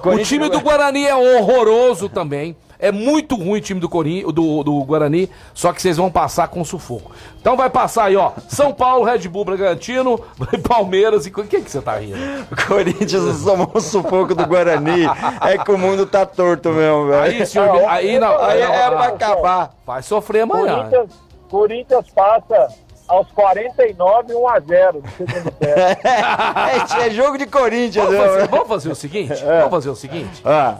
O 0.04 0.18
time 0.24 0.48
do 0.48 0.60
Guarani 0.60 1.06
é 1.06 1.14
horroroso 1.14 2.08
também. 2.08 2.56
É 2.78 2.92
muito 2.92 3.34
ruim 3.34 3.58
o 3.58 3.60
time 3.60 3.80
do, 3.80 3.88
Corin... 3.88 4.22
do, 4.32 4.62
do 4.62 4.84
Guarani, 4.84 5.28
só 5.52 5.72
que 5.72 5.82
vocês 5.82 5.96
vão 5.96 6.10
passar 6.10 6.48
com 6.48 6.64
sufoco. 6.64 7.10
Então 7.40 7.56
vai 7.56 7.68
passar 7.68 8.04
aí, 8.04 8.16
ó. 8.16 8.32
São 8.48 8.72
Paulo, 8.72 9.04
Red 9.04 9.26
Bull, 9.28 9.44
Bragantino, 9.44 10.18
Palmeiras 10.66 11.26
e. 11.26 11.30
O 11.30 11.32
que, 11.32 11.60
que 11.60 11.70
você 11.70 11.80
tá 11.80 11.96
rindo? 11.96 12.18
Corinthians 12.66 13.44
tomou 13.44 13.70
um 13.74 13.80
sufoco 13.80 14.34
do 14.34 14.46
Guarani. 14.46 15.06
É 15.40 15.58
que 15.58 15.70
o 15.70 15.78
mundo 15.78 16.06
tá 16.06 16.24
torto 16.24 16.70
mesmo, 16.70 17.08
velho. 17.08 17.22
Aí, 17.22 17.46
senhor. 17.46 17.84
Aí 17.88 18.18
não. 18.18 18.38
Aí 18.38 18.62
Aí, 18.62 18.72
é 18.72 18.90
não, 18.90 18.96
pra 18.96 19.06
acabar. 19.06 19.70
Vai 19.86 20.02
sofrer 20.02 20.42
amanhã. 20.42 20.76
Corinthians, 20.76 21.10
Corinthians 21.48 22.10
passa 22.10 22.68
aos 23.08 23.26
49, 23.32 24.34
1 24.34 24.48
a 24.48 24.60
0 24.60 25.02
no 25.02 25.10
segundo 25.10 25.50
tempo. 25.52 25.66
É, 25.66 27.06
é 27.06 27.10
jogo 27.10 27.38
de 27.38 27.46
Corinthians, 27.46 28.04
Vamos 28.04 28.20
né? 28.20 28.26
fazer, 28.26 28.48
vamos 28.48 28.68
fazer 28.68 28.90
o 28.90 28.94
seguinte? 28.94 29.44
Vamos 29.44 29.70
fazer 29.70 29.90
o 29.90 29.96
seguinte? 29.96 30.42
Ah, 30.44 30.76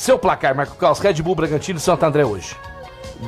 Seu 0.00 0.18
placar, 0.18 0.56
Marco 0.56 0.76
Carlos, 0.76 0.98
Red 0.98 1.20
Bull, 1.20 1.34
Bragantino 1.34 1.78
e 1.78 1.82
Santo 1.82 2.02
André 2.06 2.24
hoje. 2.24 2.56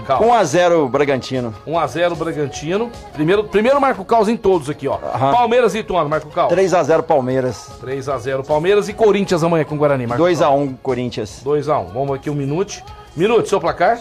Calma. 0.06 0.40
1x0 0.40 0.88
Bragantino. 0.88 1.54
1x0 1.66 2.16
Bragantino. 2.16 2.90
Primeiro, 3.12 3.44
primeiro 3.44 3.78
Marco 3.78 4.02
Caos 4.06 4.26
em 4.26 4.38
todos 4.38 4.70
aqui, 4.70 4.88
ó. 4.88 4.94
Aham. 4.94 5.32
Palmeiras 5.32 5.74
e 5.74 5.80
Ituano, 5.80 6.08
Marco 6.08 6.30
Caos. 6.30 6.50
3x0 6.50 7.02
Palmeiras. 7.02 7.68
3x0 7.82 8.46
Palmeiras 8.46 8.88
e 8.88 8.94
Corinthians 8.94 9.44
amanhã 9.44 9.64
com 9.64 9.74
o 9.74 9.78
Guarani, 9.78 10.06
Marco 10.06 10.24
2x1 10.24 10.78
Corinthians. 10.82 11.42
2x1. 11.44 11.92
Vamos 11.92 12.16
aqui 12.16 12.30
um 12.30 12.34
minute. 12.34 12.82
Minute, 13.14 13.50
seu 13.50 13.60
placar? 13.60 14.00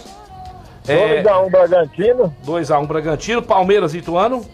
É 0.88 1.24
2 1.24 1.28
a 1.28 1.40
1 1.42 1.50
Bragantino, 1.50 2.36
2x1 2.48 2.88
Bragantino, 2.88 3.42
Palmeiras 3.42 3.94
e 3.94 3.98
Ituano. 3.98 4.46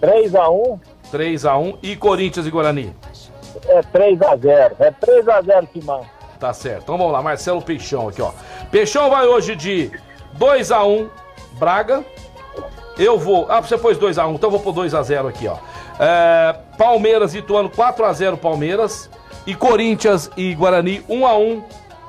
3 0.00 0.36
a 0.36 0.48
1 0.48 0.78
3x1 1.12 1.78
e 1.82 1.96
Corinthians 1.96 2.46
e 2.46 2.50
Guarani. 2.50 2.94
é 3.66 3.82
3 3.82 4.22
a 4.22 4.36
0 4.36 4.76
É 4.78 4.90
3 4.92 5.28
a 5.28 5.42
0 5.42 5.66
que 5.72 5.84
manda. 5.84 6.13
Tá 6.44 6.52
certo. 6.52 6.82
Então 6.82 6.98
vamos 6.98 7.10
lá, 7.10 7.22
Marcelo 7.22 7.62
Peixão 7.62 8.06
aqui, 8.06 8.20
ó. 8.20 8.30
Peixão 8.70 9.08
vai 9.08 9.26
hoje 9.26 9.56
de 9.56 9.90
2x1 10.38 11.08
Braga. 11.52 12.04
Eu 12.98 13.18
vou. 13.18 13.46
Ah, 13.48 13.62
você 13.62 13.78
pôs 13.78 13.96
2x1, 13.96 14.34
então 14.34 14.48
eu 14.48 14.58
vou 14.58 14.60
pôr 14.60 14.84
2x0 14.84 15.26
aqui, 15.26 15.48
ó. 15.48 15.56
É, 15.98 16.54
Palmeiras 16.76 17.34
e 17.34 17.38
Ituano 17.38 17.70
4x0 17.70 18.36
Palmeiras. 18.36 19.08
E 19.46 19.54
Corinthians 19.54 20.30
e 20.36 20.54
Guarani 20.54 21.00
1x1. 21.08 21.62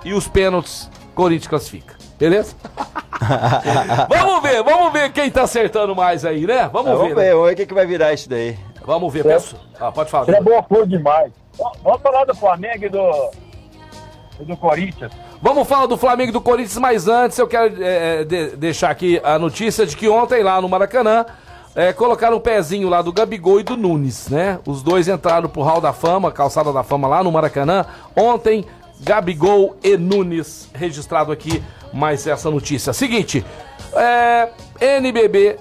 E 0.04 0.14
os 0.14 0.28
pênaltis, 0.28 0.92
Corinthians 1.16 1.48
classifica. 1.48 1.96
Beleza? 2.20 2.58
vamos 4.10 4.44
ver, 4.44 4.62
vamos 4.64 4.92
ver 4.92 5.14
quem 5.14 5.32
tá 5.32 5.44
acertando 5.44 5.96
mais 5.96 6.26
aí, 6.26 6.46
né? 6.46 6.70
Vamos, 6.74 6.92
ver. 6.92 6.98
vamos 6.98 7.16
né? 7.16 7.24
ver, 7.24 7.32
vamos 7.32 7.48
ver 7.48 7.54
o 7.54 7.56
que, 7.56 7.66
que 7.68 7.74
vai 7.74 7.86
virar 7.86 8.12
isso 8.12 8.30
daí. 8.30 8.60
Vamos 8.86 9.14
ver, 9.14 9.24
pessoal. 9.24 9.62
Ah, 9.80 9.92
pode 9.94 10.12
falar. 10.12 10.26
Você 10.26 10.36
é 10.36 10.42
boa 10.42 10.62
cor 10.62 10.86
demais. 10.86 11.32
Vamos 11.82 12.02
falar 12.02 12.26
do 12.26 12.36
Flamengo 12.36 12.84
e 12.84 12.90
do, 12.90 13.32
do 14.40 14.58
Corinthians. 14.58 15.12
Vamos 15.42 15.68
falar 15.68 15.86
do 15.86 15.98
Flamengo 15.98 16.30
e 16.30 16.34
do 16.34 16.42
Corinthians, 16.42 16.78
mas 16.78 17.08
antes 17.08 17.38
eu 17.38 17.48
quero 17.48 17.76
é, 17.82 18.24
de- 18.24 18.56
deixar 18.56 18.90
aqui 18.90 19.20
a 19.24 19.40
notícia 19.40 19.86
de 19.86 19.96
que 19.96 20.08
ontem 20.10 20.44
lá 20.44 20.60
no 20.62 20.68
Maracanã 20.68 21.26
é, 21.76 21.92
colocaram 21.94 22.38
o 22.38 22.42
pezinho 22.42 22.88
lá 22.90 23.02
do 23.02 23.12
Gabigol 23.14 23.60
e 23.60 23.64
do 23.64 23.76
Nunes, 23.78 24.28
né? 24.30 24.60
Os 24.66 24.82
dois 24.82 25.08
entraram 25.08 25.50
pro 25.50 25.62
Hall 25.62 25.82
da 25.82 25.92
Fama, 25.94 26.32
calçada 26.32 26.72
da 26.74 26.84
Fama 26.84 27.08
lá 27.08 27.24
no 27.24 27.32
Maracanã. 27.32 27.86
Ontem, 28.16 28.66
Gabigol 29.02 29.76
e 29.84 29.98
Nunes, 29.98 30.70
registrado 30.74 31.32
aqui 31.32 31.62
mais 31.94 32.26
essa 32.28 32.50
notícia. 32.50 32.94
Seguinte, 32.94 33.46
é, 33.94 34.50
NBB 34.80 35.58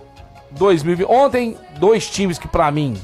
2020. 0.53 1.09
Ontem, 1.11 1.57
dois 1.79 2.09
times 2.09 2.39
que 2.39 2.47
pra 2.49 2.71
mim 2.71 2.97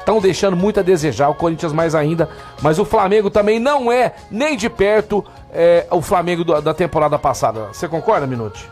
estão 0.00 0.20
deixando 0.20 0.56
muito 0.56 0.80
a 0.80 0.82
desejar, 0.82 1.28
o 1.28 1.34
Corinthians 1.34 1.72
mais 1.72 1.94
ainda, 1.94 2.28
mas 2.60 2.78
o 2.78 2.84
Flamengo 2.84 3.30
também 3.30 3.60
não 3.60 3.90
é 3.92 4.12
nem 4.30 4.56
de 4.56 4.68
perto 4.68 5.24
é, 5.52 5.86
o 5.90 6.02
Flamengo 6.02 6.42
do- 6.44 6.60
da 6.60 6.74
temporada 6.74 7.18
passada. 7.18 7.66
Você 7.72 7.86
concorda, 7.88 8.26
Minuti? 8.26 8.68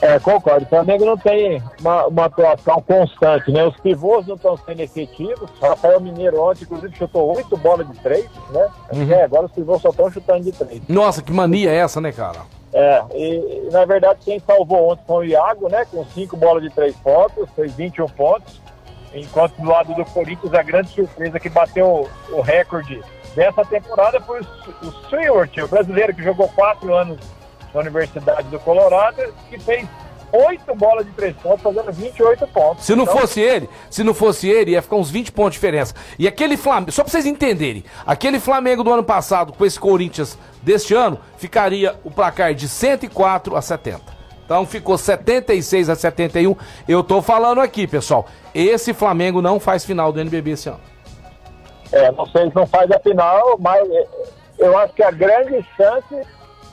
É, 0.00 0.18
concordo. 0.18 0.66
O 0.66 0.68
Flamengo 0.68 1.06
não 1.06 1.16
tem 1.16 1.62
uma, 1.80 2.06
uma 2.06 2.24
atuação 2.26 2.82
constante, 2.86 3.50
né? 3.50 3.64
Os 3.64 3.74
pivôs 3.78 4.26
não 4.26 4.34
estão 4.36 4.54
sendo 4.58 4.80
efetivos. 4.80 5.48
O 5.60 5.66
Rafael 5.66 5.98
Mineiro 6.00 6.38
ontem, 6.42 6.64
inclusive, 6.64 6.94
chutou 6.96 7.34
oito 7.34 7.56
bolas 7.56 7.88
de 7.90 7.98
três, 8.00 8.26
né? 8.50 8.68
É, 9.10 9.24
agora 9.24 9.46
os 9.46 9.52
pivôs 9.52 9.80
só 9.80 9.88
estão 9.88 10.10
chutando 10.10 10.42
de 10.44 10.52
três. 10.52 10.82
Nossa, 10.86 11.22
que 11.22 11.32
mania 11.32 11.70
é 11.70 11.76
essa, 11.76 11.98
né, 11.98 12.12
cara? 12.12 12.40
É, 12.74 13.02
e, 13.14 13.66
e, 13.66 13.68
na 13.72 13.86
verdade 13.86 14.18
quem 14.22 14.38
salvou 14.38 14.90
ontem 14.90 15.02
foi 15.06 15.28
o 15.28 15.30
Iago, 15.30 15.66
né? 15.70 15.86
Com 15.90 16.04
cinco 16.14 16.36
bolas 16.36 16.62
de 16.62 16.68
três 16.68 16.94
pontos, 16.96 17.48
fez 17.56 17.72
21 17.72 18.04
pontos. 18.08 18.60
Enquanto 19.14 19.54
do 19.56 19.68
lado 19.68 19.94
do 19.94 20.04
Corinthians, 20.04 20.52
a 20.54 20.62
grande 20.62 20.90
surpresa 20.90 21.40
que 21.40 21.48
bateu 21.48 22.08
o 22.30 22.40
recorde 22.40 23.00
dessa 23.34 23.64
temporada 23.64 24.20
foi 24.20 24.40
o, 24.40 24.92
Stewart, 25.06 25.56
o 25.58 25.68
brasileiro 25.68 26.14
que 26.14 26.22
jogou 26.22 26.48
quatro 26.48 26.94
anos 26.94 27.18
na 27.72 27.80
Universidade 27.80 28.48
do 28.48 28.58
Colorado, 28.58 29.22
que 29.48 29.58
fez 29.58 29.86
oito 30.32 30.74
bolas 30.74 31.06
de 31.06 31.12
três 31.12 31.36
pontos, 31.36 31.62
fazendo 31.62 31.92
28 31.92 32.46
pontos. 32.48 32.84
Se 32.84 32.94
não 32.94 33.04
Então, 33.04 33.16
fosse 33.16 33.40
ele, 33.40 33.68
se 33.88 34.02
não 34.02 34.12
fosse 34.12 34.48
ele, 34.48 34.72
ia 34.72 34.82
ficar 34.82 34.96
uns 34.96 35.10
20 35.10 35.32
pontos 35.32 35.52
de 35.52 35.58
diferença. 35.58 35.94
E 36.18 36.26
aquele 36.26 36.56
Flamengo, 36.56 36.92
só 36.92 37.02
pra 37.02 37.10
vocês 37.10 37.26
entenderem, 37.26 37.84
aquele 38.06 38.40
Flamengo 38.40 38.82
do 38.82 38.92
ano 38.92 39.04
passado 39.04 39.52
com 39.52 39.64
esse 39.64 39.78
Corinthians 39.78 40.36
deste 40.62 40.94
ano, 40.94 41.20
ficaria 41.38 41.94
o 42.04 42.10
placar 42.10 42.54
de 42.54 42.68
104 42.68 43.56
a 43.56 43.62
70. 43.62 44.15
Então 44.46 44.64
ficou 44.64 44.96
76 44.96 45.90
a 45.90 45.96
71. 45.96 46.56
Eu 46.88 47.02
tô 47.02 47.20
falando 47.20 47.60
aqui, 47.60 47.86
pessoal. 47.86 48.26
Esse 48.54 48.94
Flamengo 48.94 49.42
não 49.42 49.58
faz 49.58 49.84
final 49.84 50.12
do 50.12 50.20
NBB 50.20 50.52
esse 50.52 50.68
ano. 50.68 50.80
É, 51.92 52.10
não 52.12 52.26
sei 52.26 52.48
se 52.48 52.54
não 52.54 52.66
faz 52.66 52.90
a 52.90 52.98
final, 53.00 53.58
mas 53.58 53.86
é, 53.90 54.06
eu 54.58 54.78
acho 54.78 54.94
que 54.94 55.02
a 55.02 55.10
grande 55.10 55.64
chance 55.76 56.22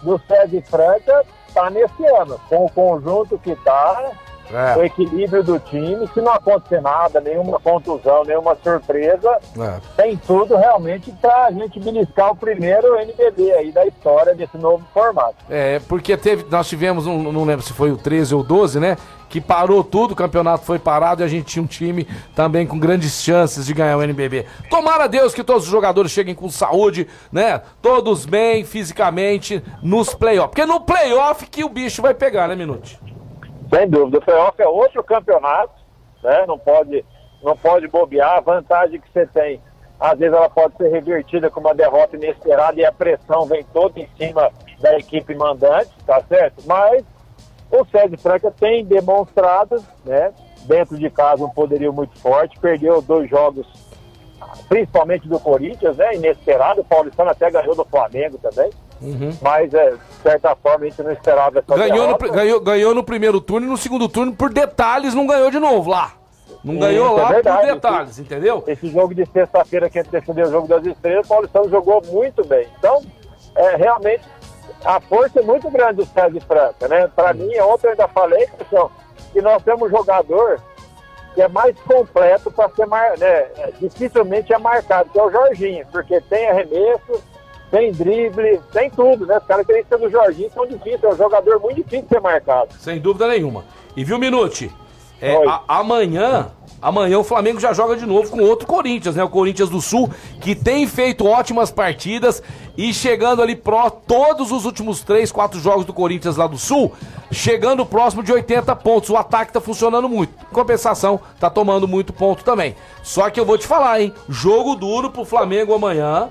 do 0.03 0.21
Sérgio 0.27 0.61
Franca 0.69 1.23
está 1.47 1.69
nesse 1.71 2.05
ano, 2.05 2.39
com 2.47 2.65
o 2.65 2.69
conjunto 2.69 3.37
que 3.39 3.51
está, 3.51 4.11
É. 4.51 4.77
o 4.77 4.83
equilíbrio 4.83 5.43
do 5.43 5.59
time, 5.59 6.07
se 6.13 6.21
não 6.21 6.33
acontecer 6.33 6.81
nada, 6.81 7.19
nenhuma 7.21 7.59
contusão, 7.59 8.23
nenhuma 8.23 8.55
surpresa, 8.63 9.37
É. 9.59 9.79
tem 9.95 10.17
tudo 10.17 10.55
realmente 10.55 11.11
para 11.21 11.45
a 11.45 11.51
gente 11.51 11.79
beliscar 11.79 12.31
o 12.31 12.35
primeiro 12.35 12.95
NBB 12.99 13.51
aí 13.53 13.71
da 13.71 13.85
história 13.85 14.33
desse 14.35 14.57
novo 14.57 14.83
formato. 14.93 15.35
É, 15.49 15.79
porque 15.87 16.15
teve, 16.17 16.45
nós 16.49 16.67
tivemos, 16.67 17.07
um, 17.07 17.31
não 17.31 17.43
lembro 17.43 17.65
se 17.65 17.73
foi 17.73 17.91
o 17.91 17.97
13 17.97 18.35
ou 18.35 18.43
12, 18.43 18.79
né? 18.79 18.97
Que 19.29 19.41
parou 19.41 19.83
tudo, 19.83 20.11
o 20.11 20.15
campeonato 20.15 20.63
foi 20.63 20.77
parado 20.77 21.23
e 21.23 21.25
a 21.25 21.27
gente 21.27 21.45
tinha 21.45 21.63
um 21.63 21.65
time 21.65 22.07
também 22.35 22.67
com 22.67 22.77
grandes 22.77 23.19
chances 23.23 23.65
de 23.65 23.73
ganhar 23.73 23.97
o 23.97 24.03
NBB. 24.03 24.45
Tomara 24.69 25.05
a 25.05 25.07
Deus 25.07 25.33
que 25.33 25.43
todos 25.43 25.63
os 25.63 25.69
jogadores 25.71 26.11
cheguem 26.11 26.35
com 26.35 26.47
saúde, 26.51 27.07
né? 27.31 27.59
Todos 27.81 28.27
bem, 28.27 28.63
fisicamente, 28.63 29.63
nos 29.81 30.13
playoffs. 30.13 30.51
Porque 30.51 30.65
no 30.67 30.79
playoff 30.81 31.47
que 31.47 31.63
o 31.63 31.69
bicho 31.69 31.99
vai 31.99 32.13
pegar, 32.13 32.47
né, 32.47 32.55
Minute? 32.55 32.99
Sem 33.73 33.89
dúvida, 33.89 34.19
o 34.19 34.21
playoff 34.21 34.61
é 34.61 34.67
outro 34.67 35.03
campeonato, 35.03 35.73
né? 36.23 36.45
Não 36.47 36.59
pode, 36.59 37.03
não 37.41 37.57
pode 37.57 37.87
bobear. 37.87 38.37
A 38.37 38.39
vantagem 38.39 39.01
que 39.01 39.11
você 39.11 39.25
tem, 39.25 39.59
às 39.99 40.19
vezes 40.19 40.35
ela 40.35 40.47
pode 40.47 40.77
ser 40.77 40.89
revertida 40.89 41.49
com 41.49 41.59
uma 41.59 41.73
derrota 41.73 42.15
inesperada 42.15 42.79
e 42.79 42.85
a 42.85 42.91
pressão 42.91 43.47
vem 43.47 43.63
toda 43.73 43.99
em 43.99 44.07
cima 44.15 44.51
da 44.79 44.95
equipe 44.99 45.33
mandante, 45.33 45.89
tá 46.05 46.21
certo? 46.21 46.61
Mas 46.67 47.03
o 47.71 47.83
Sérgio 47.85 48.19
Franca 48.19 48.51
tem 48.51 48.85
demonstrado, 48.85 49.83
né? 50.05 50.31
Dentro 50.65 50.95
de 50.95 51.09
casa 51.09 51.43
um 51.43 51.49
poderio 51.49 51.91
muito 51.91 52.15
forte, 52.19 52.59
perdeu 52.59 53.01
dois 53.01 53.27
jogos, 53.27 53.65
principalmente 54.69 55.27
do 55.27 55.39
Corinthians, 55.39 55.97
né? 55.97 56.13
Inesperado, 56.13 56.81
o 56.81 56.85
Paulistano 56.85 57.31
até 57.31 57.49
ganhou 57.49 57.75
do 57.75 57.85
Flamengo 57.85 58.37
também. 58.37 58.69
Mas, 59.41 59.73
é, 59.73 59.91
de 59.91 59.97
certa 60.21 60.55
forma, 60.55 60.85
a 60.85 60.89
gente 60.89 61.03
não 61.03 61.11
esperava 61.11 61.59
essa 61.59 61.75
Ganhou 61.75 62.07
no, 62.07 62.17
derrota. 62.17 62.29
ganhou, 62.29 62.59
ganhou 62.61 62.95
no 62.95 63.03
primeiro 63.03 63.41
turno 63.41 63.67
e 63.67 63.69
no 63.69 63.77
segundo 63.77 64.07
turno, 64.07 64.33
por 64.33 64.51
detalhes, 64.51 65.13
não 65.13 65.27
ganhou 65.27 65.51
de 65.51 65.59
novo 65.59 65.89
lá. 65.89 66.13
Não 66.63 66.77
ganhou 66.79 67.07
Isso, 67.07 67.19
é 67.19 67.21
lá 67.23 67.29
verdade, 67.29 67.67
por 67.67 67.73
detalhes, 67.73 68.19
entendeu? 68.19 68.63
Esse 68.67 68.87
jogo 68.89 69.13
de 69.13 69.25
sexta-feira 69.25 69.89
que 69.89 69.99
a 69.99 70.03
gente 70.03 70.11
defendeu 70.11 70.47
o 70.47 70.51
jogo 70.51 70.67
das 70.67 70.85
estrelas, 70.85 71.25
o 71.25 71.29
Paulistano 71.29 71.69
jogou 71.69 72.01
muito 72.05 72.45
bem. 72.45 72.67
Então, 72.79 73.01
é, 73.55 73.75
realmente, 73.75 74.23
a 74.85 75.01
força 75.01 75.39
é 75.39 75.43
muito 75.43 75.69
grande 75.69 76.03
do 76.03 76.31
de 76.31 76.39
Franca, 76.39 76.87
né? 76.87 77.09
Para 77.13 77.33
mim, 77.33 77.49
ontem 77.59 77.87
eu 77.87 77.91
ainda 77.91 78.07
falei, 78.07 78.47
pessoal, 78.47 78.91
que 79.33 79.41
nós 79.41 79.61
temos 79.63 79.87
um 79.87 79.89
jogador 79.89 80.61
que 81.33 81.41
é 81.41 81.47
mais 81.47 81.75
completo 81.81 82.51
para 82.51 82.69
ser 82.69 82.85
mar... 82.85 83.17
né? 83.17 83.27
é, 83.27 83.73
dificilmente 83.79 84.53
é 84.53 84.57
marcado, 84.57 85.09
que 85.09 85.19
é 85.19 85.23
o 85.23 85.31
Jorginho, 85.31 85.85
porque 85.91 86.21
tem 86.21 86.47
arremesso, 86.47 87.23
tem 87.73 87.91
drible, 87.91 88.61
tem 88.71 88.87
tudo, 88.91 89.25
né? 89.25 89.37
As 89.37 89.45
características 89.47 89.99
do 89.99 90.07
Jorginho 90.11 90.51
são 90.53 90.67
difíceis, 90.67 91.03
é 91.03 91.07
um 91.09 91.17
jogador 91.17 91.59
muito 91.59 91.77
difícil 91.77 92.03
de 92.03 92.07
ser 92.09 92.21
marcado. 92.21 92.69
Sem 92.79 92.99
dúvida 92.99 93.27
nenhuma. 93.27 93.65
E 93.97 94.03
viu, 94.03 94.19
Minute? 94.19 94.71
É, 95.19 95.35
a- 95.47 95.61
amanhã, 95.67 96.51
amanhã 96.79 97.17
o 97.17 97.23
Flamengo 97.23 97.59
já 97.59 97.73
joga 97.73 97.95
de 97.95 98.05
novo 98.05 98.29
com 98.29 98.43
outro 98.43 98.67
Corinthians, 98.67 99.15
né? 99.15 99.23
O 99.23 99.29
Corinthians 99.29 99.69
do 99.69 99.81
Sul, 99.81 100.07
que 100.39 100.53
tem 100.53 100.85
feito 100.85 101.25
ótimas 101.25 101.71
partidas 101.71 102.43
e 102.77 102.93
chegando 102.93 103.41
ali 103.41 103.55
pró 103.55 103.89
todos 103.89 104.51
os 104.51 104.65
últimos 104.65 105.01
três, 105.01 105.31
quatro 105.31 105.59
jogos 105.59 105.83
do 105.83 105.93
Corinthians 105.93 106.37
lá 106.37 106.45
do 106.45 106.59
Sul, 106.59 106.91
chegando 107.31 107.83
próximo 107.87 108.21
de 108.21 108.31
80 108.31 108.75
pontos. 108.75 109.09
O 109.09 109.17
ataque 109.17 109.51
tá 109.51 109.59
funcionando 109.61 110.07
muito. 110.07 110.31
Em 110.51 110.53
compensação, 110.53 111.19
tá 111.39 111.49
tomando 111.49 111.87
muito 111.87 112.13
ponto 112.13 112.43
também. 112.43 112.75
Só 113.01 113.31
que 113.31 113.39
eu 113.39 113.45
vou 113.45 113.57
te 113.57 113.65
falar, 113.65 113.99
hein? 113.99 114.13
Jogo 114.29 114.75
duro 114.75 115.09
pro 115.09 115.25
Flamengo 115.25 115.73
amanhã. 115.73 116.29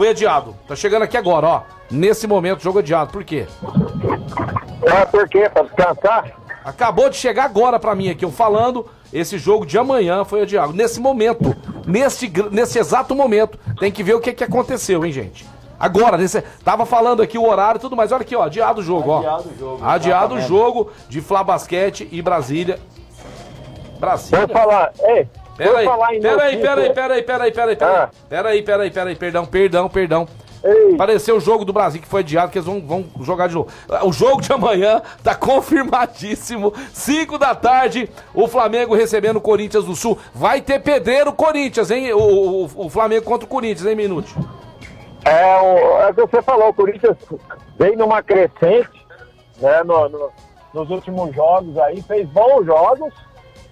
Foi 0.00 0.08
adiado. 0.08 0.56
Tá 0.66 0.74
chegando 0.74 1.02
aqui 1.02 1.14
agora, 1.14 1.46
ó. 1.46 1.62
Nesse 1.90 2.26
momento, 2.26 2.62
jogo 2.62 2.78
adiado. 2.78 3.12
Por 3.12 3.22
quê? 3.22 3.46
É 4.80 5.04
por 5.04 5.28
quê? 5.28 5.46
Para 5.46 5.64
descansar? 5.64 6.32
Acabou 6.64 7.10
de 7.10 7.16
chegar 7.16 7.44
agora 7.44 7.78
pra 7.78 7.94
mim 7.94 8.08
aqui, 8.08 8.24
eu 8.24 8.32
falando, 8.32 8.88
esse 9.12 9.36
jogo 9.36 9.66
de 9.66 9.76
amanhã 9.76 10.24
foi 10.24 10.40
adiado. 10.40 10.72
Nesse 10.72 10.98
momento, 10.98 11.54
nesse, 11.86 12.32
nesse 12.50 12.78
exato 12.78 13.14
momento, 13.14 13.58
tem 13.78 13.92
que 13.92 14.02
ver 14.02 14.14
o 14.14 14.20
que, 14.20 14.32
que 14.32 14.42
aconteceu, 14.42 15.04
hein, 15.04 15.12
gente? 15.12 15.46
Agora, 15.78 16.16
nesse, 16.16 16.40
tava 16.64 16.86
falando 16.86 17.20
aqui 17.20 17.36
o 17.36 17.46
horário 17.46 17.78
e 17.78 17.82
tudo 17.82 17.94
mais. 17.94 18.10
Olha 18.10 18.22
aqui, 18.22 18.34
ó, 18.34 18.44
adiado 18.44 18.80
o 18.80 18.82
jogo, 18.82 19.10
ó. 19.10 19.18
Adiado 19.18 19.50
o 19.50 19.58
jogo, 19.58 19.84
Adiado 19.84 20.34
o 20.36 20.40
jogo 20.40 20.90
de 21.10 21.20
Fla 21.20 21.44
Basquete 21.44 22.08
e 22.10 22.22
Brasília. 22.22 22.78
Brasília? 23.98 24.46
Vou 24.46 24.56
falar, 24.56 24.94
ei, 24.98 25.28
Peraí, 25.64 26.20
peraí, 26.20 26.20
peraí, 26.20 26.92
peraí, 26.92 27.22
peraí, 27.22 27.52
peraí, 27.52 27.76
peraí. 27.76 27.76
Ah. 27.80 28.10
Peraí, 28.28 28.62
peraí, 28.62 28.90
peraí, 28.90 29.16
perdão, 29.16 29.44
perdão, 29.46 29.88
perdão. 29.88 30.28
Ei, 30.62 30.94
Apareceu 30.94 31.36
o 31.36 31.40
jogo 31.40 31.64
do 31.64 31.72
Brasil 31.72 32.02
que 32.02 32.06
foi 32.06 32.20
adiado, 32.20 32.52
que 32.52 32.58
eles 32.58 32.66
vão, 32.66 32.80
vão 32.82 33.04
jogar 33.22 33.48
de 33.48 33.54
novo. 33.54 33.68
O 34.04 34.12
jogo 34.12 34.42
de 34.42 34.52
amanhã 34.52 35.00
tá 35.24 35.34
confirmadíssimo. 35.34 36.72
5 36.92 37.38
da 37.38 37.54
tarde, 37.54 38.10
o 38.34 38.46
Flamengo 38.46 38.94
recebendo 38.94 39.36
o 39.36 39.40
Corinthians 39.40 39.84
do 39.84 39.96
Sul. 39.96 40.18
Vai 40.34 40.60
ter 40.60 40.80
pedreiro 40.80 41.32
Corinthians, 41.32 41.90
hein? 41.90 42.12
O, 42.12 42.18
o, 42.66 42.70
o 42.86 42.90
Flamengo 42.90 43.24
contra 43.24 43.46
o 43.46 43.48
Corinthians, 43.48 43.86
hein, 43.86 43.94
Minute? 43.96 44.34
É, 45.24 45.60
o, 45.60 46.00
é 46.02 46.10
o 46.10 46.14
que 46.14 46.26
você 46.26 46.42
falou, 46.42 46.68
o 46.68 46.74
Corinthians 46.74 47.16
vem 47.78 47.96
numa 47.96 48.22
crescente, 48.22 48.88
né, 49.60 49.82
no- 49.82 50.08
no- 50.08 50.30
nos 50.72 50.88
últimos 50.90 51.34
jogos 51.34 51.76
aí, 51.78 52.00
fez 52.02 52.28
bons 52.28 52.64
jogos, 52.64 53.12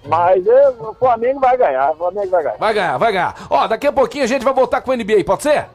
mas 0.08 0.46
é, 0.46 0.70
o 0.80 0.94
Flamengo 0.94 1.40
vai 1.40 1.56
ganhar, 1.56 1.92
o 1.92 1.96
Flamengo 1.96 2.30
vai 2.30 2.42
ganhar. 2.42 2.58
Vai 2.58 2.74
ganhar, 2.74 2.98
vai 2.98 3.12
ganhar. 3.12 3.34
Ó, 3.50 3.66
daqui 3.66 3.86
a 3.86 3.92
pouquinho 3.92 4.24
a 4.24 4.26
gente 4.26 4.44
vai 4.44 4.54
voltar 4.54 4.80
com 4.80 4.90
o 4.90 4.96
NBA, 4.96 5.24
pode 5.24 5.42
ser? 5.42 5.66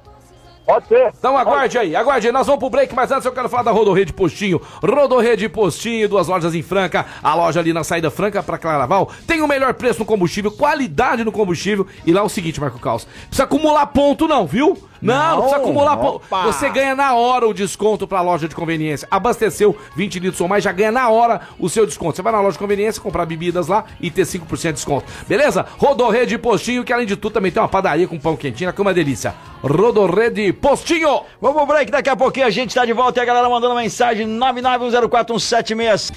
Pode 0.66 0.88
ser. 0.88 1.12
Então 1.18 1.38
aguarde 1.38 1.78
aí, 1.78 1.96
aguarde 1.96 2.28
aí. 2.28 2.34
Nós 2.34 2.48
vamos 2.48 2.60
pro 2.60 2.70
break, 2.70 2.96
mas 2.96 3.12
antes 3.12 3.26
eu 3.26 3.34
quero 3.34 3.50
falar 3.50 3.64
da 3.64 3.72
Rodorrede 3.72 4.14
Postinho. 4.14 4.62
Rodorrede 4.82 5.50
Postinho, 5.50 6.08
duas 6.08 6.28
lojas 6.28 6.56
em 6.56 6.62
Franca. 6.62 7.06
A 7.22 7.36
loja 7.36 7.60
ali 7.60 7.74
na 7.74 7.84
saída 7.84 8.10
Franca 8.10 8.42
pra 8.42 8.58
Claraval 8.58 9.12
tem 9.28 9.42
o 9.42 9.48
melhor 9.48 9.74
preço 9.74 10.00
no 10.00 10.06
combustível, 10.06 10.52
qualidade 10.52 11.24
no 11.24 11.32
combustível. 11.32 11.86
E 12.06 12.14
lá 12.14 12.22
é 12.22 12.24
o 12.24 12.30
seguinte, 12.30 12.62
Marco 12.62 12.80
Caos, 12.80 13.06
precisa 13.28 13.44
acumular 13.44 13.86
ponto 13.88 14.28
não, 14.28 14.48
viu? 14.48 14.78
Não, 15.04 15.32
não, 15.32 15.38
precisa 15.41 15.58
acumular 15.58 15.97
ponto. 15.97 16.22
Você 16.45 16.70
ganha 16.70 16.95
na 16.95 17.14
hora 17.14 17.45
o 17.45 17.54
desconto 17.54 18.08
pra 18.08 18.22
loja 18.22 18.47
de 18.47 18.56
conveniência. 18.56 19.06
Abasteceu 19.12 19.78
20 19.95 20.20
litros 20.20 20.39
ou 20.39 20.47
mais, 20.47 20.64
já 20.64 20.72
ganha 20.72 20.91
na 20.91 21.10
hora 21.10 21.41
o 21.60 21.68
seu 21.70 21.86
desconto. 21.86 22.16
Você 22.16 22.22
vai 22.22 22.32
na 22.32 22.39
loja 22.39 22.54
de 22.54 22.60
conveniência, 22.60 23.01
comprar 23.01 23.26
bebidas 23.26 23.68
lá 23.68 23.84
e 23.99 24.10
ter 24.10 24.24
5% 24.24 24.62
de 24.62 24.74
desconto. 24.74 25.06
Beleza? 25.28 25.66
Rodorrede 25.78 26.38
Postinho, 26.38 26.86
que 26.86 26.93
além 26.93 27.06
de 27.06 27.18
tudo 27.18 27.34
também 27.34 27.51
tem 27.51 27.62
uma 27.62 27.68
padaria 27.68 28.08
com 28.08 28.18
pão 28.18 28.38
quentinho, 28.38 28.72
que 28.72 28.80
é 28.80 28.82
uma 28.82 28.93
delícia. 28.93 29.36
Rodorrede 29.62 30.54
Postinho! 30.54 31.24
Vamos 31.41 31.58
pro 31.58 31.66
break, 31.66 31.91
daqui 31.91 32.10
a 32.10 32.16
pouquinho 32.16 32.45
a 32.45 32.49
gente 32.49 32.74
tá 32.74 32.86
de 32.86 32.93
volta 32.93 33.20
e 33.20 33.22
a 33.22 33.26
galera 33.26 33.49
mandando 33.49 33.76
mensagem 33.76 34.26
991041766. 34.28 36.14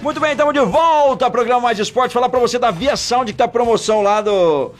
Muito 0.00 0.20
bem, 0.20 0.30
estamos 0.30 0.54
de 0.54 0.60
volta, 0.60 1.28
programa 1.28 1.62
Mais 1.62 1.78
Esporte. 1.78 2.12
Falar 2.12 2.28
pra 2.28 2.38
você 2.38 2.58
da 2.58 2.70
Via 2.70 2.96
Sound, 2.96 3.32
que 3.32 3.36
tá 3.36 3.48
promoção 3.48 4.00
lá 4.00 4.20
do 4.20 4.72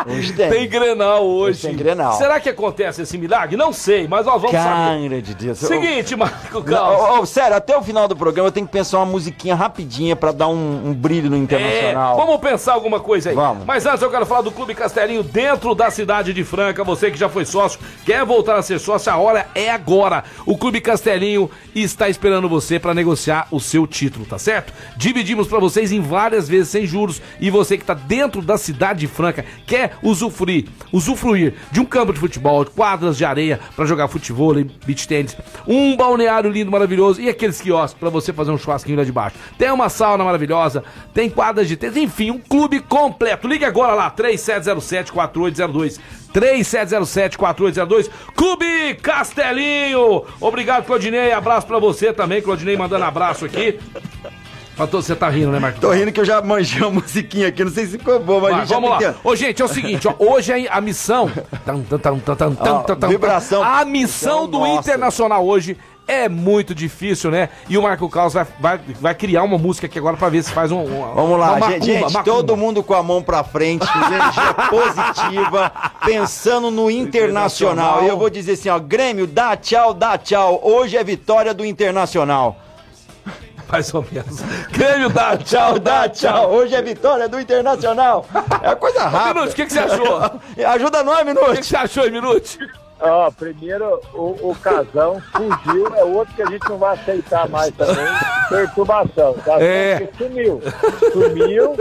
Hoje 0.08 0.34
tem. 0.34 0.50
Tem 0.50 0.68
Grenal 0.68 1.24
hoje. 1.24 1.60
Hoje 1.60 1.68
tem 1.68 1.76
Grenal. 1.76 2.14
Será 2.14 2.40
que 2.40 2.50
acontece 2.50 3.04
esse 3.04 3.20
milagre? 3.20 3.56
Não 3.56 3.72
sei, 3.72 4.08
mas 4.08 4.26
nós 4.26 4.42
vamos 4.42 4.58
saber. 4.58 5.10
Cara 5.10 5.22
de 5.22 5.36
Deus. 5.36 5.60
Seguinte, 5.60 6.16
Marco 6.16 6.64
Carlos. 6.64 7.20
ô, 7.20 7.26
sério, 7.26 7.56
até 7.56 7.78
o 7.78 7.84
final 7.84 8.08
do 8.08 8.16
programa 8.16 8.48
eu 8.48 8.52
tenho 8.52 8.66
que 8.66 8.72
pensar 8.72 8.98
uma 8.98 9.06
musiquinha 9.12 9.54
rapidinha 9.56 10.16
pra 10.16 10.32
dar 10.32 10.48
um, 10.48 10.88
um 10.90 10.94
brilho 10.94 11.30
no 11.30 11.36
É, 11.36 11.40
internacional. 11.40 12.18
vamos 12.18 12.38
pensar 12.40 12.74
alguma 12.74 13.00
coisa 13.00 13.30
aí. 13.30 13.36
Vamos. 13.36 13.66
Mas 13.66 13.86
antes 13.86 14.02
eu 14.02 14.10
quero 14.10 14.26
falar 14.26 14.42
do 14.42 14.52
Clube 14.52 14.74
Castelinho 14.74 15.22
dentro 15.24 15.76
da 15.76 15.92
cidade 15.92 16.34
de 16.34 16.44
Franca. 16.44 16.84
Você 16.84 17.12
que 17.12 17.18
já 17.18 17.30
foi 17.30 17.46
sócio, 17.46 17.80
quer 18.06 18.26
voltar 18.26 18.56
a 18.56 18.62
ser 18.62 18.80
sócio, 18.80 19.12
a 19.12 19.18
hora 19.18 19.48
é 19.54 19.70
agora. 19.70 20.24
O 20.46 20.58
Clube 20.58 20.82
Castelinho 20.82 21.50
está 21.76 22.10
esperando 22.10 22.50
você 22.50 22.80
para 22.80 22.94
negociar 22.94 23.48
o 23.52 23.60
seu 23.60 23.86
título, 23.86 24.26
tá 24.26 24.40
certo? 24.40 24.74
Dividimos 24.98 25.48
para 25.48 25.60
vocês 25.60 25.92
em 25.92 26.00
várias 26.02 26.48
vezes 26.48 26.70
sem 26.70 26.86
juros 26.86 27.22
e 27.40 27.50
você 27.50 27.78
que 27.78 27.84
está 27.84 27.94
dentro 27.94 28.42
da 28.42 28.58
cidade 28.58 29.00
de 29.02 29.08
Franca 29.08 29.46
quer 29.66 29.94
usufruir, 30.02 30.68
usufruir 30.92 31.56
de 31.72 31.80
um 31.80 31.86
campo 31.86 32.14
de 32.14 32.20
futebol, 32.20 32.66
quadras 32.66 33.18
de 33.18 33.26
areia 33.26 33.60
para 33.76 33.86
jogar 33.86 34.08
futebol, 34.08 34.54
beach 34.86 35.08
tênis, 35.08 35.36
um 35.68 35.96
balneário 35.96 36.50
lindo, 36.50 36.72
maravilhoso 36.72 37.22
e 37.22 37.28
aqueles 37.30 37.60
quiosques 37.60 38.00
para 38.00 38.10
você 38.10 38.32
fazer 38.32 38.52
um 38.52 38.58
churrasquinho 38.58 38.98
lá 39.02 39.06
de 39.06 39.12
baixo. 39.12 39.36
Tem 39.58 39.70
uma 39.72 39.90
sauna 39.90 40.24
maravilhosa, 40.24 40.84
tem 41.14 41.30
quadras 41.30 41.68
de 41.68 41.76
tênis, 41.76 41.98
enfim, 41.98 42.32
um 42.32 42.40
clube 42.40 42.80
completo. 42.80 43.48
Ligue 43.48 43.66
agora 43.66 43.94
lá, 43.94 44.10
3707-4802. 44.12 46.00
3707-4802. 46.34 48.10
Clube 48.36 48.96
Castelinho. 49.02 50.24
Obrigado, 50.40 50.86
Claudinei. 50.86 51.32
Abraço 51.32 51.68
pra 51.68 51.80
você 51.80 52.14
também. 52.14 52.42
Claudinei 52.42 52.78
mandando 52.78 53.04
abraço 53.06 53.46
aqui. 53.46 53.80
Pra 54.76 54.88
todos, 54.88 55.06
você 55.06 55.16
tá 55.16 55.30
rindo, 55.30 55.52
né, 55.52 55.60
Marcos? 55.60 55.82
Tô 55.82 55.92
rindo 55.92 56.12
que 56.14 56.20
eu 56.20 56.26
já 56.26 56.42
manjei 56.42 56.82
uma 56.82 56.92
musiquinha 57.02 57.50
aqui, 57.50 57.62
não 57.64 57.70
sei 57.72 57.86
se 57.86 57.98
ficou 57.98 58.20
bom, 58.20 58.40
mas 58.40 58.56
Vai, 58.56 58.66
vamos 58.66 58.90
lá. 58.90 58.98
que- 59.00 59.14
Ô, 59.24 59.36
gente, 59.36 59.62
é 59.62 59.66
o 59.66 59.68
seguinte, 59.68 60.08
ó, 60.08 60.14
hoje 60.18 60.54
a, 60.68 60.78
a 60.78 60.82
missão. 60.82 61.30
Tan, 61.66 61.82
tan, 61.82 61.98
tan, 62.00 62.18
tan, 62.20 62.36
tan, 62.36 62.56
tan, 62.56 62.74
Ó, 62.74 62.80
tan, 62.84 62.96
tan, 62.96 63.08
vibração. 63.10 63.62
A 63.62 63.84
missão 63.84 64.48
do 64.48 64.60
Nossa. 64.60 64.80
Internacional 64.80 65.46
hoje 65.46 65.78
é 66.12 66.28
muito 66.30 66.76
difícil, 66.76 67.32
né? 67.32 67.50
E 67.70 67.78
o 67.78 67.82
Marco 67.84 68.10
Carlos 68.10 68.34
vai, 68.34 68.46
vai, 68.60 68.80
vai 69.00 69.16
criar 69.16 69.44
uma 69.44 69.58
música 69.58 69.88
aqui 69.88 69.98
agora 69.98 70.18
pra 70.18 70.30
ver 70.30 70.44
se 70.44 70.52
faz 70.52 70.72
um. 70.72 70.84
uma- 70.84 71.14
Vamos 71.14 71.40
lá, 71.40 71.58
macumba, 71.58 71.86
gente, 71.86 72.02
macumba. 72.14 72.24
todo 72.24 72.58
mundo 72.58 72.84
com 72.84 72.94
a 72.94 73.02
mão 73.02 73.22
pra 73.24 73.44
frente, 73.44 73.86
com 73.88 74.00
energia 74.00 74.54
positiva, 74.70 75.72
pensando 76.06 76.70
no 76.70 76.92
internacional. 76.92 78.04
E 78.04 78.08
eu 78.08 78.18
vou 78.18 78.30
dizer 78.30 78.54
assim, 78.54 78.70
ó, 78.70 78.78
Grêmio, 78.80 79.26
dá 79.26 79.56
tchau, 79.56 79.94
dá 79.94 80.18
tchau. 80.18 80.60
Hoje 80.64 80.98
é 80.98 81.04
vitória 81.04 81.54
do 81.54 81.66
Internacional. 81.66 82.58
Mais 83.72 83.94
ou 83.94 84.06
menos. 84.12 84.42
Grêmio 84.70 85.08
dá 85.10 85.38
Tchau, 85.38 85.80
dá 85.80 86.10
tchau. 86.10 86.52
Hoje 86.52 86.76
é 86.76 86.82
vitória 86.82 87.30
do 87.30 87.40
Internacional. 87.40 88.26
É 88.62 88.76
coisa 88.76 89.08
rápida. 89.08 89.34
Minuto, 89.36 89.52
o 89.54 89.56
que, 89.56 89.66
que 89.66 89.72
você 89.72 89.80
achou? 89.80 90.20
O 90.20 90.68
Ajuda 90.68 91.04
nós, 91.04 91.20
que, 91.20 91.24
que 91.24 91.34
Minuto. 91.34 91.64
você 91.64 91.76
achou, 91.78 92.12
Minuto? 92.12 92.58
Ó, 93.02 93.32
primeiro 93.32 94.00
o, 94.14 94.52
o 94.52 94.56
casão 94.62 95.22
fugiu, 95.32 95.88
é 95.96 96.04
outro 96.04 96.34
que 96.36 96.42
a 96.44 96.46
gente 96.46 96.70
não 96.70 96.78
vai 96.78 96.94
aceitar 96.94 97.50
mais 97.50 97.72
também. 97.76 98.06
Perturbação. 98.50 99.34
Casão 99.46 99.62
É. 99.62 100.08
sumiu. 100.18 100.62
Sumiu. 101.12 101.74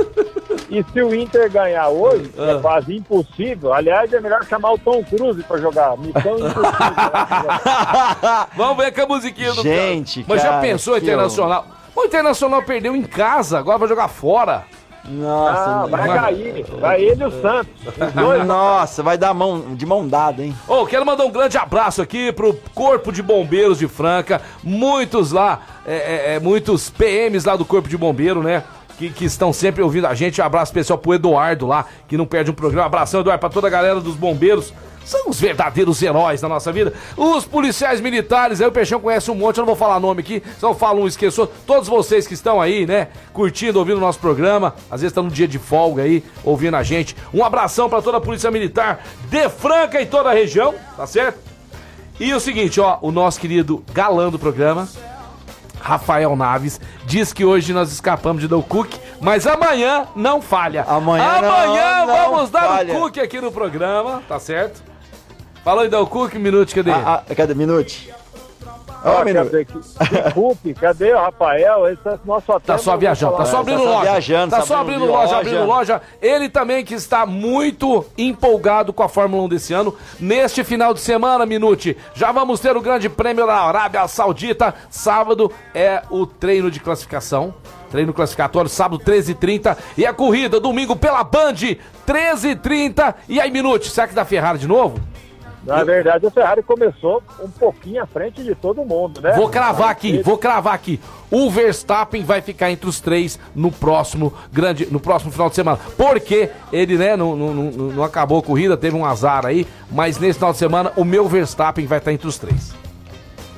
E 0.71 0.83
se 0.85 1.03
o 1.03 1.15
Inter 1.15 1.51
ganhar 1.51 1.89
hoje, 1.89 2.33
Ah. 2.39 2.53
é 2.53 2.61
quase 2.61 2.97
impossível. 2.97 3.73
Aliás, 3.75 4.11
é 4.13 4.21
melhor 4.21 4.45
chamar 4.45 4.73
o 4.73 4.79
Tom 4.79 5.03
Cruise 5.05 5.43
pra 5.43 5.59
jogar. 5.59 5.97
Missão 5.99 6.39
impossível. 6.39 7.11
Vamos 8.57 8.77
ver 8.85 8.93
com 8.93 9.03
a 9.03 9.07
musiquinha 9.07 9.53
do 9.53 9.63
Gente, 9.63 10.25
Mas 10.29 10.41
já 10.43 10.49
cara, 10.51 10.61
pensou 10.63 10.95
que 10.95 11.01
Internacional? 11.03 11.67
O 11.95 12.05
Internacional 12.05 12.63
perdeu 12.63 12.95
em 12.97 13.03
casa, 13.03 13.59
agora 13.59 13.79
vai 13.79 13.89
jogar 13.89 14.09
fora. 14.09 14.65
Nossa, 15.09 15.61
Ah, 15.83 15.87
vai 15.87 16.09
cair. 16.09 16.65
Vai 16.79 17.03
ele 17.03 17.23
e 17.23 17.27
o 17.27 17.31
Santos. 17.43 17.73
Nossa, 18.47 19.03
vai 19.03 19.17
dar 19.17 19.33
mão, 19.35 19.75
de 19.75 19.87
mão 19.87 20.07
dada, 20.07 20.43
hein? 20.43 20.55
Ô, 20.69 20.85
quero 20.87 21.05
mandar 21.07 21.25
um 21.25 21.31
grande 21.31 21.57
abraço 21.57 22.03
aqui 22.03 22.33
pro 22.33 22.55
Corpo 22.75 23.11
de 23.13 23.23
Bombeiros 23.23 23.79
de 23.79 23.89
Franca. 23.89 24.41
Muitos 24.63 25.33
lá, 25.33 25.61
é, 25.87 25.95
é, 25.95 26.35
é, 26.35 26.41
muitos 26.41 26.91
PMs 26.91 27.45
lá 27.47 27.57
do 27.57 27.65
Corpo 27.65 27.89
de 27.89 27.97
Bombeiro, 27.97 28.43
né? 28.43 28.63
Que, 29.01 29.09
que 29.09 29.25
estão 29.25 29.51
sempre 29.51 29.83
ouvindo 29.83 30.07
a 30.07 30.15
gente. 30.15 30.43
Um 30.43 30.45
abraço 30.45 30.73
especial 30.73 30.99
pro 30.99 31.15
Eduardo 31.15 31.67
lá, 31.67 31.87
que 32.07 32.19
não 32.19 32.27
perde 32.27 32.51
um 32.51 32.55
programa. 32.55 32.85
Abração, 32.85 33.21
Eduardo, 33.21 33.41
pra 33.41 33.49
toda 33.49 33.67
a 33.67 33.71
galera 33.71 33.99
dos 33.99 34.15
bombeiros. 34.15 34.75
São 35.07 35.31
os 35.31 35.41
verdadeiros 35.41 36.03
heróis 36.03 36.43
da 36.43 36.51
nossa 36.51 36.71
vida. 36.71 36.93
Os 37.17 37.47
policiais 37.47 37.99
militares, 37.99 38.61
aí 38.61 38.67
o 38.67 38.71
Peixão 38.71 39.01
conhece 39.01 39.31
um 39.31 39.35
monte, 39.35 39.57
eu 39.57 39.63
não 39.63 39.69
vou 39.69 39.75
falar 39.75 39.99
nome 39.99 40.21
aqui, 40.21 40.43
eu 40.61 40.75
falo 40.75 41.01
um, 41.01 41.07
esqueço. 41.07 41.49
Todos 41.67 41.89
vocês 41.89 42.27
que 42.27 42.35
estão 42.35 42.61
aí, 42.61 42.87
né, 42.87 43.09
curtindo, 43.33 43.79
ouvindo 43.79 43.97
o 43.97 44.01
nosso 44.01 44.19
programa, 44.19 44.75
às 44.91 45.01
vezes 45.01 45.15
tá 45.15 45.23
no 45.23 45.31
dia 45.31 45.49
de 45.49 45.59
folga 45.59 46.03
aí, 46.03 46.23
ouvindo 46.45 46.77
a 46.77 46.83
gente. 46.83 47.17
Um 47.33 47.43
abração 47.43 47.89
pra 47.89 48.03
toda 48.03 48.19
a 48.19 48.21
Polícia 48.21 48.51
Militar 48.51 49.03
de 49.31 49.49
Franca 49.49 49.99
e 49.99 50.05
toda 50.05 50.29
a 50.29 50.35
região, 50.35 50.75
tá 50.95 51.07
certo? 51.07 51.39
E 52.21 52.35
o 52.35 52.39
seguinte, 52.39 52.79
ó, 52.79 52.99
o 53.01 53.11
nosso 53.11 53.41
querido 53.41 53.83
galã 53.95 54.29
do 54.29 54.39
programa, 54.39 54.87
Rafael 55.81 56.37
Naves, 56.37 56.81
diz 57.07 57.33
que 57.33 57.45
hoje 57.45 57.73
nós 57.73 57.91
escapamos 57.93 58.43
de 58.43 58.49
dar 58.49 58.57
o 58.57 58.63
Cook, 58.63 58.93
mas 59.21 59.47
amanhã 59.47 60.07
não 60.15 60.41
falha. 60.43 60.85
Amanhã 60.87 61.41
não- 61.41 61.51
Amanhã 61.51 62.07
não 62.07 62.31
vamos 62.33 62.51
dar 62.51 62.63
falha. 62.63 62.95
o 62.97 63.01
Cook 63.01 63.19
aqui 63.19 63.41
no 63.41 63.51
programa, 63.51 64.23
tá 64.29 64.39
certo? 64.39 64.83
Falou 65.65 65.85
em 65.85 65.89
dar 65.91 66.01
o 66.01 66.07
Cook, 66.07 66.35
minuto, 66.35 66.75
cadê? 66.75 66.91
Ah, 66.91 67.23
ah, 67.29 67.35
cadê? 67.35 67.55
Minute. 67.55 68.13
Ó, 69.05 69.25
Minuto. 69.25 69.51
cadê, 69.51 69.65
que, 69.65 69.73
que 69.79 70.33
Cook, 70.35 70.75
cadê 70.79 71.15
o 71.15 71.19
Rafael? 71.19 71.89
Esse 71.89 72.07
é 72.07 72.19
nosso. 72.25 72.61
Tá 72.61 72.77
só 72.77 72.97
viajando, 72.97 73.37
tá 73.37 73.45
só 73.47 73.53
tá 73.53 73.61
abrindo 73.61 73.79
só 73.83 73.85
loja. 73.85 74.03
viajando, 74.11 74.51
tá 74.51 74.57
tá 74.59 74.67
só 74.67 74.77
abrindo 74.77 74.97
abrindo 74.97 75.13
loja, 75.13 75.27
loja. 75.27 75.37
abrindo 75.39 75.65
loja. 75.67 76.03
Ele 76.21 76.49
também 76.49 76.85
que 76.85 76.95
está 76.95 77.25
muito 77.25 78.05
empolgado 78.19 78.93
com 78.93 79.03
a 79.03 79.09
Fórmula 79.09 79.43
1 79.45 79.49
desse 79.49 79.73
ano. 79.73 79.95
Neste 80.19 80.63
final 80.63 80.93
de 80.93 81.01
semana, 81.01 81.47
Minute, 81.47 81.97
já 82.15 82.31
vamos 82.31 82.61
ter 82.61 82.77
o 82.77 82.81
Grande 82.81 83.09
Prêmio 83.09 83.47
da 83.47 83.55
Arábia 83.55 84.07
Saudita. 84.07 84.75
Sábado 84.91 85.51
é 85.75 86.03
o 86.11 86.27
treino 86.27 86.71
de 86.71 86.79
classificação. 86.81 87.55
Treino 87.91 88.13
classificatório, 88.13 88.71
sábado 88.71 89.03
13h30. 89.03 89.77
E 89.97 90.07
a 90.07 90.13
corrida, 90.13 90.61
domingo 90.61 90.95
pela 90.95 91.25
Band, 91.25 91.55
13h30. 92.07 93.15
E 93.29 93.41
aí, 93.41 93.51
Minute, 93.51 93.91
será 93.91 94.07
que 94.07 94.15
dá 94.15 94.25
Ferrari 94.25 94.59
de 94.59 94.69
novo? 94.69 95.01
Na 95.65 95.85
verdade, 95.85 96.27
a 96.27 96.31
Ferrari 96.31 96.63
começou 96.63 97.23
um 97.43 97.49
pouquinho 97.49 98.03
à 98.03 98.07
frente 98.07 98.43
de 98.43 98.55
todo 98.55 98.85
mundo, 98.85 99.21
né? 99.21 99.33
Vou 99.33 99.49
cravar 99.49 99.91
aqui, 99.91 100.23
vou 100.23 100.39
cravar 100.39 100.75
aqui. 100.75 100.99
O 101.31 101.51
Verstappen 101.51 102.25
vai 102.25 102.41
ficar 102.41 102.71
entre 102.71 102.89
os 102.89 103.01
três 103.01 103.39
no 103.55 103.71
próximo 103.71 104.33
grande, 104.53 104.89
no 104.91 104.99
próximo 104.99 105.31
final 105.31 105.49
de 105.49 105.55
semana. 105.55 105.79
Porque 105.97 106.51
ele, 106.73 106.97
né, 106.97 107.17
não, 107.17 107.37
não, 107.37 107.55
não, 107.55 107.71
não 107.71 108.03
acabou 108.03 108.39
a 108.39 108.43
corrida, 108.43 108.77
teve 108.77 108.97
um 108.97 109.05
azar 109.05 109.45
aí, 109.45 109.67
mas 109.91 110.19
nesse 110.19 110.39
final 110.39 110.53
de 110.53 110.59
semana 110.59 110.93
o 110.97 111.05
meu 111.05 111.29
Verstappen 111.29 111.87
vai 111.87 111.99
estar 111.99 112.13
entre 112.13 112.27
os 112.27 112.39
três. 112.39 112.73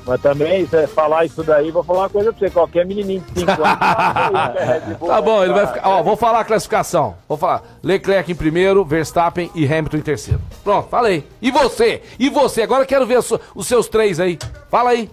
Mas 0.06 0.20
também, 0.20 0.66
se 0.66 0.86
falar 0.88 1.24
isso 1.24 1.42
daí, 1.44 1.70
vou 1.70 1.82
falar 1.84 2.00
uma 2.00 2.10
coisa 2.10 2.32
pra 2.32 2.38
você. 2.38 2.50
Qualquer 2.50 2.84
menininho 2.84 3.20
de 3.32 3.40
5 3.40 3.50
anos... 3.52 4.56
é 4.56 4.80
Bull, 4.98 5.08
Tá 5.10 5.20
bom, 5.20 5.44
ele 5.44 5.52
vai 5.52 5.66
ficar. 5.66 5.88
Ó, 5.88 6.02
vou 6.02 6.16
falar 6.16 6.40
a 6.40 6.44
classificação. 6.44 7.14
Vou 7.28 7.38
falar. 7.38 7.62
Leclerc 7.82 8.30
em 8.30 8.34
primeiro, 8.34 8.84
Verstappen 8.84 9.50
e 9.54 9.64
Hamilton 9.64 9.96
em 9.96 10.02
terceiro. 10.02 10.40
Pronto, 10.64 10.88
falei. 10.88 11.26
E 11.40 11.50
você? 11.50 12.02
E 12.18 12.28
você? 12.28 12.62
Agora 12.62 12.82
eu 12.82 12.86
quero 12.86 13.06
ver 13.06 13.18
os, 13.18 13.32
os 13.54 13.66
seus 13.66 13.88
três 13.88 14.18
aí. 14.18 14.38
Fala 14.68 14.90
aí. 14.90 15.08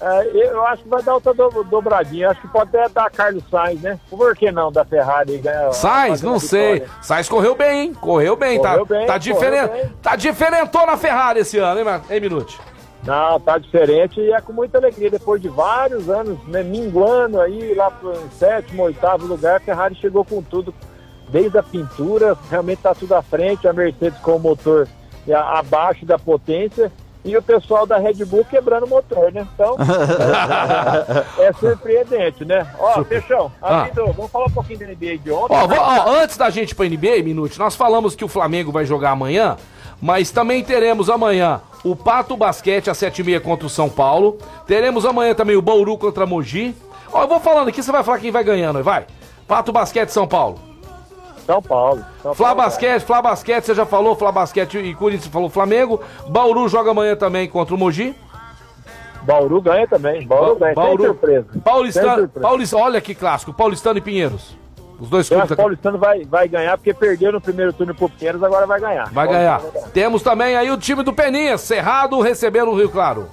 É, 0.00 0.50
eu 0.50 0.64
acho 0.66 0.82
que 0.82 0.88
vai 0.88 1.02
dar 1.02 1.14
outra 1.14 1.32
do, 1.32 1.64
dobradinha. 1.64 2.30
Acho 2.30 2.40
que 2.42 2.48
pode 2.48 2.76
até 2.76 2.88
dar 2.88 3.10
Carlos 3.10 3.42
Sainz, 3.50 3.80
né? 3.80 3.98
Por 4.10 4.36
que 4.36 4.52
não 4.52 4.70
da 4.70 4.84
Ferrari 4.84 5.38
ganhar? 5.38 5.72
Sainz, 5.72 6.20
não 6.20 6.38
sei. 6.38 6.84
Sainz 7.00 7.28
correu 7.28 7.54
bem, 7.54 7.80
hein? 7.80 7.94
Correu 7.94 8.36
bem, 8.36 8.58
Correu 8.58 8.86
tá? 8.86 8.94
bem, 8.94 9.06
tá 9.06 9.18
bem. 9.68 9.92
Tá 10.02 10.16
diferentou 10.16 10.86
na 10.86 10.96
Ferrari 10.96 11.40
esse 11.40 11.58
ano, 11.58 11.78
hein, 11.78 11.84
mano? 11.84 12.04
Hein, 12.10 12.20
Minute? 12.20 12.58
Não, 13.06 13.38
tá 13.38 13.56
diferente 13.56 14.20
e 14.20 14.32
é 14.32 14.40
com 14.40 14.52
muita 14.52 14.78
alegria. 14.78 15.10
Depois 15.10 15.40
de 15.40 15.48
vários 15.48 16.10
anos, 16.10 16.38
né, 16.48 16.62
minguando 16.64 17.40
aí 17.40 17.72
lá 17.72 17.90
pro 17.90 18.14
sétimo, 18.32 18.82
oitavo 18.82 19.26
lugar, 19.26 19.56
a 19.56 19.60
Ferrari 19.60 19.94
chegou 19.94 20.24
com 20.24 20.42
tudo, 20.42 20.74
desde 21.28 21.56
a 21.56 21.62
pintura, 21.62 22.36
realmente 22.50 22.82
tá 22.82 22.94
tudo 22.94 23.14
à 23.14 23.22
frente, 23.22 23.68
a 23.68 23.72
Mercedes 23.72 24.18
com 24.18 24.36
o 24.36 24.40
motor 24.40 24.88
é, 25.26 25.34
abaixo 25.34 26.04
da 26.04 26.18
potência 26.18 26.90
e 27.26 27.36
o 27.36 27.42
pessoal 27.42 27.84
da 27.86 27.98
Red 27.98 28.24
Bull 28.24 28.44
quebrando 28.44 28.86
o 28.86 28.88
motor, 28.88 29.30
né? 29.32 29.46
Então, 29.54 29.76
é 31.38 31.52
surpreendente, 31.52 32.44
né? 32.44 32.66
Ó, 32.78 33.02
Peixão, 33.04 33.50
Ah. 33.60 33.88
vamos 33.94 34.30
falar 34.30 34.46
um 34.46 34.50
pouquinho 34.50 34.78
da 34.78 34.86
NBA 34.86 35.18
de 35.18 35.30
ontem. 35.30 35.54
Ó, 35.54 35.66
vó- 35.66 35.76
ó, 35.78 36.10
antes 36.22 36.36
da 36.36 36.48
gente 36.50 36.70
ir 36.70 36.74
pra 36.74 36.86
NBA, 36.86 37.22
Minute, 37.22 37.58
nós 37.58 37.74
falamos 37.74 38.14
que 38.14 38.24
o 38.24 38.28
Flamengo 38.28 38.70
vai 38.72 38.84
jogar 38.86 39.10
amanhã, 39.10 39.56
mas 40.00 40.30
também 40.30 40.62
teremos 40.64 41.10
amanhã 41.10 41.60
o 41.84 41.94
Pato 41.96 42.36
Basquete 42.36 42.88
às 42.90 42.98
7h30 42.98 43.40
contra 43.40 43.66
o 43.66 43.70
São 43.70 43.88
Paulo. 43.88 44.38
Teremos 44.66 45.04
amanhã 45.04 45.34
também 45.34 45.56
o 45.56 45.62
Bauru 45.62 45.96
contra 45.98 46.26
Mogi. 46.26 46.74
Ó, 47.12 47.22
eu 47.22 47.28
vou 47.28 47.40
falando 47.40 47.68
aqui, 47.68 47.82
você 47.82 47.92
vai 47.92 48.02
falar 48.02 48.18
quem 48.18 48.30
vai 48.30 48.44
ganhando, 48.44 48.82
vai. 48.82 49.06
Pato 49.46 49.72
Basquete 49.72 50.10
São 50.10 50.26
Paulo. 50.26 50.58
São 51.46 51.62
Paulo. 51.62 52.04
São 52.22 52.34
Flá 52.34 52.48
Paulo, 52.48 52.62
Basquete, 52.62 53.02
Flá 53.02 53.22
Basquete, 53.22 53.64
você 53.64 53.74
já 53.74 53.86
falou, 53.86 54.16
Flá 54.16 54.32
Basquete 54.32 54.78
e 54.78 54.94
Corinthians 54.94 55.32
falou 55.32 55.48
Flamengo. 55.48 56.00
Bauru 56.28 56.68
joga 56.68 56.90
amanhã 56.90 57.14
também 57.14 57.48
contra 57.48 57.74
o 57.74 57.78
Mogi. 57.78 58.14
Bauru 59.22 59.60
ganha 59.60 59.86
também. 59.86 60.26
Bauru 60.26 60.56
ganha. 60.56 60.74
Sem 60.74 60.96
surpresa. 60.96 61.46
Sem 61.52 61.60
Paulistano, 61.60 62.18
surpresa. 62.22 62.48
Paulista, 62.48 62.76
olha 62.76 63.00
que 63.00 63.14
clássico, 63.14 63.52
Paulistano 63.52 63.98
e 63.98 64.02
Pinheiros. 64.02 64.56
Os 64.98 65.10
dois 65.10 65.28
clubes 65.28 65.50
o 65.50 65.56
Paulistano 65.56 65.98
vai, 65.98 66.24
vai 66.24 66.48
ganhar, 66.48 66.76
porque 66.78 66.94
perdeu 66.94 67.30
no 67.30 67.40
primeiro 67.40 67.72
turno 67.72 67.94
pro 67.94 68.08
Pinheiros, 68.08 68.42
agora 68.42 68.66
vai 68.66 68.80
ganhar. 68.80 69.12
Vai 69.12 69.28
ganhar. 69.28 69.60
Temos 69.92 70.22
também 70.22 70.56
aí 70.56 70.70
o 70.70 70.78
time 70.78 71.02
do 71.02 71.12
Peninha, 71.12 71.58
Cerrado 71.58 72.20
recebendo 72.20 72.70
o 72.70 72.76
Rio 72.76 72.88
Claro. 72.88 73.28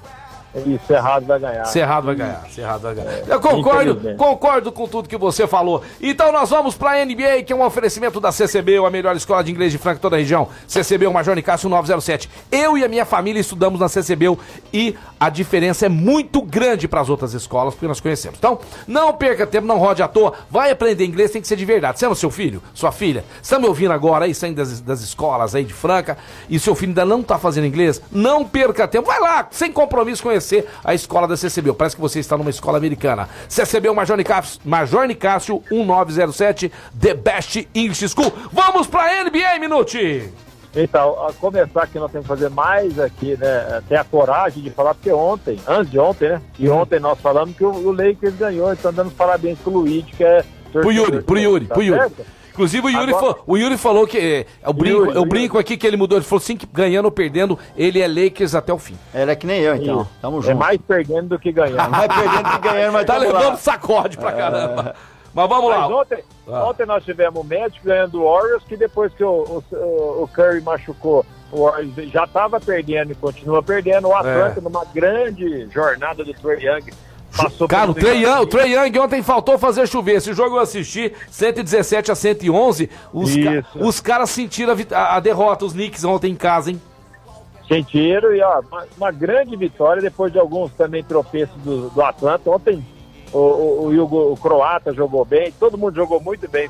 Isso, 0.56 0.86
Cerrado 0.86 1.26
vai 1.26 1.40
ganhar. 1.40 1.66
Cerrado 1.66 2.06
vai 2.06 2.16
ganhar, 2.16 2.46
Cerrado 2.52 2.82
vai 2.82 2.94
ganhar. 2.94 3.28
Eu 3.28 3.40
concordo, 3.40 3.92
infelizmente. 3.92 4.18
concordo 4.18 4.72
com 4.72 4.88
tudo 4.88 5.10
que 5.10 5.18
você 5.18 5.48
falou. 5.48 5.82
Então 6.00 6.32
nós 6.32 6.52
vamos 6.52 6.76
pra 6.76 7.04
NBA, 7.04 7.42
que 7.44 7.52
é 7.52 7.56
um 7.56 7.64
oferecimento 7.66 8.20
da 8.20 8.32
CCB, 8.32 8.78
a 8.78 8.90
melhor 8.90 9.16
escola 9.16 9.44
de 9.44 9.52
inglês 9.52 9.72
de 9.72 9.80
Franca, 9.80 10.00
toda 10.00 10.16
a 10.16 10.20
região. 10.20 10.48
CCB, 10.68 11.08
o 11.08 11.14
Major 11.14 11.36
Nicásio 11.36 11.68
907. 11.70 12.30
Eu 12.52 12.78
e 12.78 12.84
a 12.84 12.88
minha 12.88 13.04
família 13.04 13.40
estudamos 13.40 13.80
na 13.80 13.90
CCB 13.90 14.38
e 14.72 14.96
a 15.20 15.30
diferença 15.30 15.88
é 15.88 15.90
muito 15.90 16.40
grande 16.42 16.88
para 16.88 17.02
as 17.02 17.10
outras 17.10 17.34
escolas, 17.34 17.74
porque 17.74 17.88
nós 17.88 18.00
conhecemos. 18.00 18.38
Então, 18.38 18.60
não 18.88 19.12
perca 19.14 19.48
tempo, 19.48 19.66
não 19.66 19.80
rode 19.80 20.04
à 20.04 20.08
toa. 20.08 20.34
Vai 20.52 20.70
aprender 20.70 21.04
inglês, 21.04 21.32
tem 21.32 21.42
que 21.42 21.48
ser 21.48 21.56
de 21.56 21.66
verdade. 21.66 21.98
Você 21.98 22.06
ama 22.06 22.14
seu 22.14 22.30
filho, 22.30 22.62
sua 22.76 22.92
filha? 22.92 23.26
Você 23.42 23.56
tá 23.56 23.60
me 23.60 23.68
ouvindo 23.68 23.92
agora 23.92 24.26
aí, 24.26 24.36
saindo 24.36 24.58
das, 24.58 24.80
das 24.82 25.02
escolas 25.02 25.56
aí 25.56 25.64
de 25.64 25.74
Franca, 25.74 26.16
e 26.48 26.60
seu 26.60 26.76
filho 26.76 26.92
ainda 26.92 27.06
não 27.06 27.24
tá 27.24 27.40
fazendo 27.40 27.66
inglês? 27.66 28.00
Não 28.12 28.46
perca 28.46 28.88
tempo. 28.88 29.08
Vai 29.08 29.20
lá, 29.20 29.48
sem 29.50 29.72
compromisso, 29.72 30.22
conhecer 30.22 30.43
a 30.84 30.94
escola 30.94 31.28
da 31.28 31.38
CCB. 31.38 31.74
Parece 31.74 31.96
que 31.96 32.02
você 32.02 32.20
está 32.20 32.38
numa 32.38 32.50
escola 32.50 32.78
americana. 32.78 33.30
CCB, 33.48 33.90
o 33.90 33.96
Major 33.96 34.18
Nicásio, 34.18 34.60
Major 34.66 35.06
Nicásio 35.08 35.64
1907, 35.72 36.72
The 37.00 37.14
Best 37.14 37.68
English 37.74 38.08
School. 38.10 38.32
Vamos 38.52 38.88
pra 38.88 39.24
NBA, 39.24 39.60
Minute! 39.60 40.32
Então, 40.76 41.28
a 41.28 41.32
começar 41.34 41.86
que 41.86 42.00
nós 42.00 42.12
temos 42.12 42.26
que 42.26 42.30
fazer 42.34 42.50
mais 42.50 42.98
aqui, 43.00 43.38
né? 43.38 43.82
Ter 43.88 43.96
a 43.96 44.04
coragem 44.04 44.64
de 44.64 44.72
falar, 44.72 44.96
porque 44.96 45.12
ontem, 45.12 45.60
antes 45.68 45.92
de 45.92 46.00
ontem, 46.00 46.30
né? 46.30 46.42
E 46.58 46.68
Uhum. 46.68 46.78
ontem 46.82 47.00
nós 47.00 47.20
falamos 47.20 47.56
que 47.56 47.64
o, 47.64 47.70
o 47.70 47.92
Lakers 47.92 48.36
ganhou, 48.36 48.74
então 48.74 48.92
dando 48.92 49.12
parabéns 49.12 49.60
pro 49.60 49.72
Luigi, 49.72 50.12
que 50.18 50.24
é. 50.24 50.44
Pro 50.72 50.92
Yuri, 50.92 51.22
pro 51.22 51.38
Yuri, 51.38 51.68
tá 51.68 51.76
pro 51.76 51.84
Yuri. 51.84 52.00
certo? 52.00 52.26
Inclusive 52.54 52.86
o 52.86 52.90
Yuri, 52.90 53.12
Agora- 53.14 53.20
falou, 53.20 53.44
o 53.48 53.58
Yuri 53.58 53.78
falou 53.78 54.08
que. 54.08 54.18
é, 54.18 54.46
Eu 54.66 54.74
brinco, 54.74 54.98
Yuri, 55.00 55.16
eu 55.16 55.22
o 55.24 55.26
brinco 55.26 55.58
aqui 55.58 55.76
que 55.76 55.86
ele 55.88 55.98
mudou. 55.98 56.18
Ele 56.18 56.26
falou 56.26 56.42
assim 56.42 56.56
que 56.56 56.66
ganhando 56.68 57.06
ou 57.06 57.12
perdendo, 57.12 57.58
ele 57.76 58.00
é 58.00 58.08
Lakers 58.08 58.54
até 58.56 58.72
o 58.72 58.78
fim. 58.78 58.96
Ele 59.14 59.32
é 59.32 59.36
que 59.36 59.48
nem 59.48 59.60
eu, 59.62 59.76
então. 59.76 60.02
Isso. 60.02 60.10
Tamo 60.22 60.38
É 60.40 60.42
junto. 60.44 60.58
mais 60.58 60.80
perdendo 60.82 61.30
do 61.30 61.40
que 61.40 61.52
ganhando. 61.52 61.78
Vai 61.90 62.08
perdendo 62.08 62.50
que 62.52 62.60
ganhando, 62.60 62.94
mas 62.94 63.06
Tá 63.08 63.16
tamo 63.20 63.32
lá. 63.34 63.40
levando 63.40 63.58
sacode 63.58 64.18
pra 64.18 64.32
caramba. 64.32 64.96
Mas 65.34 65.50
vamos 65.50 65.70
Mas 65.72 65.80
lá. 65.80 65.88
ontem, 65.88 66.24
Ah. 66.48 66.66
ontem 66.70 66.86
nós 66.86 67.04
tivemos 67.04 67.42
o 67.42 67.44
Magic 67.44 67.80
ganhando 67.84 68.22
o 68.22 68.32
Warriors, 68.32 68.64
que 68.66 68.78
depois 68.78 69.12
que 69.16 69.24
o, 69.24 69.64
o, 69.72 70.24
o 70.24 70.30
Curry 70.32 70.62
machucou, 70.62 71.26
o 71.52 71.64
Warriors 71.64 72.12
já 72.12 72.26
estava 72.26 72.60
perdendo 72.60 73.14
e 73.14 73.16
continua 73.16 73.64
perdendo. 73.64 74.10
O 74.10 74.16
Atlanta, 74.16 74.60
É. 74.60 74.62
numa 74.62 74.86
grande 74.86 75.68
jornada 75.74 76.24
do 76.24 76.32
Trae 76.36 76.64
Young, 76.64 76.92
passou 77.36 77.68
Cara, 77.68 77.92
o 77.92 77.94
Trey, 77.94 78.24
Young, 78.24 78.42
o. 78.42 78.48
Trey 78.48 78.74
Young 78.76 79.00
ontem 79.00 79.22
faltou 79.24 79.58
fazer 79.58 79.88
chover. 79.88 80.16
Esse 80.18 80.34
jogo 80.34 80.56
eu 80.56 80.60
assisti, 80.62 81.12
117 81.30 82.12
a 82.12 82.16
111. 82.16 82.90
Os, 83.12 83.36
ca- 83.36 83.64
os 83.80 84.00
caras 84.00 84.30
sentiram 84.30 84.76
a- 84.92 85.16
a 85.16 85.20
derrota, 85.20 85.66
os 85.66 85.74
Knicks 85.74 86.04
ontem 86.04 86.32
em 86.32 86.36
casa, 86.36 86.72
hein? 86.72 86.82
Sentiram 87.68 88.34
e 88.36 88.42
ó, 88.42 88.60
uma, 88.70 88.86
uma 88.98 89.12
grande 89.12 89.56
vitória 89.56 90.02
depois 90.02 90.32
de 90.32 90.38
alguns 90.40 90.72
também 90.74 91.04
tropeços 91.04 91.56
do, 91.64 91.90
do 91.90 92.02
Atlanta. 92.02 92.50
Ontem 92.50 92.86
o, 93.32 93.38
o, 93.38 93.86
o, 93.88 94.04
Hugo- 94.04 94.32
o 94.34 94.38
croata 94.38 94.94
jogou 94.94 95.24
bem, 95.26 95.52
todo 95.60 95.78
mundo 95.78 95.96
jogou 95.96 96.20
muito 96.20 96.48
bem. 96.50 96.70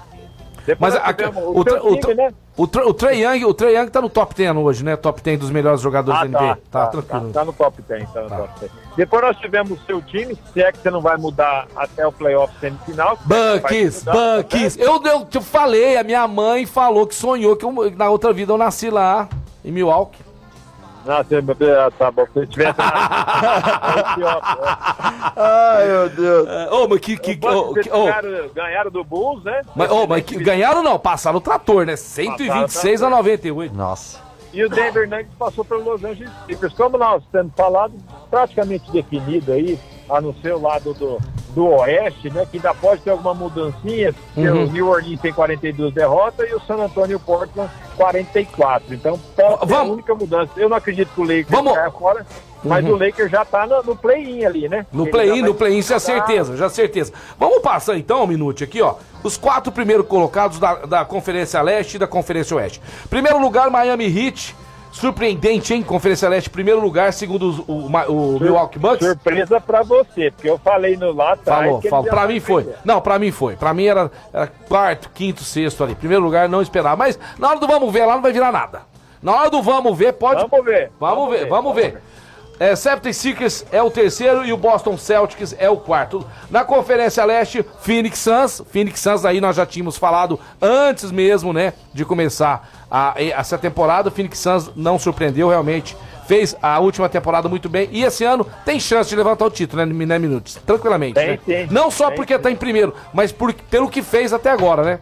Depois 0.66 0.94
Mas 0.94 1.04
a- 1.04 1.30
o, 1.40 1.60
o, 1.60 1.62
o, 1.62 2.14
né? 2.16 2.34
o, 2.56 2.64
o 2.64 2.94
Trey 2.94 3.24
Young, 3.26 3.46
o 3.46 3.54
Trey 3.54 3.76
Young 3.76 3.90
tá 3.90 4.02
no 4.02 4.10
top 4.10 4.34
10 4.34 4.56
hoje, 4.56 4.84
né? 4.86 4.96
Top 4.96 5.22
10 5.22 5.40
dos 5.40 5.50
melhores 5.52 5.82
jogadores 5.82 6.22
Ah, 6.22 6.26
da 6.26 6.30
NBA. 6.40 6.56
tá, 6.56 6.56
Tá, 6.72 6.86
tá, 6.86 6.88
tranquilo. 6.88 7.34
tá, 7.34 7.40
tá 7.40 7.46
no 7.46 7.54
top 7.54 7.82
10, 7.82 8.12
tá 8.12 8.22
no 8.22 8.30
Tá. 8.30 8.38
top 8.38 8.60
10. 8.62 8.72
Depois 8.96 9.22
nós 9.24 9.38
tivemos 9.38 9.72
o 9.82 9.86
seu 9.86 10.02
time, 10.02 10.38
se 10.54 10.62
é 10.62 10.72
que 10.72 10.78
você 10.78 10.90
não 10.92 11.02
vai 11.02 11.18
mudar 11.18 11.68
até 11.76 12.06
o 12.08 12.12
playoff 12.12 12.54
semifinal. 12.60 13.18
Bucks, 13.26 14.04
Bucks. 14.06 14.78
Eu, 14.78 15.02
eu 15.04 15.26
te 15.26 15.42
falei, 15.42 15.98
a 15.98 16.04
minha 16.04 16.28
mãe 16.28 16.66
falou 16.66 17.06
que 17.08 17.16
sonhou 17.16 17.56
que 17.56 17.66
eu- 17.66 17.92
na 17.98 18.10
outra 18.10 18.32
vida 18.32 18.54
eu 18.54 18.58
nasci 18.58 18.90
lá, 18.90 19.28
em 19.66 19.72
Milwaukee. 19.72 20.20
Não, 21.06 21.16
ah, 21.16 21.92
tá 21.98 22.10
bom, 22.12 22.26
se 22.34 22.48
tivesse 22.48 22.78
na... 22.80 24.42
Ai, 25.36 25.88
meu 25.88 26.10
Deus. 26.10 26.48
É, 26.48 26.70
Ô, 26.72 26.88
mas 26.88 27.00
que. 27.00 27.18
que, 27.18 27.46
ô, 27.46 27.74
que- 27.74 27.92
ô, 27.92 28.06
ganharam, 28.06 28.50
ganharam 28.54 28.92
do 28.92 29.04
Bulls, 29.04 29.44
né? 29.44 29.62
mas, 29.76 29.92
ô, 29.92 30.08
mas 30.08 30.24
que- 30.24 30.38
ganharam 30.42 30.82
não, 30.82 30.98
passaram 30.98 31.38
o 31.38 31.42
trator, 31.42 31.86
né? 31.86 31.96
126 31.96 33.04
a 33.04 33.10
98. 33.10 33.76
Nossa. 33.76 34.22
E 34.54 34.64
o 34.64 34.70
Denver 34.70 35.10
Nuggets 35.10 35.34
passou 35.38 35.66
pelo 35.66 35.84
Los 35.84 36.04
Angeles 36.04 36.32
Clippers. 36.46 36.74
Como 36.74 36.98
nós 36.98 37.24
temos 37.32 37.52
falado, 37.58 37.94
praticamente 38.30 38.90
definido 38.92 39.52
aí, 39.52 39.80
a 40.10 40.22
não 40.22 40.34
ser 40.36 40.54
o 40.54 40.62
lado 40.62 40.94
do, 40.94 41.18
do 41.54 41.66
Oeste, 41.68 42.30
né? 42.32 42.48
Que 42.50 42.58
ainda 42.58 42.74
pode 42.74 43.02
ter 43.02 43.12
alguma 43.12 43.34
mudancinha, 43.34 44.14
porque 44.34 44.50
Uhum. 44.50 44.66
o 44.66 44.72
New 44.72 44.88
Orleans 44.90 45.20
tem 45.22 45.32
42 45.34 45.94
derrotas 45.94 46.50
e 46.50 46.54
o 46.54 46.60
San 46.62 46.76
Antonio 46.76 47.20
Portland 47.20 47.70
44. 47.96 48.94
Então 48.94 49.20
pode 49.36 49.58
ser 49.60 49.64
a 49.64 49.66
Vamos. 49.66 49.94
única 49.94 50.16
mudança. 50.16 50.52
Eu 50.58 50.70
não 50.70 50.78
acredito 50.78 51.10
que 51.14 51.22
o 51.22 51.24
Lakers 51.24 51.48
Vamos. 51.50 51.74
caia 51.74 51.92
fora, 51.92 52.26
mas 52.64 52.84
Uhum. 52.86 52.94
o 52.94 52.98
Lakers 52.98 53.32
já 53.32 53.46
tá 53.46 53.68
no, 53.68 53.84
no 53.84 53.96
play-in 53.96 54.46
ali, 54.46 54.68
né? 54.70 54.86
No 54.92 55.08
play-in, 55.08 55.40
já 55.42 55.46
no 55.46 55.54
play-in, 55.54 55.78
isso 55.80 55.94
é 55.94 56.00
jogar- 56.00 56.26
certeza, 56.26 56.58
já 56.58 56.66
é 56.66 56.70
certeza. 56.70 57.14
Vamos 57.40 57.60
passar 57.62 57.96
então 57.98 58.24
um 58.24 58.28
minuto 58.28 58.64
aqui, 58.64 58.82
ó. 58.82 58.96
Os 59.24 59.38
quatro 59.38 59.72
primeiros 59.72 60.06
colocados 60.08 60.60
da, 60.60 60.76
da 60.86 61.06
Conferência 61.06 61.62
Leste 61.62 61.96
e 61.96 62.00
da 62.00 62.08
Conferência 62.08 62.56
Oeste. 62.58 62.82
Primeiro 63.10 63.40
lugar, 63.40 63.70
Miami 63.70 64.06
Heat. 64.06 64.56
Surpreendente, 64.94 65.74
hein? 65.74 65.82
Conferência 65.82 66.30
Leste, 66.30 66.50
primeiro 66.50 66.80
lugar, 66.80 67.12
segundo 67.12 67.66
o, 67.68 67.90
Ma- 67.90 68.06
o 68.06 68.40
Milwaukee 68.40 68.78
Bucks. 68.78 69.06
Surpresa 69.06 69.60
pra 69.60 69.82
você, 69.82 70.30
porque 70.32 70.50
eu 70.50 70.58
falei 70.60 70.96
no 70.96 71.12
lá 71.12 71.34
atrás. 71.34 71.66
Falou, 71.66 71.82
falou. 71.82 72.06
Pra 72.06 72.28
mim 72.28 72.40
foi. 72.40 72.64
perder. 72.64 72.80
Não, 72.86 73.02
pra 73.02 73.18
mim 73.18 73.32
foi. 73.32 73.56
Pra 73.56 73.74
mim 73.74 73.86
era, 73.86 74.12
era 74.32 74.48
quarto, 74.48 75.10
quinto, 75.14 75.44
sexto 75.44 75.84
ali. 75.84 75.96
Primeiro 75.96 76.24
lugar, 76.24 76.48
não 76.48 76.62
esperava. 76.62 76.96
Mas 76.96 77.20
na 77.40 77.50
hora 77.50 77.60
do 77.60 77.68
vamos 77.68 77.92
ver 77.92 78.06
lá 78.06 78.14
não 78.16 78.22
vai 78.22 78.32
virar 78.32 78.52
nada. 78.52 78.84
Na 79.22 79.34
hora 79.34 79.50
do 79.50 79.62
vamos 79.62 79.98
ver, 79.98 80.14
pode. 80.14 80.46
Vamos 80.48 80.66
ver. 80.66 80.92
Vamos, 81.00 81.30
ver, 81.32 81.48
vamos 81.48 81.76
ver. 81.76 82.02
É, 82.60 82.74
76ers 82.74 83.66
é 83.72 83.82
o 83.82 83.90
terceiro 83.90 84.46
e 84.46 84.54
o 84.54 84.58
Boston 84.58 84.98
Celtics 84.98 85.56
é 85.58 85.70
o 85.70 85.78
quarto. 85.78 86.26
Na 86.50 86.64
Conferência 86.64 87.26
Leste, 87.26 87.66
Phoenix 87.82 88.20
Suns. 88.20 88.62
Phoenix 88.72 89.00
Suns 89.00 89.26
aí 89.26 89.42
nós 89.42 89.56
já 89.56 89.66
tínhamos 89.66 89.98
falado 89.98 90.40
antes 90.62 91.12
mesmo, 91.12 91.52
né, 91.52 91.74
de 91.94 92.06
começar 92.06 92.70
a, 92.90 93.16
essa 93.18 93.58
temporada. 93.58 94.10
O 94.10 94.12
Phoenix 94.12 94.38
Suns 94.40 94.72
não 94.76 95.00
surpreendeu 95.00 95.50
realmente. 95.50 95.98
Fez 96.28 96.56
a 96.62 96.80
última 96.80 97.10
temporada 97.10 97.50
muito 97.50 97.68
bem. 97.68 97.90
E 97.92 98.04
esse 98.04 98.24
ano 98.24 98.48
tem 98.64 98.80
chance 98.80 99.10
de 99.10 99.16
levantar 99.16 99.46
o 99.46 99.50
título, 99.52 99.86
né, 99.86 100.06
né 100.06 100.20
Minutos? 100.20 100.58
Tranquilamente. 100.66 101.16
Tem, 101.16 101.28
né? 101.28 101.40
tem. 101.46 101.68
Não 101.68 101.92
só 101.92 102.08
Tem, 102.08 102.16
porque 102.16 102.40
tá 102.40 102.50
em 102.50 102.56
primeiro, 102.56 102.94
mas 103.14 103.32
por, 103.32 103.54
pelo 103.54 103.90
que 103.90 104.02
fez 104.02 104.32
até 104.32 104.50
agora, 104.52 104.84
né? 104.84 105.00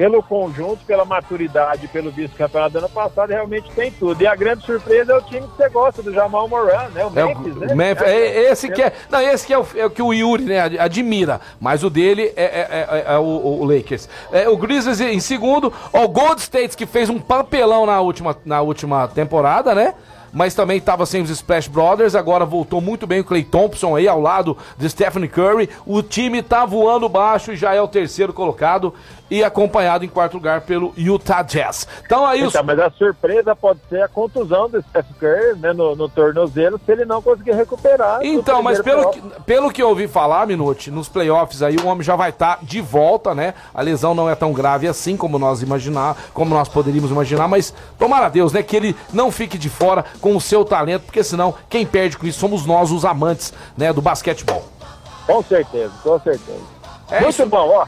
Pelo 0.00 0.22
conjunto, 0.22 0.78
pela 0.86 1.04
maturidade, 1.04 1.86
pelo 1.88 2.10
vice-campeonato 2.10 2.72
do 2.72 2.78
ano 2.78 2.88
passado, 2.88 3.28
realmente 3.28 3.70
tem 3.72 3.90
tudo. 3.92 4.22
E 4.22 4.26
a 4.26 4.34
grande 4.34 4.64
surpresa 4.64 5.12
é 5.12 5.16
o 5.18 5.20
time 5.20 5.42
que 5.46 5.54
você 5.58 5.68
gosta, 5.68 6.02
do 6.02 6.10
Jamal 6.10 6.48
Moran, 6.48 6.88
né? 6.94 7.04
O 7.04 7.08
É, 7.14 7.26
Memphis, 7.26 7.54
o, 7.54 7.60
né? 7.60 7.74
Memphis, 7.74 8.06
é, 8.08 8.50
esse 8.50 8.70
que 8.70 8.80
é. 8.80 8.94
Não, 9.10 9.20
esse 9.20 9.46
que 9.46 9.52
é 9.52 9.58
o, 9.58 9.66
é 9.76 9.84
o 9.84 9.90
que 9.90 10.00
o 10.00 10.14
Yuri, 10.14 10.44
né, 10.44 10.58
ad- 10.60 10.78
admira. 10.78 11.38
Mas 11.60 11.84
o 11.84 11.90
dele 11.90 12.32
é, 12.34 12.44
é- 12.44 13.04
é- 13.10 13.12
é 13.12 13.18
o, 13.18 13.24
o 13.60 13.64
Lakers. 13.66 14.08
É, 14.32 14.48
o 14.48 14.56
Grizzlies 14.56 15.02
em 15.02 15.20
segundo. 15.20 15.70
Ó, 15.92 16.02
o 16.04 16.08
Gold 16.08 16.40
State 16.40 16.78
que 16.78 16.86
fez 16.86 17.10
um 17.10 17.18
papelão 17.18 17.84
na 17.84 18.00
última, 18.00 18.34
na 18.42 18.62
última 18.62 19.06
temporada, 19.06 19.74
né? 19.74 19.92
Mas 20.32 20.54
também 20.54 20.78
estava 20.78 21.04
sem 21.06 21.20
os 21.20 21.28
Splash 21.28 21.66
Brothers, 21.66 22.14
agora 22.14 22.44
voltou 22.46 22.80
muito 22.80 23.04
bem 23.04 23.18
o 23.18 23.24
Clay 23.24 23.42
Thompson 23.42 23.96
aí 23.96 24.06
ao 24.06 24.20
lado 24.20 24.56
de 24.78 24.88
Stephen 24.88 25.26
Curry. 25.26 25.68
O 25.84 26.02
time 26.04 26.40
tá 26.40 26.64
voando 26.64 27.08
baixo 27.08 27.50
e 27.52 27.56
já 27.56 27.74
é 27.74 27.82
o 27.82 27.88
terceiro 27.88 28.32
colocado 28.32 28.94
e 29.30 29.44
acompanhado 29.44 30.04
em 30.04 30.08
quarto 30.08 30.34
lugar 30.34 30.62
pelo 30.62 30.92
Utah 30.96 31.42
Jazz. 31.42 31.86
Então 32.04 32.26
aí 32.26 32.42
os 32.42 32.54
Então, 32.54 32.64
mas 32.64 32.78
a 32.78 32.90
surpresa 32.90 33.54
pode 33.54 33.80
ser 33.88 34.02
a 34.02 34.08
contusão 34.08 34.68
do 34.68 34.82
Steph 34.82 35.06
Curry 35.18 35.58
né, 35.58 35.72
no, 35.72 35.94
no 35.94 36.08
tornozelo, 36.08 36.80
se 36.84 36.90
ele 36.90 37.04
não 37.04 37.22
conseguir 37.22 37.52
recuperar. 37.52 38.20
Então, 38.22 38.62
mas 38.62 38.80
pelo 38.80 39.10
que, 39.10 39.22
pelo 39.46 39.70
que 39.70 39.82
eu 39.82 39.88
ouvi 39.88 40.08
falar, 40.08 40.46
Minuti, 40.46 40.90
nos 40.90 41.08
playoffs 41.08 41.62
aí 41.62 41.76
o 41.76 41.86
homem 41.86 42.02
já 42.02 42.16
vai 42.16 42.30
estar 42.30 42.58
de 42.62 42.80
volta, 42.80 43.34
né? 43.34 43.54
A 43.72 43.82
lesão 43.82 44.14
não 44.14 44.28
é 44.28 44.34
tão 44.34 44.52
grave 44.52 44.88
assim 44.88 45.16
como 45.16 45.38
nós 45.38 45.62
imaginar, 45.62 46.16
como 46.34 46.54
nós 46.54 46.68
poderíamos 46.68 47.10
imaginar, 47.10 47.46
mas 47.46 47.72
tomara 47.98 48.26
a 48.26 48.28
Deus, 48.28 48.52
né, 48.52 48.62
que 48.62 48.76
ele 48.76 48.96
não 49.12 49.30
fique 49.30 49.56
de 49.56 49.68
fora 49.68 50.04
com 50.20 50.34
o 50.34 50.40
seu 50.40 50.64
talento, 50.64 51.04
porque 51.04 51.22
senão 51.22 51.54
quem 51.68 51.86
perde 51.86 52.18
com 52.18 52.26
isso 52.26 52.40
somos 52.40 52.66
nós, 52.66 52.90
os 52.90 53.04
amantes, 53.04 53.52
né, 53.76 53.92
do 53.92 54.00
basquetebol. 54.00 54.64
Com 55.26 55.42
certeza, 55.42 55.92
com 56.02 56.18
certeza. 56.18 56.60
É 57.10 57.20
Muito 57.20 57.34
isso. 57.34 57.46
bom, 57.46 57.68
ó. 57.68 57.86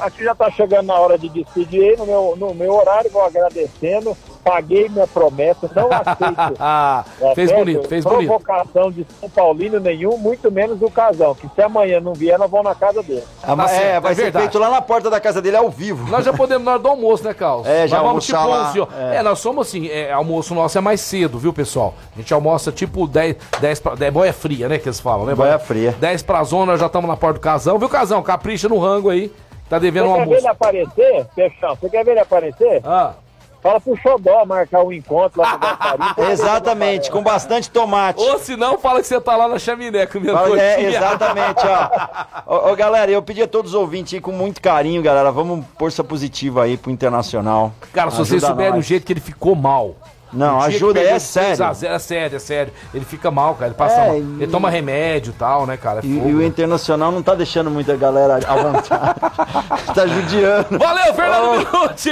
Aqui 0.00 0.24
já 0.24 0.34
tá 0.34 0.50
chegando 0.50 0.86
na 0.86 0.94
hora 0.94 1.18
de 1.18 1.28
despedir 1.28 1.82
aí 1.90 1.96
no 1.96 2.06
meu, 2.06 2.34
no 2.36 2.54
meu 2.54 2.74
horário, 2.74 3.10
vou 3.10 3.22
agradecendo. 3.24 4.16
Paguei 4.44 4.88
minha 4.88 5.06
promessa, 5.06 5.68
não 5.74 5.88
aceito. 5.92 6.56
Ah, 6.60 7.04
tá 7.20 7.34
fez 7.34 7.50
certo? 7.50 7.58
bonito, 7.64 7.88
fez 7.88 8.04
bonito. 8.04 8.28
Provocação 8.28 8.90
de 8.90 9.06
São 9.20 9.28
Paulino 9.28 9.78
nenhum, 9.78 10.16
muito 10.16 10.50
menos 10.50 10.78
do 10.78 10.90
casão. 10.90 11.34
Que 11.34 11.48
se 11.54 11.60
amanhã 11.60 12.00
não 12.00 12.14
vier, 12.14 12.38
nós 12.38 12.50
vamos 12.50 12.66
na 12.66 12.74
casa 12.74 13.02
dele. 13.02 13.22
Ah, 13.42 13.54
mas 13.54 13.70
certo, 13.72 13.84
é, 13.84 14.00
vai 14.00 14.12
é 14.12 14.14
ser 14.14 14.22
verdade. 14.22 14.44
feito 14.44 14.58
lá 14.58 14.70
na 14.70 14.80
porta 14.80 15.10
da 15.10 15.20
casa 15.20 15.42
dele 15.42 15.56
ao 15.56 15.68
vivo. 15.68 16.08
Nós 16.10 16.24
já 16.24 16.32
podemos 16.32 16.64
na 16.64 16.72
hora 16.72 16.80
do 16.80 16.88
almoço, 16.88 17.24
né, 17.24 17.34
Carlos? 17.34 17.66
É, 17.66 17.86
já 17.86 17.98
Nós 17.98 18.06
vamos 18.06 18.24
tipo 18.26 18.38
lá, 18.38 18.68
11 18.70 18.80
horas. 18.80 18.94
é. 18.98 19.16
É. 19.16 19.22
nós 19.22 19.38
somos 19.38 19.68
assim, 19.68 19.88
é, 19.88 20.12
almoço 20.12 20.54
nosso 20.54 20.78
é 20.78 20.80
mais 20.80 21.00
cedo, 21.02 21.38
viu, 21.38 21.52
pessoal? 21.52 21.92
A 22.14 22.18
gente 22.18 22.32
almoça 22.32 22.72
tipo 22.72 23.06
10, 23.06 23.36
10 23.60 23.80
pra, 23.80 23.94
10 23.96 24.12
boia 24.14 24.32
fria, 24.32 24.68
né, 24.68 24.78
que 24.78 24.88
eles 24.88 25.00
falam, 25.00 25.26
né? 25.26 25.34
Boia 25.34 25.58
fria. 25.58 25.94
10 26.00 26.22
pra 26.22 26.42
zona, 26.44 26.72
nós 26.72 26.80
já 26.80 26.86
estamos 26.86 27.08
na 27.08 27.16
porta 27.16 27.38
do 27.38 27.42
casão. 27.42 27.78
Viu, 27.78 27.88
casão? 27.88 28.22
Capricha 28.22 28.68
no 28.68 28.78
rango 28.78 29.10
aí. 29.10 29.30
Tá 29.68 29.78
devendo 29.78 30.06
Você 30.06 30.12
um 30.12 30.16
quer 30.16 30.26
ver 30.28 30.36
ele 30.38 30.48
aparecer, 30.48 31.26
Peixão? 31.34 31.76
Você 31.76 31.90
quer 31.90 32.04
ver 32.04 32.10
ele 32.12 32.20
aparecer? 32.20 32.80
Ah, 32.84 33.14
Fala 33.60 33.80
pro 33.80 33.96
Xodó 33.96 34.44
marcar 34.46 34.84
um 34.84 34.92
encontro 34.92 35.42
lá 35.42 35.54
no 35.54 35.58
Gasparim. 35.58 36.14
Exatamente, 36.30 37.10
com 37.10 37.20
bastante 37.22 37.68
tomate. 37.68 38.20
ou 38.22 38.38
se 38.38 38.56
não, 38.56 38.78
fala 38.78 39.00
que 39.00 39.06
você 39.08 39.20
tá 39.20 39.36
lá 39.36 39.48
na 39.48 39.58
chaminé 39.58 40.06
comendo 40.06 40.32
Fala- 40.34 40.48
coxinha. 40.50 40.64
É, 40.64 40.84
exatamente, 40.84 41.60
ó. 41.66 42.46
Ô, 42.68 42.70
ô, 42.72 42.76
galera, 42.76 43.10
eu 43.10 43.20
pedi 43.20 43.42
a 43.42 43.48
todos 43.48 43.74
os 43.74 43.80
ouvintes 43.80 44.14
aí 44.14 44.20
com 44.20 44.30
muito 44.30 44.62
carinho, 44.62 45.02
galera. 45.02 45.32
Vamos 45.32 45.64
força 45.76 46.04
positiva 46.04 46.62
aí 46.62 46.76
pro 46.76 46.90
Internacional. 46.92 47.72
Cara, 47.92 48.12
se 48.12 48.18
vocês 48.18 48.42
souberem 48.42 48.78
o 48.78 48.82
jeito 48.82 49.04
que 49.04 49.12
ele 49.12 49.20
ficou 49.20 49.56
mal. 49.56 49.96
Não, 50.32 50.60
ajuda, 50.60 51.00
é 51.00 51.14
de 51.14 51.20
6 51.20 51.22
sério. 51.22 51.64
a 51.64 51.72
0, 51.72 51.94
É 51.94 51.98
sério, 51.98 52.36
é 52.36 52.38
sério. 52.38 52.72
Ele 52.92 53.04
fica 53.04 53.30
mal, 53.30 53.54
cara. 53.54 53.66
Ele 53.66 53.74
passa 53.74 53.96
É, 54.00 54.06
mal. 54.08 54.16
e- 54.16 54.20
Ele 54.42 54.46
toma 54.48 54.68
remédio 54.70 55.30
e 55.30 55.34
tal, 55.34 55.66
né, 55.66 55.76
cara? 55.76 56.00
É 56.00 56.06
E, 56.06 56.08
e 56.28 56.34
o 56.34 56.42
Internacional 56.42 57.10
não 57.10 57.22
tá 57.22 57.34
deixando 57.34 57.70
muita 57.70 57.96
galera 57.96 58.38
à 58.46 58.56
vontade. 58.56 59.20
tá 59.94 60.06
judiando. 60.06 60.78
Valeu, 60.78 61.14
Fernando 61.14 61.50
Minuti! 61.58 62.10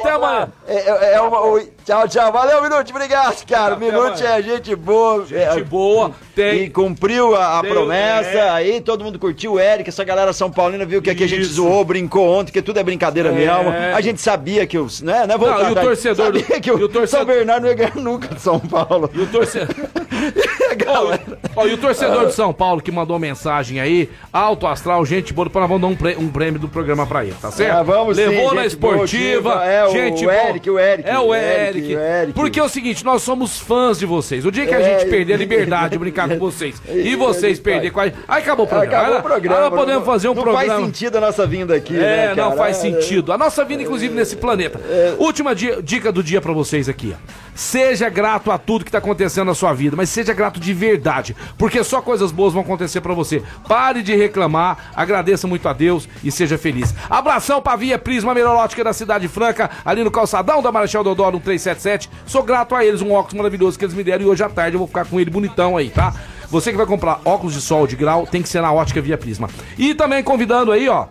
Até 0.00 0.10
amanhã. 0.12 0.48
É, 0.66 1.14
é- 1.14 1.20
uma- 1.20 1.60
tchau, 1.88 2.08
tchau. 2.08 2.32
Valeu, 2.32 2.62
Minute. 2.62 2.92
Obrigado, 2.92 3.46
cara. 3.46 3.74
Até 3.74 3.84
Minute 3.86 4.24
é 4.24 4.42
gente 4.42 4.76
boa. 4.76 5.24
Gente 5.24 5.38
é, 5.38 5.62
boa, 5.62 6.12
tem. 6.34 6.64
E 6.64 6.70
cumpriu 6.70 7.34
a, 7.34 7.58
a 7.58 7.62
promessa. 7.62 8.28
é. 8.30 8.50
Aí 8.50 8.80
todo 8.80 9.02
mundo 9.04 9.18
curtiu. 9.18 9.54
O 9.54 9.60
Eric, 9.60 9.88
essa 9.88 10.04
galera 10.04 10.32
São 10.32 10.50
Paulina 10.50 10.84
viu 10.84 11.00
que 11.00 11.08
aqui 11.10 11.24
a 11.24 11.28
gente 11.28 11.42
Isso. 11.42 11.54
zoou, 11.54 11.84
brincou 11.84 12.28
ontem, 12.28 12.52
que 12.52 12.60
tudo 12.60 12.78
é 12.78 12.82
brincadeira 12.82 13.30
É. 13.30 13.32
mesmo. 13.32 13.70
A 13.94 14.00
gente 14.00 14.20
sabia 14.20 14.66
que 14.66 14.76
os. 14.78 15.00
Né, 15.00 15.26
né, 15.26 15.36
voltar 15.38 15.62
Não, 15.62 15.68
e 15.70 15.72
o 15.72 15.74
torcedor 15.74 16.32
do- 16.32 16.38
Sabia 16.40 16.60
que 16.60 16.70
o, 16.70 16.74
o 16.74 16.88
torcedor- 16.88 17.08
São 17.08 17.24
Bernardo 17.24 17.62
não 17.62 17.68
ia 17.70 17.74
ganhar 17.74 17.96
nunca 17.96 18.34
de 18.34 18.40
São 18.40 18.58
Paulo. 18.60 19.10
E 19.14 19.20
o 19.20 19.26
torcedor. 19.26 19.74
Galera. 20.76 21.38
Ó, 21.56 21.66
e 21.66 21.72
o 21.74 21.78
torcedor 21.78 22.26
de 22.26 22.34
São 22.34 22.52
Paulo 22.52 22.80
que 22.82 22.90
mandou 22.90 23.18
mensagem 23.18 23.80
aí, 23.80 24.08
alto 24.32 24.66
astral, 24.66 25.04
gente 25.04 25.32
boa, 25.32 25.48
nós 25.52 25.68
vamos 25.68 25.80
dar 25.80 25.86
um, 25.88 25.96
prê- 25.96 26.16
um 26.18 26.28
prêmio 26.28 26.60
do 26.60 26.68
programa 26.68 27.06
pra 27.06 27.24
ele, 27.24 27.34
tá 27.40 27.50
certo? 27.50 27.76
Ah, 27.78 27.82
vamos 27.82 28.16
sim, 28.16 28.26
Levou 28.26 28.54
na 28.54 28.62
gente 28.62 28.72
esportiva, 28.72 29.50
boa, 29.52 29.64
é, 29.64 29.84
o 29.86 29.90
gente 29.90 30.24
Eric, 30.24 30.66
boa. 30.70 30.76
o 30.76 30.78
Eric, 30.80 31.08
É 31.08 31.18
o 31.18 31.26
o 31.28 31.34
Eric. 31.34 31.77
Eric, 31.78 31.94
o 31.96 31.98
Eric. 32.00 32.32
Porque 32.32 32.60
é 32.60 32.62
o 32.62 32.68
seguinte, 32.68 33.04
nós 33.04 33.22
somos 33.22 33.58
fãs 33.58 33.98
de 33.98 34.06
vocês. 34.06 34.44
O 34.44 34.50
dia 34.52 34.66
que 34.66 34.74
a 34.74 34.80
É, 34.80 34.98
gente 35.00 35.10
perder 35.10 35.34
a 35.34 35.36
liberdade 35.36 35.90
de 35.92 35.98
brincar 35.98 36.28
com 36.28 36.38
vocês 36.38 36.80
e 36.88 37.14
vocês 37.16 37.58
Ele 37.58 37.62
perder 37.62 37.90
com 37.90 38.00
a 38.00 38.04
gente. 38.06 38.18
Aí 38.26 38.42
acabou 38.42 38.66
o 38.66 38.68
programa. 38.68 38.98
Acabou 39.02 39.18
o 39.18 39.22
programa. 39.22 39.56
aí 39.56 39.62
nós 39.70 39.78
podemos 39.78 40.00
não- 40.00 40.06
fazer 40.12 40.28
um 40.28 40.34
não 40.34 40.42
programa. 40.42 40.66
faz 40.74 40.84
sentido 40.84 41.16
a 41.16 41.20
nossa 41.20 41.46
vinda 41.46 41.74
aqui, 41.74 41.96
É, 41.96 41.98
né, 42.00 42.34
não 42.34 42.56
faz 42.56 42.76
É, 42.78 42.80
sentido. 42.80 43.32
A 43.32 43.38
nossa 43.38 43.64
vida, 43.64 43.82
inclusive, 43.82 44.14
nesse 44.14 44.36
planeta. 44.36 44.80
Última 45.18 45.54
di- 45.54 45.80
dica 45.82 46.10
do 46.12 46.22
dia 46.22 46.40
pra 46.40 46.52
vocês 46.52 46.88
aqui, 46.88 47.14
ó. 47.14 47.47
Seja 47.58 48.08
grato 48.08 48.52
a 48.52 48.56
tudo 48.56 48.84
que 48.84 48.90
tá 48.92 48.98
acontecendo 48.98 49.46
na 49.48 49.54
sua 49.54 49.72
vida, 49.72 49.96
mas 49.96 50.10
seja 50.10 50.32
grato 50.32 50.60
de 50.60 50.72
verdade, 50.72 51.34
porque 51.58 51.82
só 51.82 52.00
coisas 52.00 52.30
boas 52.30 52.52
vão 52.52 52.62
acontecer 52.62 53.00
pra 53.00 53.12
você. 53.12 53.42
Pare 53.66 54.00
de 54.00 54.14
reclamar, 54.14 54.92
agradeça 54.94 55.48
muito 55.48 55.68
a 55.68 55.72
Deus 55.72 56.08
e 56.22 56.30
seja 56.30 56.56
feliz. 56.56 56.94
Abração 57.10 57.60
pra 57.60 57.74
Via 57.74 57.98
Prisma 57.98 58.32
Melhorótica 58.32 58.84
da 58.84 58.92
Cidade 58.92 59.26
Franca, 59.26 59.68
ali 59.84 60.04
no 60.04 60.10
calçadão 60.10 60.62
da 60.62 60.70
Marechal 60.70 61.02
Deodoro 61.02 61.38
1377. 61.38 62.08
Sou 62.26 62.44
grato 62.44 62.76
a 62.76 62.84
eles, 62.84 63.02
um 63.02 63.10
óculos 63.10 63.34
maravilhoso 63.34 63.76
que 63.76 63.84
eles 63.84 63.94
me 63.96 64.04
deram 64.04 64.26
e 64.26 64.28
hoje 64.28 64.44
à 64.44 64.48
tarde 64.48 64.76
eu 64.76 64.78
vou 64.78 64.86
ficar 64.86 65.06
com 65.06 65.18
ele 65.18 65.28
bonitão 65.28 65.76
aí, 65.76 65.90
tá? 65.90 66.14
Você 66.48 66.70
que 66.70 66.76
vai 66.76 66.86
comprar 66.86 67.20
óculos 67.24 67.54
de 67.54 67.60
sol 67.60 67.88
de 67.88 67.96
grau, 67.96 68.24
tem 68.24 68.40
que 68.40 68.48
ser 68.48 68.62
na 68.62 68.72
ótica 68.72 69.00
Via 69.02 69.18
Prisma. 69.18 69.50
E 69.76 69.96
também 69.96 70.22
convidando 70.22 70.70
aí, 70.70 70.88
ó, 70.88 71.08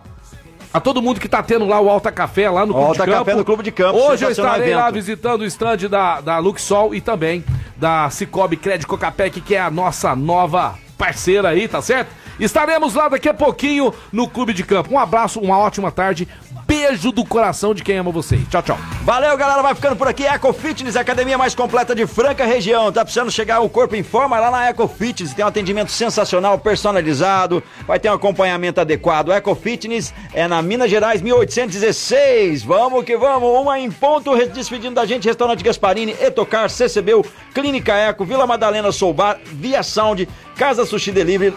a 0.72 0.80
todo 0.80 1.00
mundo 1.00 1.20
que 1.20 1.28
tá 1.28 1.42
tendo 1.42 1.66
lá 1.66 1.80
o 1.80 1.88
Alta 1.88 2.12
Café 2.12 2.48
lá 2.50 2.66
no 2.66 2.72
Clube 2.74 2.88
Alta 2.88 3.04
de 3.04 3.10
Campo. 3.10 3.24
Café 3.24 3.34
no 3.36 3.44
Clube 3.44 3.62
de 3.62 3.72
Campo, 3.72 3.98
Hoje 3.98 4.24
eu 4.24 4.30
estarei 4.30 4.74
lá 4.74 4.82
evento. 4.82 4.94
visitando 4.94 5.40
o 5.42 5.44
stand 5.44 5.88
da, 5.88 6.20
da 6.20 6.38
Luxol 6.38 6.94
e 6.94 7.00
também 7.00 7.44
da 7.76 8.10
Cicobi 8.10 8.56
Crédito 8.56 8.86
Cocapec, 8.88 9.40
que 9.40 9.54
é 9.54 9.60
a 9.60 9.70
nossa 9.70 10.14
nova 10.14 10.74
parceira 10.96 11.50
aí, 11.50 11.68
tá 11.68 11.80
certo? 11.80 12.10
Estaremos 12.38 12.94
lá 12.94 13.08
daqui 13.08 13.28
a 13.28 13.34
pouquinho 13.34 13.92
no 14.12 14.28
Clube 14.28 14.52
de 14.52 14.62
Campo. 14.62 14.94
Um 14.94 14.98
abraço, 14.98 15.40
uma 15.40 15.58
ótima 15.58 15.90
tarde. 15.90 16.28
Beijo 16.68 17.10
do 17.10 17.24
coração 17.24 17.72
de 17.72 17.82
quem 17.82 17.96
ama 17.96 18.12
vocês. 18.12 18.42
Tchau, 18.50 18.62
tchau. 18.62 18.78
Valeu, 19.02 19.34
galera. 19.38 19.62
Vai 19.62 19.74
ficando 19.74 19.96
por 19.96 20.06
aqui. 20.06 20.26
Eco 20.26 20.52
Fitness, 20.52 20.96
a 20.96 21.00
academia 21.00 21.38
mais 21.38 21.54
completa 21.54 21.94
de 21.94 22.06
Franca 22.06 22.44
região. 22.44 22.92
Tá 22.92 23.02
precisando 23.02 23.30
chegar 23.30 23.60
o 23.60 23.70
corpo 23.70 23.96
em 23.96 24.02
forma 24.02 24.38
lá 24.38 24.50
na 24.50 24.68
Eco 24.68 24.86
Fitness. 24.86 25.32
Tem 25.32 25.42
um 25.42 25.48
atendimento 25.48 25.90
sensacional, 25.90 26.58
personalizado. 26.58 27.62
Vai 27.86 27.98
ter 27.98 28.10
um 28.10 28.12
acompanhamento 28.12 28.82
adequado. 28.82 29.32
Eco 29.32 29.54
Fitness 29.54 30.12
é 30.34 30.46
na 30.46 30.60
Minas 30.60 30.90
Gerais 30.90 31.22
1816. 31.22 32.62
Vamos 32.64 33.02
que 33.02 33.16
vamos. 33.16 33.48
Uma 33.48 33.80
em 33.80 33.90
ponto. 33.90 34.36
Despedindo 34.48 34.94
da 34.94 35.06
gente, 35.06 35.26
Restaurante 35.26 35.64
Gasparini, 35.64 36.14
Etocar, 36.20 36.68
CCBU, 36.68 37.24
Clínica 37.54 37.94
Eco, 37.94 38.26
Vila 38.26 38.46
Madalena 38.46 38.92
Soubar, 38.92 39.38
Via 39.42 39.82
Sound, 39.82 40.28
Casa 40.54 40.84
Sushi 40.84 41.12
Delivery. 41.12 41.54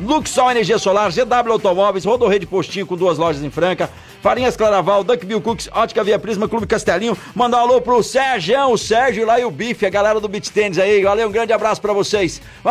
Luxol 0.00 0.52
Energia 0.52 0.78
Solar, 0.78 1.10
GW 1.10 1.52
Automóveis, 1.52 2.04
Rodorrede 2.04 2.46
Postinho 2.46 2.86
com 2.86 2.96
duas 2.96 3.18
lojas 3.18 3.42
em 3.42 3.50
Franca, 3.50 3.90
Farinhas 4.22 4.56
Claraval, 4.56 5.02
Duckbill 5.02 5.40
Cooks, 5.40 5.68
Ótica 5.72 6.04
Via 6.04 6.18
Prisma, 6.18 6.48
Clube 6.48 6.66
Castelinho. 6.66 7.16
Mandar 7.34 7.58
um 7.58 7.60
alô 7.60 7.80
pro 7.80 8.02
Sérgio, 8.02 8.68
o 8.68 8.78
Sérgio 8.78 9.26
lá 9.26 9.40
e 9.40 9.44
o 9.44 9.50
Bife, 9.50 9.86
a 9.86 9.90
galera 9.90 10.20
do 10.20 10.28
Beach 10.28 10.50
Tênis 10.52 10.78
aí. 10.78 11.02
Valeu, 11.02 11.28
um 11.28 11.32
grande 11.32 11.52
abraço 11.52 11.80
pra 11.80 11.92
vocês. 11.92 12.40